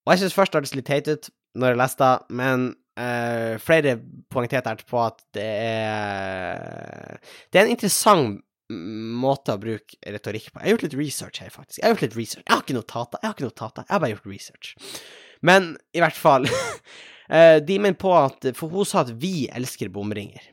Og 0.05 0.13
jeg 0.13 0.23
syns 0.23 0.35
først 0.35 0.53
det 0.53 0.61
hørtes 0.61 0.75
litt 0.77 0.89
teit 0.89 1.09
ut 1.09 1.31
når 1.59 1.73
jeg 1.73 1.79
leste 1.81 2.05
det, 2.05 2.37
men 2.39 2.67
uh, 2.99 3.55
flere 3.61 3.95
poengterte 4.31 4.73
etterpå 4.75 5.01
at 5.01 5.23
det 5.35 5.47
er 5.47 7.17
Det 7.49 7.59
er 7.59 7.65
en 7.65 7.73
interessant 7.73 8.39
måte 8.69 9.55
å 9.55 9.61
bruke 9.61 9.97
retorikk 10.05 10.51
på. 10.51 10.59
Jeg 10.61 10.67
har 10.67 10.75
gjort 10.75 10.85
litt 10.85 10.99
research 10.99 11.41
her, 11.41 11.49
faktisk. 11.53 11.79
Jeg 11.79 11.87
har 11.87 11.95
gjort 11.95 12.03
litt 12.05 12.19
research. 12.19 12.43
Jeg 12.45 12.53
har 12.53 12.61
ikke 12.61 12.77
notater. 12.77 13.21
Jeg 13.21 13.27
har 13.27 13.37
ikke 13.37 13.47
notater. 13.47 13.85
Jeg 13.87 13.95
har 13.95 14.03
bare 14.03 14.11
gjort 14.13 14.29
research. 14.29 14.73
Men 15.41 15.71
i 15.95 16.03
hvert 16.03 16.19
fall 16.19 16.45
eh, 17.33 17.57
De 17.65 17.77
mener 17.79 17.97
på 17.97 18.11
at 18.13 18.49
For 18.57 18.69
hun 18.69 18.85
sa 18.85 19.01
at 19.05 19.13
vi 19.17 19.47
elsker 19.49 19.89
bomringer. 19.93 20.43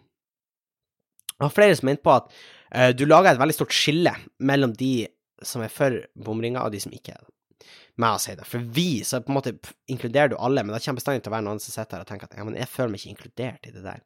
Og 1.45 1.53
flere 1.53 1.77
som 1.77 1.89
mente 1.91 2.05
på 2.07 2.15
at 2.15 2.31
uh, 2.33 2.91
du 2.97 3.05
lager 3.09 3.35
et 3.35 3.41
veldig 3.41 3.57
stort 3.57 3.75
skille 3.77 4.13
mellom 4.39 4.73
de 4.77 5.09
som 5.45 5.65
er 5.65 5.73
for 5.73 5.99
bomringer, 6.17 6.63
og 6.65 6.73
de 6.73 6.81
som 6.81 6.95
ikke 6.97 7.13
er 7.13 7.21
det. 7.21 7.33
Med 8.01 8.13
å 8.13 8.21
si 8.21 8.35
det. 8.37 8.45
For 8.49 8.65
vi, 8.77 8.89
så 9.09 9.23
på 9.25 9.33
en 9.33 9.39
måte 9.39 9.55
inkluderer 9.93 10.33
du 10.33 10.37
alle, 10.37 10.65
men 10.65 10.75
det 10.75 10.83
kommer 10.85 11.01
bestandig 11.01 11.25
til 11.25 11.33
å 11.33 11.37
være 11.37 11.47
noen 11.47 11.61
som 11.63 11.73
sitter 11.73 11.97
her 11.97 12.05
og 12.05 12.11
tenker 12.11 12.29
at 12.29 12.37
ja, 12.37 12.45
men 12.45 12.59
jeg 12.59 12.69
føler 12.69 12.93
meg 12.93 13.01
ikke 13.01 13.15
inkludert 13.15 13.69
i 13.69 13.73
det 13.73 13.85
der. 13.85 14.03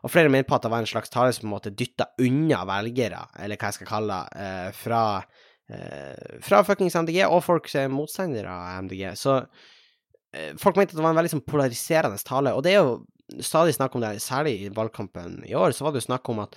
Og 0.00 0.10
flere 0.10 0.32
mener 0.32 0.48
på 0.48 0.56
at 0.56 0.64
det 0.64 0.72
var 0.72 0.82
en 0.82 0.88
slags 0.90 1.12
tale 1.12 1.34
som 1.34 1.44
på 1.44 1.50
en 1.50 1.54
måte 1.54 1.74
dytta 1.74 2.08
unna 2.22 2.64
velgere, 2.70 3.20
eller 3.42 3.60
hva 3.60 3.70
jeg 3.70 3.78
skal 3.78 3.90
kalle 3.90 4.18
det, 4.24 4.48
uh, 4.48 4.80
fra, 4.80 5.02
uh, 5.74 6.40
fra 6.46 6.62
fuckings 6.66 6.98
MDG, 6.98 7.20
og 7.28 7.44
folk 7.46 7.70
som 7.70 7.84
er 7.84 7.94
motstandere 7.94 8.54
av 8.54 8.86
MDG. 8.86 9.04
Så 9.18 9.42
folk 10.62 10.76
mente 10.78 10.94
at 10.94 10.98
det 10.98 11.02
var 11.02 11.10
en 11.10 11.18
veldig 11.18 11.32
sånn 11.32 11.46
polariserende 11.46 12.18
tale, 12.22 12.52
og 12.54 12.62
det 12.62 12.76
er 12.76 12.84
jo 12.84 13.00
stadig 13.38 13.74
snakk 13.76 13.96
om 13.96 14.04
det, 14.04 14.18
særlig 14.24 14.58
i 14.64 14.70
valgkampen 14.74 15.42
i 15.48 15.56
år, 15.58 15.74
så 15.76 15.86
var 15.86 15.94
det 15.94 16.02
jo 16.02 16.10
snakk 16.10 16.28
om 16.32 16.44
at 16.44 16.56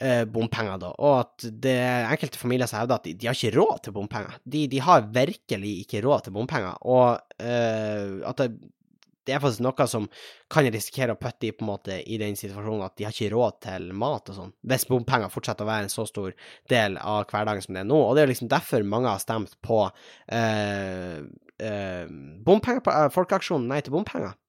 eh, 0.00 0.24
bompenger, 0.24 0.78
da, 0.80 0.90
og 0.98 1.14
at 1.20 1.46
det 1.62 1.76
er 1.82 2.10
enkelte 2.10 2.40
familier 2.40 2.70
som 2.70 2.80
hevder 2.80 3.00
at 3.00 3.06
de, 3.08 3.14
de 3.18 3.30
har 3.30 3.38
ikke 3.38 3.56
råd 3.58 3.78
til 3.84 3.96
bompenger. 3.96 4.36
De, 4.44 4.66
de, 4.70 4.82
har 4.84 5.08
virkelig 5.14 5.78
ikke 5.84 6.04
råd 6.06 6.26
til 6.26 6.36
bompenger, 6.36 6.76
og 6.88 7.42
eh, 7.42 8.20
at 8.28 8.42
det, 8.42 8.50
det, 9.26 9.34
er 9.36 9.42
faktisk 9.42 9.64
noe 9.66 9.86
som 9.90 10.08
kan 10.50 10.68
risikere 10.72 11.14
å 11.14 11.20
putte 11.20 11.50
i 11.50 11.52
på 11.54 11.64
en 11.66 11.70
måte 11.70 12.00
i 12.00 12.18
den 12.20 12.38
situasjonen 12.38 12.86
at 12.86 12.96
de 12.98 13.06
har 13.06 13.14
ikke 13.14 13.34
råd 13.34 13.60
til 13.66 13.90
mat 14.00 14.32
og 14.32 14.38
sånn, 14.38 14.54
hvis 14.66 14.88
bompenger 14.88 15.32
fortsetter 15.32 15.66
å 15.66 15.70
være 15.70 15.88
en 15.88 15.92
så 15.92 16.06
stor 16.08 16.34
del 16.72 16.98
av 16.98 17.28
hverdagen 17.30 17.66
som 17.66 17.76
det 17.76 17.84
er 17.84 17.90
nå. 17.90 18.00
Og 18.00 18.16
det 18.16 18.24
er 18.24 18.32
liksom 18.32 18.50
derfor 18.50 18.86
mange 18.86 19.12
har 19.12 19.22
stemt 19.22 19.56
på 19.64 19.84
eh, 20.32 21.20
eh 21.60 22.04
eh, 22.08 23.60
Nei 23.60 23.82
til 23.84 23.92
bompenger. 23.92 24.39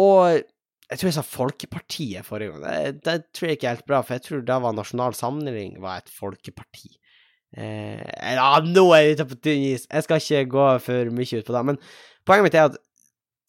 Og 0.00 0.42
jeg 0.90 1.00
tror 1.00 1.08
jeg 1.08 1.16
sa 1.16 1.24
Folkepartiet 1.26 2.26
forrige 2.26 2.52
gang. 2.52 2.64
Det, 2.64 3.04
det, 3.06 3.16
tror 3.34 3.48
jeg 3.48 3.58
ikke 3.58 3.70
er 3.70 3.78
helt 3.78 3.88
bra, 3.88 4.02
for 4.04 4.16
jeg 4.16 4.24
tror 4.26 4.44
da 4.46 4.58
var 4.62 4.76
Nasjonal 4.76 5.16
Samling 5.16 5.78
var 5.82 6.02
et 6.02 6.12
folkeparti. 6.12 6.92
Eh, 7.56 8.02
ja, 8.34 8.48
nå 8.66 8.84
er 8.92 9.04
jeg 9.04 9.16
ute 9.16 9.28
på 9.30 9.38
tynn 9.46 9.64
is! 9.70 9.86
Jeg 9.86 10.06
skal 10.06 10.20
ikke 10.20 10.52
gå 10.56 10.66
for 10.84 11.14
mye 11.14 11.40
ut 11.40 11.48
på 11.48 11.56
det. 11.56 11.64
Men 11.70 11.80
poenget 12.26 12.48
mitt 12.48 12.58
er 12.58 12.68
at 12.72 12.78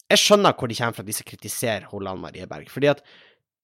jeg 0.06 0.22
skjønner 0.22 0.54
hvor 0.54 0.70
de 0.70 0.78
kommer 0.78 0.96
fra, 0.96 1.06
de 1.06 1.16
som 1.16 1.26
kritiserer 1.26 1.88
Holland 1.90 2.22
Marie 2.22 2.46
Berg. 2.48 2.70
Fordi 2.72 2.92
at 2.94 3.02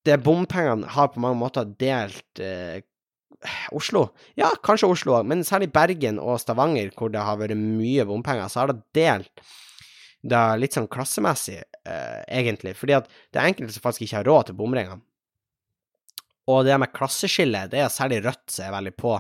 det 0.07 0.19
bompengene 0.27 0.91
har 0.91 1.13
på 1.13 1.23
mange 1.23 1.39
måter 1.39 1.69
delt 1.79 2.43
eh, 2.43 2.83
Oslo. 3.75 4.09
Ja, 4.39 4.51
kanskje 4.63 4.91
Oslo 4.91 5.17
òg, 5.17 5.27
men 5.31 5.47
særlig 5.47 5.73
Bergen 5.75 6.21
og 6.23 6.41
Stavanger, 6.43 6.91
hvor 6.99 7.11
det 7.15 7.23
har 7.23 7.39
vært 7.41 7.59
mye 7.59 8.05
bompenger, 8.07 8.51
så 8.51 8.63
har 8.63 8.73
det 8.73 8.83
delt 8.99 9.47
det 10.23 10.43
litt 10.63 10.77
sånn 10.77 10.91
klassemessig, 10.91 11.63
eh, 11.89 12.21
egentlig. 12.41 12.77
Fordi 12.79 12.99
at 12.99 13.09
det 13.33 13.41
er 13.41 13.51
enkelte 13.51 13.75
som 13.75 13.85
faktisk 13.85 14.09
ikke 14.09 14.21
har 14.21 14.31
råd 14.31 14.51
til 14.51 14.59
bomringer. 14.59 15.01
Og 16.51 16.65
det 16.67 16.79
med 16.81 16.95
klasseskille, 16.95 17.67
det 17.71 17.81
er 17.81 17.91
særlig 17.93 18.25
Rødt 18.25 18.51
som 18.51 18.67
er 18.67 18.75
veldig 18.75 18.95
på, 18.99 19.15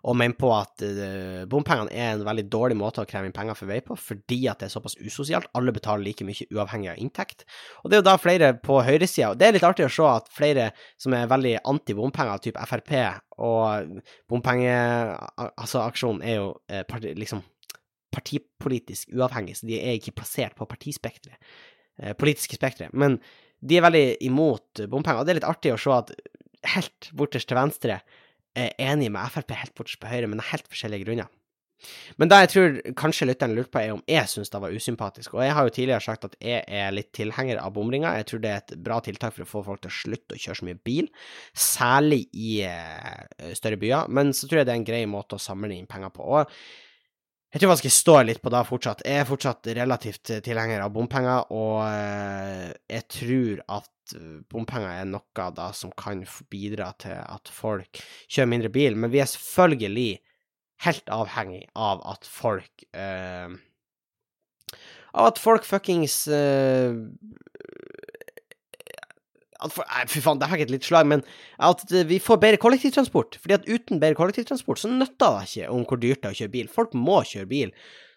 og 0.00 0.16
mener 0.16 0.36
på 0.38 0.48
at 0.54 0.84
uh, 0.86 1.42
bompengene 1.50 1.92
er 1.92 2.14
en 2.14 2.22
veldig 2.24 2.46
dårlig 2.48 2.76
måte 2.78 3.02
å 3.02 3.08
kreve 3.08 3.28
inn 3.28 3.34
penger 3.36 3.58
for 3.58 3.68
vei 3.68 3.80
på, 3.84 3.96
fordi 4.00 4.38
at 4.48 4.62
det 4.62 4.68
er 4.68 4.72
såpass 4.72 4.96
usosialt. 5.02 5.50
Alle 5.58 5.74
betaler 5.76 6.06
like 6.06 6.24
mye 6.24 6.46
uavhengig 6.54 6.92
av 6.92 7.02
inntekt. 7.02 7.44
Og 7.82 7.90
det 7.90 7.98
er 7.98 8.04
jo 8.04 8.08
da 8.08 8.16
flere 8.22 8.52
på 8.64 8.78
høyresida 8.86 9.34
Det 9.36 9.48
er 9.48 9.58
litt 9.58 9.66
artig 9.66 9.84
å 9.88 9.92
se 9.92 10.06
at 10.08 10.30
flere 10.32 10.70
som 11.00 11.16
er 11.18 11.28
veldig 11.30 11.58
anti-bompenger, 11.74 12.44
type 12.46 12.66
Frp, 12.70 12.94
og 13.44 14.00
bompengeaksjonen 14.30 15.50
altså, 15.58 16.14
er 16.22 16.38
jo 16.38 16.52
eh, 16.70 17.12
liksom 17.18 17.44
partipolitisk 18.10 19.12
uavhengig, 19.14 19.56
så 19.58 19.68
de 19.68 19.78
er 19.78 19.98
ikke 19.98 20.16
plassert 20.18 20.56
på 20.58 20.66
partispekteret, 20.68 21.36
eh, 21.38 21.69
politiske 22.20 22.58
spekteret. 22.58 22.94
Men 22.96 23.18
de 23.60 23.76
er 23.76 23.84
veldig 23.84 24.06
imot 24.24 24.84
bompenger, 24.88 25.20
og 25.20 25.28
det 25.28 25.34
er 25.34 25.40
litt 25.42 25.50
artig 25.50 25.74
å 25.74 25.80
se 25.80 25.92
at 25.92 26.14
helt 26.74 27.10
borterst 27.16 27.48
til 27.50 27.58
venstre 27.60 28.00
er 28.58 28.72
enig 28.82 29.10
med 29.12 29.32
Frp 29.32 29.52
helt 29.56 29.76
borterst 29.76 30.00
på 30.00 30.10
høyre, 30.10 30.28
men 30.30 30.42
av 30.42 30.50
helt 30.52 30.68
forskjellige 30.70 31.06
grunner. 31.06 31.28
Men 32.20 32.28
det 32.28 32.38
jeg 32.42 32.50
tror 32.52 32.74
kanskje 32.98 33.28
lytteren 33.30 33.54
lurte 33.56 33.72
på, 33.72 33.80
er 33.80 33.94
om 33.94 34.02
jeg 34.08 34.28
syns 34.28 34.52
det 34.52 34.60
var 34.60 34.74
usympatisk. 34.74 35.32
Og 35.36 35.44
jeg 35.44 35.54
har 35.56 35.66
jo 35.66 35.72
tidligere 35.76 36.04
sagt 36.04 36.26
at 36.28 36.36
jeg 36.44 36.60
er 36.66 36.92
litt 36.92 37.08
tilhenger 37.16 37.60
av 37.62 37.72
bomringer. 37.76 38.18
Jeg 38.20 38.28
tror 38.28 38.42
det 38.42 38.50
er 38.52 38.60
et 38.60 38.74
bra 38.84 38.98
tiltak 39.04 39.32
for 39.36 39.46
å 39.46 39.48
få 39.48 39.64
folk 39.70 39.82
til 39.84 39.92
å 39.92 39.96
slutte 39.96 40.36
å 40.36 40.42
kjøre 40.42 40.60
så 40.60 40.68
mye 40.68 40.80
bil, 40.90 41.08
særlig 41.56 42.20
i 42.36 42.52
uh, 42.68 43.54
større 43.56 43.80
byer. 43.80 44.12
Men 44.12 44.34
så 44.36 44.48
tror 44.48 44.60
jeg 44.60 44.68
det 44.68 44.76
er 44.76 44.82
en 44.82 44.88
grei 44.92 45.02
måte 45.08 45.38
å 45.38 45.42
samle 45.42 45.72
inn 45.76 45.88
penger 45.90 46.12
på. 46.16 46.26
Og 46.28 46.60
jeg 47.50 47.60
tror 47.60 47.72
man 47.72 47.80
skal 47.80 47.94
stå 47.94 48.16
litt 48.22 48.42
på 48.42 48.50
det 48.54 48.60
fortsatt. 48.68 49.00
Jeg 49.06 49.22
er 49.22 49.26
fortsatt 49.26 49.70
relativt 49.74 50.30
tilhenger 50.46 50.84
av 50.84 50.92
bompenger, 50.94 51.48
og 51.50 51.80
eh, 51.82 52.68
jeg 52.94 53.06
tror 53.10 53.62
at 53.80 54.14
bompenger 54.50 55.00
er 55.00 55.08
noe 55.10 55.48
da 55.56 55.70
som 55.74 55.90
kan 55.98 56.22
bidra 56.50 56.92
til 57.02 57.18
at 57.18 57.50
folk 57.50 58.02
kjører 58.30 58.52
mindre 58.52 58.70
bil. 58.74 58.98
Men 58.98 59.10
vi 59.10 59.22
er 59.22 59.30
selvfølgelig 59.30 60.12
helt 60.86 61.10
avhengig 61.12 61.64
av 61.74 62.04
at 62.08 62.28
folk 62.28 62.86
eh, 62.94 63.58
Av 65.10 65.26
at 65.26 65.40
folk 65.42 65.64
fuckings 65.66 66.28
eh, 66.30 66.94
for, 69.68 69.86
nei, 69.86 70.04
Fy 70.10 70.22
faen, 70.24 70.40
det 70.40 70.50
fikk 70.50 70.66
et 70.66 70.74
lite 70.74 70.88
slag, 70.88 71.08
men 71.10 71.24
at 71.70 71.82
vi 72.08 72.20
får 72.22 72.40
bedre 72.42 72.60
kollektivtransport. 72.62 73.40
Fordi 73.42 73.58
at 73.58 73.66
uten 73.68 74.00
bedre 74.02 74.18
kollektivtransport, 74.18 74.80
så 74.82 74.92
nytter 74.92 75.36
det 75.36 75.50
ikke 75.50 75.72
om 75.74 75.82
hvor 75.88 76.00
dyrt 76.00 76.22
det 76.22 76.30
er 76.30 76.36
å 76.36 76.40
kjøre 76.42 76.54
bil. 76.54 76.70
Folk 76.72 76.96
må 76.96 77.20
kjøre 77.28 77.50
bil. 77.50 77.74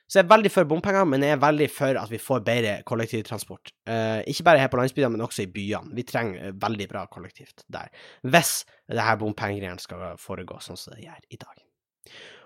Så 0.07 0.19
jeg 0.19 0.27
er 0.27 0.33
veldig 0.33 0.51
for 0.53 0.69
bompenger, 0.69 1.07
men 1.09 1.23
jeg 1.25 1.33
er 1.33 1.41
veldig 1.41 1.67
for 1.73 1.97
at 1.97 2.11
vi 2.11 2.19
får 2.21 2.43
bedre 2.45 2.73
kollektivtransport. 2.85 3.71
Uh, 3.89 4.19
ikke 4.29 4.45
bare 4.45 4.61
her 4.61 4.69
på 4.69 4.77
landsbygda, 4.77 5.09
men 5.09 5.23
også 5.25 5.45
i 5.45 5.51
byene. 5.51 5.95
Vi 5.97 6.05
trenger 6.05 6.53
veldig 6.61 6.87
bra 6.91 7.05
kollektivt 7.11 7.65
der. 7.71 7.89
Hvis 8.27 8.59
det 8.91 9.07
her 9.07 9.17
bompengegreiene 9.21 9.81
skal 9.81 10.19
foregå 10.21 10.59
sånn 10.61 10.79
som 10.79 10.93
det 10.93 11.07
gjør 11.07 11.23
i 11.33 11.39
dag. 11.41 11.63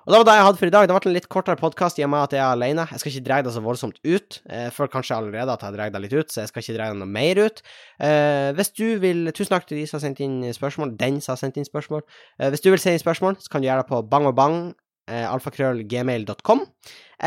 Og 0.08 0.14
det 0.14 0.20
var 0.22 0.28
det 0.30 0.34
jeg 0.38 0.44
hadde 0.48 0.60
for 0.62 0.70
i 0.70 0.72
dag. 0.72 0.86
Det 0.88 0.96
ble 0.96 1.10
en 1.10 1.16
litt 1.18 1.26
kortere 1.28 1.60
podkast 1.60 1.98
i 2.00 2.06
og 2.06 2.14
at 2.16 2.32
jeg 2.32 2.40
er 2.40 2.54
alene. 2.54 2.86
Jeg 2.88 3.02
skal 3.02 3.12
ikke 3.12 3.24
dreie 3.26 3.44
det 3.44 3.52
så 3.52 3.60
voldsomt 3.60 3.98
ut. 4.08 4.38
Jeg 4.48 4.72
føler 4.72 4.92
kanskje 4.94 5.18
allerede 5.18 5.52
at 5.52 5.66
jeg 5.66 5.68
har 5.68 5.76
dreid 5.76 5.98
det 5.98 6.02
litt 6.06 6.14
ut, 6.16 6.32
så 6.32 6.46
jeg 6.46 6.52
skal 6.54 6.64
ikke 6.64 6.76
dreie 6.78 6.94
det 6.94 7.00
noe 7.02 7.12
mer 7.12 7.42
ut. 7.44 7.60
Eh, 8.08 8.54
hvis 8.56 8.72
du 8.72 8.86
vil 9.04 9.28
Tusen 9.36 9.52
takk 9.52 9.68
til 9.68 9.82
de 9.82 9.84
som 9.84 9.98
har 9.98 10.06
sendt 10.06 10.22
inn 10.24 10.38
spørsmål. 10.56 10.94
Den 10.96 11.20
som 11.20 11.34
har 11.34 11.42
sendt 11.42 11.60
inn 11.60 11.68
spørsmål. 11.68 12.06
Eh, 12.40 12.48
hvis 12.54 12.64
du 12.64 12.70
vil 12.72 12.80
sende 12.80 12.96
inn 12.96 13.04
spørsmål, 13.04 13.36
så 13.44 13.52
kan 13.52 13.60
du 13.60 13.68
gjøre 13.68 13.84
det 13.84 13.90
på 13.92 14.00
bangobang. 14.08 14.62
Eh, 15.12 15.28
alfakrøllgmail.com, 15.28 16.64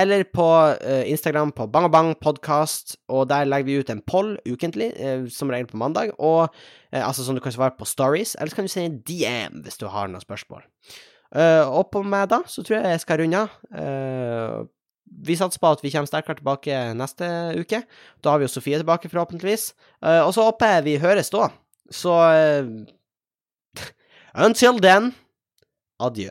eller 0.01 0.25
på 0.33 0.49
eh, 0.81 1.05
Instagram 1.13 1.53
på 1.57 1.69
bangobangpodkast, 1.73 2.97
og 3.13 3.29
der 3.29 3.49
legger 3.49 3.69
vi 3.69 3.79
ut 3.81 3.93
en 3.93 4.03
poll 4.05 4.35
ukentlig, 4.49 4.91
eh, 4.97 5.29
som 5.33 5.53
regel 5.53 5.69
på 5.69 5.81
mandag, 5.81 6.13
og 6.19 6.49
eh, 6.93 7.01
altså 7.01 7.25
som 7.25 7.37
du 7.37 7.45
kan 7.45 7.57
svare 7.57 7.77
på 7.77 7.89
stories, 7.89 8.35
eller 8.37 8.53
så 8.53 8.61
kan 8.61 8.69
du 8.69 8.73
sende 8.73 9.01
DM 9.09 9.65
hvis 9.65 9.81
du 9.81 9.89
har 9.89 10.13
noen 10.13 10.25
spørsmål. 10.25 10.65
Uh, 11.31 11.63
og 11.69 11.91
på 11.95 12.03
meg, 12.03 12.27
da, 12.33 12.41
så 12.51 12.65
tror 12.67 12.81
jeg 12.81 12.95
jeg 12.95 13.03
skal 13.05 13.23
runde 13.23 13.45
av. 13.45 13.57
Uh, 13.71 14.67
vi 15.27 15.37
satser 15.39 15.63
på 15.63 15.71
at 15.71 15.83
vi 15.83 15.91
kommer 15.93 16.11
sterkere 16.11 16.39
tilbake 16.39 16.83
neste 16.99 17.27
uke. 17.59 17.83
Da 18.23 18.33
har 18.33 18.41
vi 18.41 18.47
jo 18.49 18.53
Sofie 18.53 18.79
tilbake, 18.81 19.11
forhåpentligvis. 19.13 19.71
Uh, 20.03 20.23
og 20.27 20.35
så 20.35 20.47
håper 20.49 20.77
jeg 20.77 20.87
vi 20.89 21.01
høres 21.03 21.33
da. 21.35 21.51
Så 21.91 22.15
Until 24.47 24.79
then, 24.83 25.11
adjø. 26.03 26.31